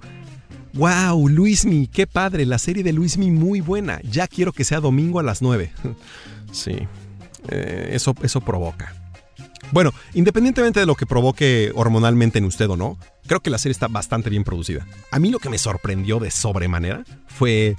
[0.73, 1.27] ¡Wow!
[1.29, 3.99] Luismi, qué padre, la serie de Luismi muy buena.
[4.03, 5.71] Ya quiero que sea domingo a las 9.
[6.51, 6.77] sí,
[7.49, 8.96] eh, eso, eso provoca.
[9.71, 13.73] Bueno, independientemente de lo que provoque hormonalmente en usted o no, creo que la serie
[13.73, 14.87] está bastante bien producida.
[15.11, 17.75] A mí lo que me sorprendió de sobremanera fue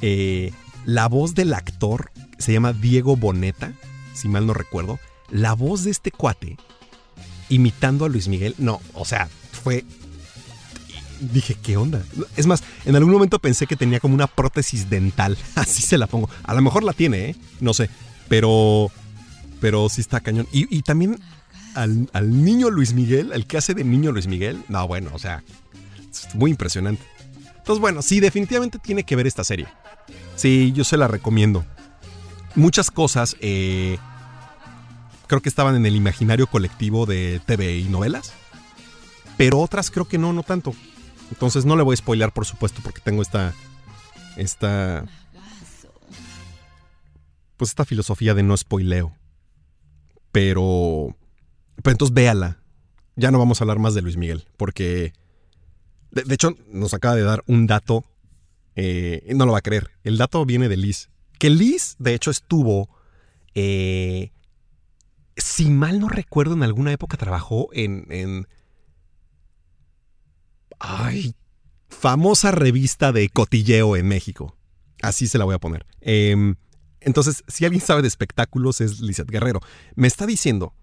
[0.00, 0.52] eh,
[0.84, 3.72] la voz del actor, se llama Diego Boneta,
[4.14, 4.98] si mal no recuerdo.
[5.30, 6.56] La voz de este cuate
[7.48, 9.84] imitando a Luis Miguel, no, o sea, fue
[11.20, 12.02] dije, ¿qué onda?
[12.36, 15.36] Es más, en algún momento pensé que tenía como una prótesis dental.
[15.54, 16.28] Así se la pongo.
[16.42, 17.36] A lo mejor la tiene, ¿eh?
[17.60, 17.88] No sé.
[18.28, 18.90] Pero.
[19.64, 20.46] Pero sí está cañón.
[20.52, 21.18] Y, también
[21.74, 24.62] al, al niño Luis Miguel, el que hace de niño Luis Miguel.
[24.68, 25.42] No, bueno, o sea.
[26.10, 27.02] Es muy impresionante.
[27.56, 29.66] Entonces, bueno, sí, definitivamente tiene que ver esta serie.
[30.36, 31.64] Sí, yo se la recomiendo.
[32.54, 33.38] Muchas cosas.
[33.40, 33.96] eh,
[35.28, 38.34] creo que estaban en el imaginario colectivo de TV y novelas.
[39.38, 40.74] Pero otras creo que no, no tanto.
[41.30, 43.54] Entonces no le voy a spoilear, por supuesto, porque tengo esta,
[44.36, 45.06] esta.
[47.56, 49.16] Pues esta filosofía de no spoileo.
[50.34, 51.16] Pero.
[51.80, 52.58] Pero entonces véala.
[53.14, 55.12] Ya no vamos a hablar más de Luis Miguel, porque.
[56.10, 58.04] De, hecho, nos acaba de dar un dato.
[58.74, 59.92] eh, no lo va a creer.
[60.02, 61.08] El dato viene de Liz.
[61.38, 62.88] Que Liz, de hecho, estuvo.
[63.54, 64.32] eh,
[65.36, 68.06] si mal no recuerdo, en alguna época trabajó en.
[68.10, 68.48] en
[70.80, 71.36] ay,
[71.88, 74.56] famosa revista de cotilleo en México.
[75.00, 75.86] Así se la voy a poner.
[76.00, 76.56] Em,
[77.04, 79.60] entonces, si alguien sabe de espectáculos, es Lizeth Guerrero.
[79.94, 80.74] Me está diciendo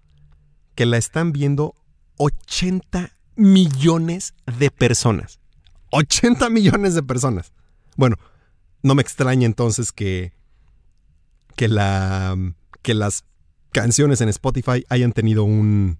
[0.74, 1.74] que la están viendo
[2.16, 5.40] 80 millones de personas.
[5.90, 7.52] 80 millones de personas.
[7.96, 8.16] Bueno,
[8.82, 10.32] no me extraña entonces que,
[11.56, 12.36] que, la,
[12.82, 13.24] que las
[13.72, 15.98] canciones en Spotify hayan tenido un,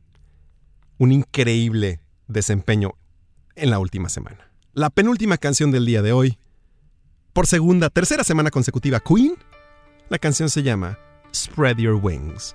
[0.99, 2.95] un increíble desempeño
[3.55, 4.51] en la última semana.
[4.73, 6.39] La penúltima canción del día de hoy,
[7.33, 9.37] por segunda, tercera semana consecutiva, Queen.
[10.13, 10.99] La canción se llama
[11.35, 12.55] Spread Your Wings.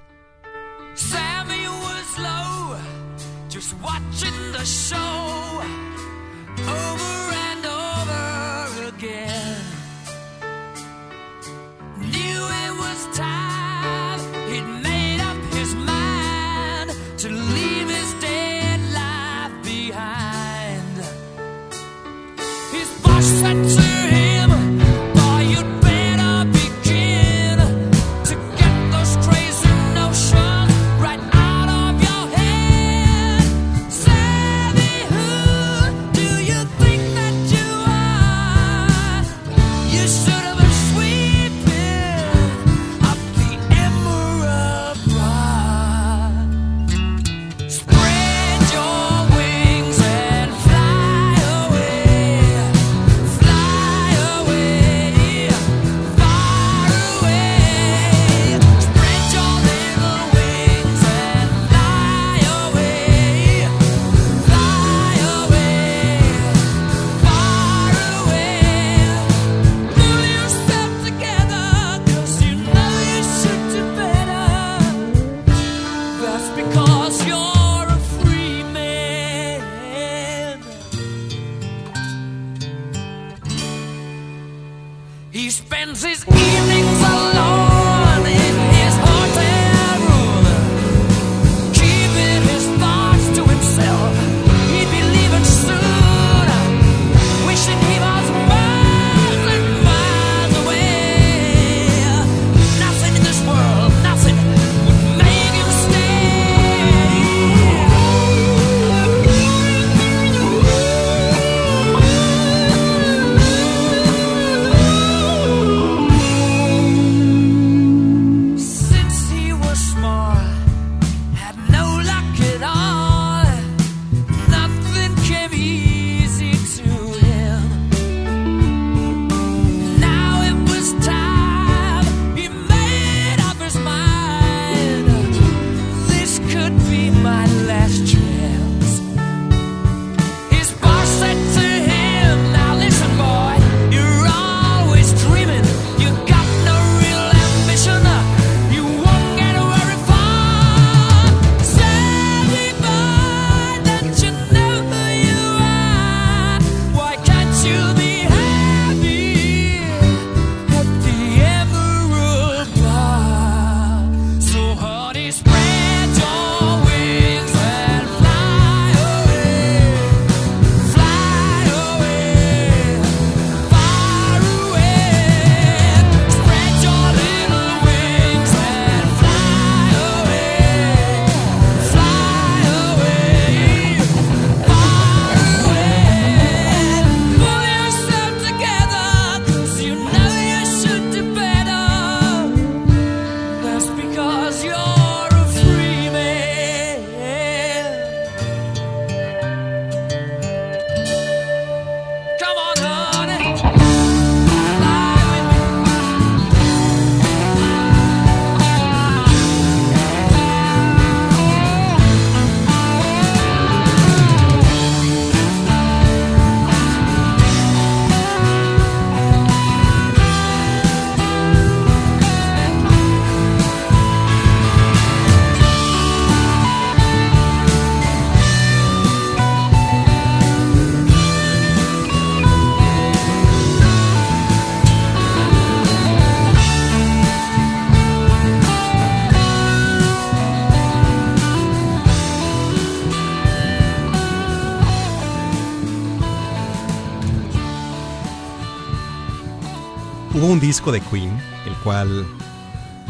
[250.67, 251.31] Disco de Queen,
[251.65, 252.27] el cual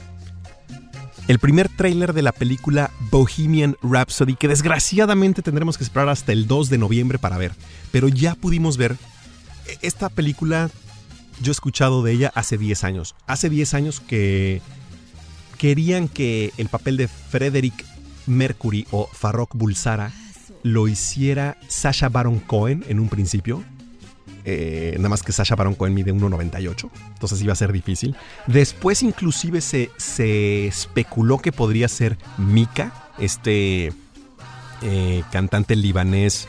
[1.26, 6.46] el primer tráiler de la película Bohemian Rhapsody, que desgraciadamente tendremos que esperar hasta el
[6.46, 7.52] 2 de noviembre para ver,
[7.90, 8.96] pero ya pudimos ver
[9.66, 10.70] e- esta película.
[11.40, 13.14] Yo he escuchado de ella hace 10 años.
[13.26, 14.60] Hace 10 años que
[15.58, 17.84] querían que el papel de Frederick
[18.26, 20.10] Mercury o Farrokh Bulsara
[20.62, 23.62] lo hiciera Sasha Baron Cohen en un principio.
[24.44, 26.90] Eh, nada más que Sasha Baron Cohen mide 1,98.
[27.12, 28.16] Entonces iba a ser difícil.
[28.46, 33.92] Después inclusive se, se especuló que podría ser Mika, este
[34.82, 36.48] eh, cantante libanés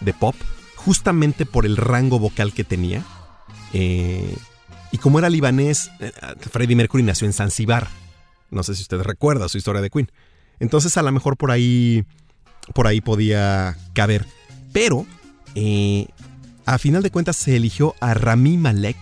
[0.00, 0.36] de pop,
[0.76, 3.02] justamente por el rango vocal que tenía.
[3.72, 4.36] Eh,
[4.92, 5.90] y como era libanés,
[6.40, 7.88] Freddie Mercury nació en Zanzibar.
[8.50, 10.10] No sé si usted recuerda su historia de Queen.
[10.60, 12.04] Entonces a lo mejor por ahí,
[12.74, 14.26] por ahí podía caber.
[14.72, 15.06] Pero
[15.54, 16.06] eh,
[16.66, 18.96] a final de cuentas se eligió a Rami Malek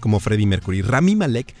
[0.00, 0.82] como Freddie Mercury.
[0.82, 1.54] Rami Malek,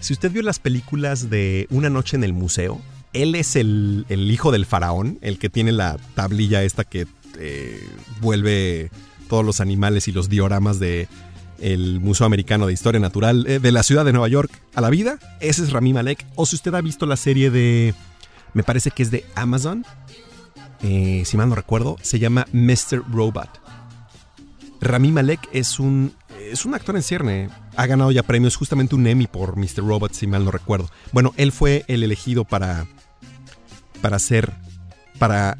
[0.00, 2.80] si usted vio las películas de Una noche en el museo,
[3.12, 7.06] él es el, el hijo del faraón, el que tiene la tablilla esta que
[7.38, 7.80] eh,
[8.20, 8.90] vuelve
[9.28, 11.08] todos los animales y los dioramas de
[11.60, 14.90] el Museo Americano de Historia Natural eh, de la ciudad de Nueva York a la
[14.90, 15.18] vida.
[15.40, 16.24] Ese es Rami Malek.
[16.34, 17.94] O si usted ha visto la serie de,
[18.52, 19.84] me parece que es de Amazon,
[20.82, 23.02] eh, si mal no recuerdo, se llama Mr.
[23.10, 23.48] Robot.
[24.80, 26.12] Rami Malek es un,
[26.50, 27.48] es un actor en cierne.
[27.76, 29.78] Ha ganado ya premios, justamente un Emmy por Mr.
[29.78, 30.90] Robot, si mal no recuerdo.
[31.12, 32.86] Bueno, él fue el elegido para,
[34.00, 34.52] para ser,
[35.18, 35.58] para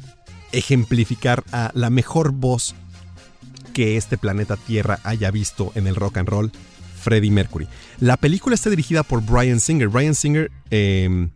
[0.51, 2.75] ejemplificar a la mejor voz
[3.73, 6.51] que este planeta Tierra haya visto en el rock and roll,
[6.99, 7.67] Freddie Mercury.
[7.99, 9.87] La película está dirigida por Brian Singer.
[9.87, 11.29] Brian Singer, eh,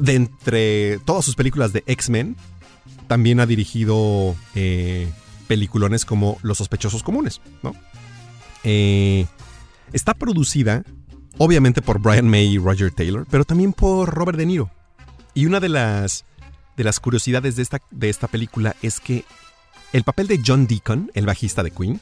[0.00, 2.36] de entre todas sus películas de X-Men,
[3.06, 5.10] también ha dirigido eh,
[5.48, 7.74] peliculones como Los sospechosos comunes, ¿no?
[8.62, 9.26] Eh,
[9.92, 10.84] está producida,
[11.38, 14.70] obviamente, por Brian May y Roger Taylor, pero también por Robert De Niro.
[15.34, 16.24] Y una de las,
[16.76, 19.24] de las curiosidades de esta, de esta película es que
[19.92, 22.00] el papel de John Deacon, el bajista de Queen,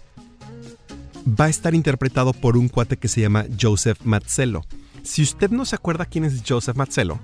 [1.27, 4.63] va a estar interpretado por un cuate que se llama Joseph Mazzello.
[5.03, 7.19] Si usted no se acuerda quién es Joseph Mazzello,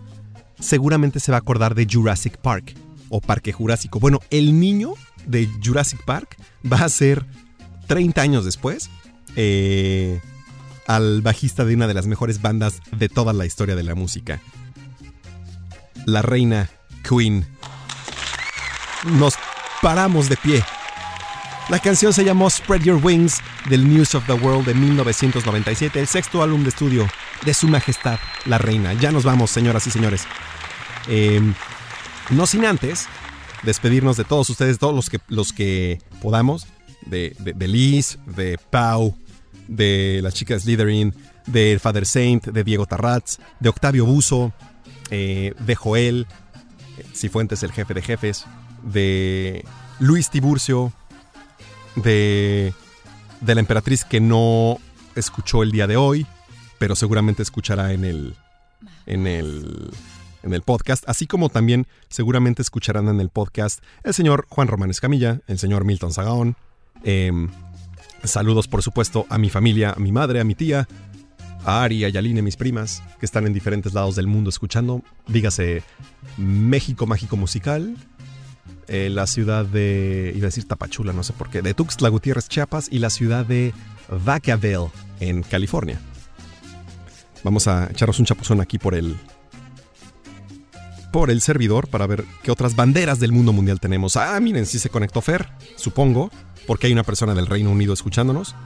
[0.58, 2.74] seguramente se va a acordar de Jurassic Park
[3.08, 4.00] o Parque Jurásico.
[4.00, 4.94] Bueno, el niño
[5.26, 6.36] de Jurassic Park
[6.70, 7.24] va a ser
[7.86, 8.90] 30 años después
[9.36, 10.20] eh,
[10.86, 14.40] al bajista de una de las mejores bandas de toda la historia de la música.
[16.06, 16.68] La reina
[17.08, 17.46] Queen.
[19.04, 19.34] Nos
[19.82, 20.64] paramos de pie.
[21.70, 23.40] La canción se llamó Spread Your Wings
[23.70, 27.08] del News of the World de 1997, el sexto álbum de estudio
[27.44, 28.92] de Su Majestad, la Reina.
[28.92, 30.26] Ya nos vamos, señoras y señores.
[31.08, 31.40] Eh,
[32.30, 33.06] no sin antes
[33.62, 36.66] despedirnos de todos ustedes, todos los que, los que podamos,
[37.06, 39.16] de, de, de Liz, de Pau,
[39.68, 41.14] de las chicas Slytherin,
[41.46, 44.52] de Father Saint, de Diego Tarratz, de Octavio Buzo,
[45.10, 46.26] eh, de Joel,
[47.14, 48.44] Cifuentes, el jefe de jefes,
[48.82, 49.64] de
[49.98, 50.92] Luis Tiburcio,
[51.96, 52.72] de,
[53.40, 54.78] de la emperatriz que no
[55.14, 56.26] escuchó el día de hoy,
[56.78, 58.36] pero seguramente escuchará en el,
[59.06, 59.90] en el,
[60.44, 64.90] en el podcast, así como también seguramente escucharán en el podcast el señor Juan Román
[64.90, 66.56] Escamilla, el señor Milton Zagaón.
[67.02, 67.48] em,
[68.22, 70.86] saludos, por supuesto, a mi familia, a mi madre, a mi tía,
[71.64, 75.02] a Ari, a Yaline, mis primas, que están en diferentes lados del mundo escuchando.
[75.26, 75.82] Dígase
[76.36, 77.96] México Mágico Musical,
[78.88, 82.48] eh, la ciudad de, iba a decir Tapachula, no sé por qué, de Tuxtla Gutiérrez,
[82.48, 83.72] Chiapas, y la ciudad de
[84.24, 84.90] Vacaville,
[85.20, 85.98] en California.
[87.42, 89.16] Vamos a echarnos un chapuzón aquí por el,
[91.14, 94.16] por el servidor para ver qué otras banderas del mundo mundial tenemos.
[94.16, 96.28] Ah, miren, sí se conectó Fer, supongo,
[96.66, 98.56] porque hay una persona del Reino Unido escuchándonos.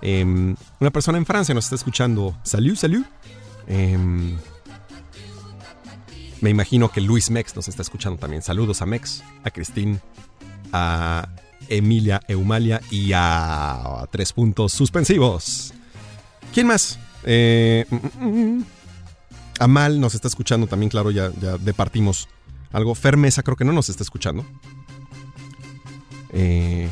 [0.00, 2.34] Em, una persona en Francia nos está escuchando.
[2.44, 3.06] Salut, salut.
[3.66, 4.38] Em,
[6.40, 8.40] me imagino que Luis Mex nos está escuchando también.
[8.40, 10.00] Saludos a Mex, a Cristín,
[10.72, 11.28] a
[11.68, 15.74] Emilia Eumalia y a tres puntos suspensivos.
[16.54, 16.98] ¿Quién más?
[17.24, 18.64] Eh, mm, mm, mm.
[19.58, 22.28] Amal nos está escuchando también, claro, ya, ya departimos
[22.72, 22.94] algo.
[22.94, 24.44] Fer Mesa creo que no nos está escuchando.
[26.32, 26.88] Eh,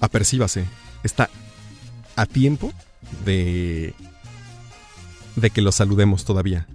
[0.00, 0.64] apercíbase.
[1.02, 1.30] Está
[2.16, 2.72] a tiempo
[3.24, 3.94] de,
[5.36, 6.66] de que lo saludemos todavía.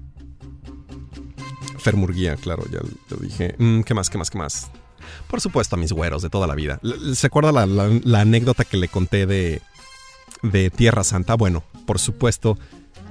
[1.80, 3.55] Fer Murguía, claro, ya lo dije.
[3.57, 4.69] Mm, ¿Qué más, qué más, qué más?
[5.27, 6.80] Por supuesto, a mis güeros de toda la vida.
[7.15, 9.61] ¿Se acuerda la- la anécdota que le conté de,
[10.43, 11.35] de Tierra Santa?
[11.35, 12.57] Bueno, por supuesto,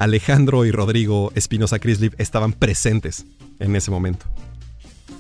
[0.01, 3.27] Alejandro y Rodrigo Espinosa Crislip estaban presentes
[3.59, 4.25] en ese momento.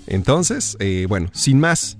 [0.06, 1.98] Entonces, eh, bueno, sin más.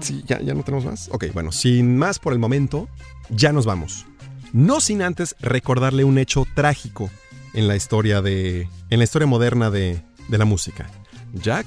[0.00, 1.08] Sí, ya, ya no tenemos más.
[1.12, 2.88] Ok, bueno, sin más por el momento,
[3.30, 4.04] ya nos vamos.
[4.52, 7.08] No sin antes recordarle un hecho trágico
[7.54, 8.68] en la historia de.
[8.90, 10.90] en la historia moderna de, de la música.
[11.34, 11.66] Jack.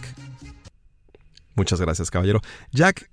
[1.56, 2.42] Muchas gracias, caballero.
[2.74, 3.10] Jack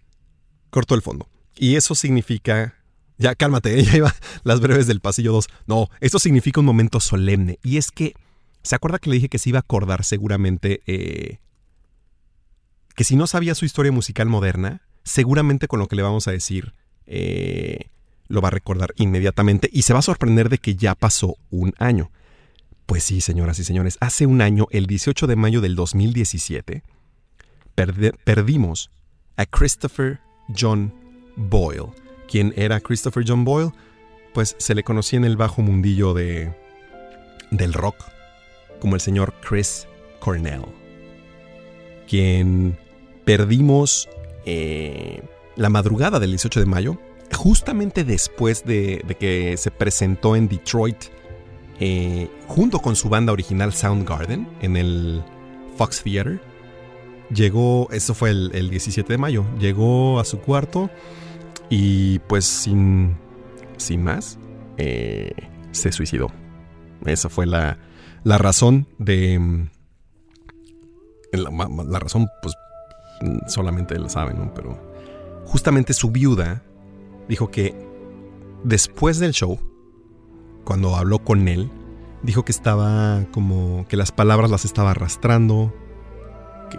[0.71, 1.29] cortó el fondo.
[1.55, 2.75] Y eso significa.
[3.19, 4.15] Ya, cálmate, ya iba
[4.45, 5.49] las breves del pasillo 2.
[5.67, 7.59] No, esto significa un momento solemne.
[7.63, 8.15] Y es que.
[8.63, 11.39] ¿Se acuerda que le dije que se iba a acordar seguramente eh,
[12.95, 16.33] que si no sabía su historia musical moderna, seguramente con lo que le vamos a
[16.33, 16.75] decir
[17.07, 17.87] eh,
[18.27, 21.73] lo va a recordar inmediatamente y se va a sorprender de que ya pasó un
[21.79, 22.11] año.
[22.85, 26.83] Pues sí, señoras y señores, hace un año, el 18 de mayo del 2017,
[27.77, 28.91] perde- perdimos
[29.37, 30.21] a Christopher
[30.59, 30.93] John
[31.37, 31.87] Boyle.
[32.29, 33.73] ¿Quién era Christopher John Boyle?
[34.35, 36.53] Pues se le conocía en el bajo mundillo de,
[37.51, 37.97] del rock
[38.81, 39.89] como el señor Chris
[40.21, 40.63] Cornell,
[42.07, 42.79] quien
[43.25, 44.09] perdimos
[44.47, 45.23] eh,
[45.57, 46.99] la madrugada del 18 de mayo,
[47.35, 50.97] justamente después de, de que se presentó en Detroit
[51.81, 55.23] eh, junto con su banda original Soundgarden en el
[55.77, 56.41] Fox Theater.
[57.31, 60.91] Llegó, eso fue el, el 17 de mayo, llegó a su cuarto
[61.71, 63.17] y pues sin,
[63.77, 64.39] sin más,
[64.77, 65.33] eh,
[65.73, 66.29] se suicidó.
[67.05, 67.79] Esa fue la,
[68.25, 69.39] la razón de...
[69.39, 69.69] mm,
[71.33, 72.55] La, razón, pues
[73.21, 74.53] mm, solamente él sabe, ¿no?
[74.55, 74.79] Pero
[75.47, 76.63] justamente su viuda
[77.29, 77.75] dijo que
[78.65, 79.59] después del show,
[80.65, 81.71] cuando habló con él,
[82.23, 85.73] dijo que estaba como que las palabras las estaba arrastrando,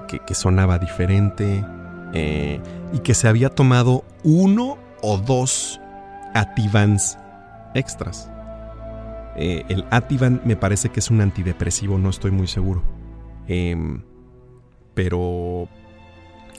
[0.07, 1.63] que- que sonaba diferente
[2.13, 2.59] eh,
[2.93, 5.79] y que se había tomado uno o dos
[6.33, 7.17] Ativans
[7.73, 8.29] extras.
[9.35, 12.83] Eh, el Ativan me parece que es un antidepresivo, no estoy muy seguro.
[13.47, 14.01] Em,
[14.93, 15.67] pero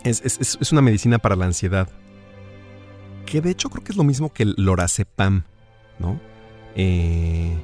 [0.03, 1.89] es, es- es- una medicina para la ansiedad.
[3.27, 5.45] Que de hecho creo que es lo mismo que el lorazepam,
[5.99, 6.19] ¿no?
[6.75, 7.55] Eh,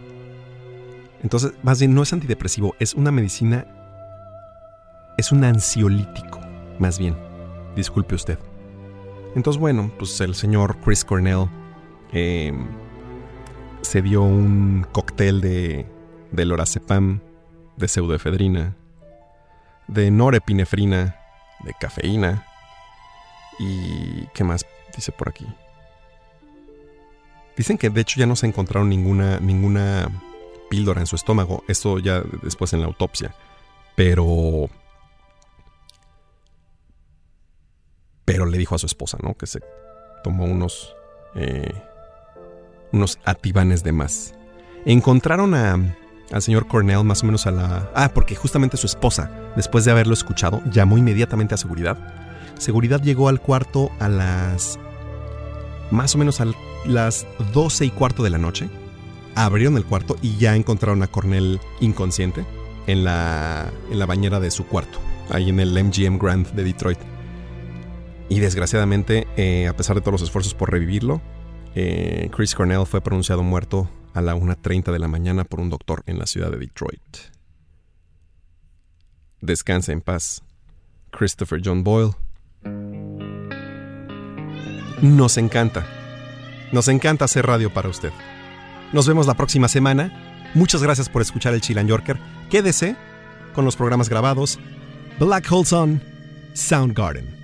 [1.22, 3.66] entonces, más bien no es antidepresivo, es una medicina.
[5.16, 6.40] Es un ansiolítico,
[6.78, 7.16] más bien.
[7.76, 8.38] Disculpe usted.
[9.36, 11.46] Entonces, bueno, pues el señor Chris Cornell
[12.12, 12.52] eh,
[13.82, 15.86] se dio un cóctel de,
[16.32, 17.20] de lorazepam,
[17.76, 18.74] de pseudoefedrina,
[19.86, 21.16] de norepinefrina,
[21.64, 22.46] de cafeína
[23.58, 25.46] y ¿qué más dice por aquí?
[27.56, 30.08] Dicen que de hecho ya no se encontraron ninguna ninguna
[30.68, 33.34] píldora en su estómago, esto ya después en la autopsia,
[33.94, 34.68] pero
[38.26, 39.34] pero le dijo a su esposa, ¿no?
[39.34, 39.60] Que se
[40.22, 40.94] tomó unos
[41.34, 41.72] eh,
[42.92, 44.34] unos ativanes de más.
[44.84, 45.74] Encontraron a,
[46.30, 47.90] al señor Cornell más o menos a la...
[47.94, 51.98] Ah, porque justamente su esposa, después de haberlo escuchado, llamó inmediatamente a seguridad.
[52.58, 54.78] Seguridad llegó al cuarto a las...
[55.90, 56.46] más o menos a
[56.84, 58.68] las 12 y cuarto de la noche.
[59.34, 62.44] Abrieron el cuarto y ya encontraron a Cornell inconsciente.
[62.86, 65.00] en la, en la bañera de su cuarto,
[65.30, 66.98] ahí en el MGM Grand de Detroit.
[68.28, 71.20] Y desgraciadamente, eh, a pesar de todos los esfuerzos por revivirlo,
[71.74, 76.02] eh, Chris Cornell fue pronunciado muerto a la 1.30 de la mañana por un doctor
[76.06, 77.00] en la ciudad de Detroit.
[79.40, 80.42] Descanse en paz,
[81.10, 82.14] Christopher John Boyle.
[85.02, 85.86] Nos encanta.
[86.72, 88.10] Nos encanta hacer radio para usted.
[88.92, 90.50] Nos vemos la próxima semana.
[90.54, 92.18] Muchas gracias por escuchar el Chilan Yorker.
[92.50, 92.96] Quédese
[93.54, 94.58] con los programas grabados.
[95.20, 96.02] Black Hole Sun,
[96.54, 97.35] Soundgarden.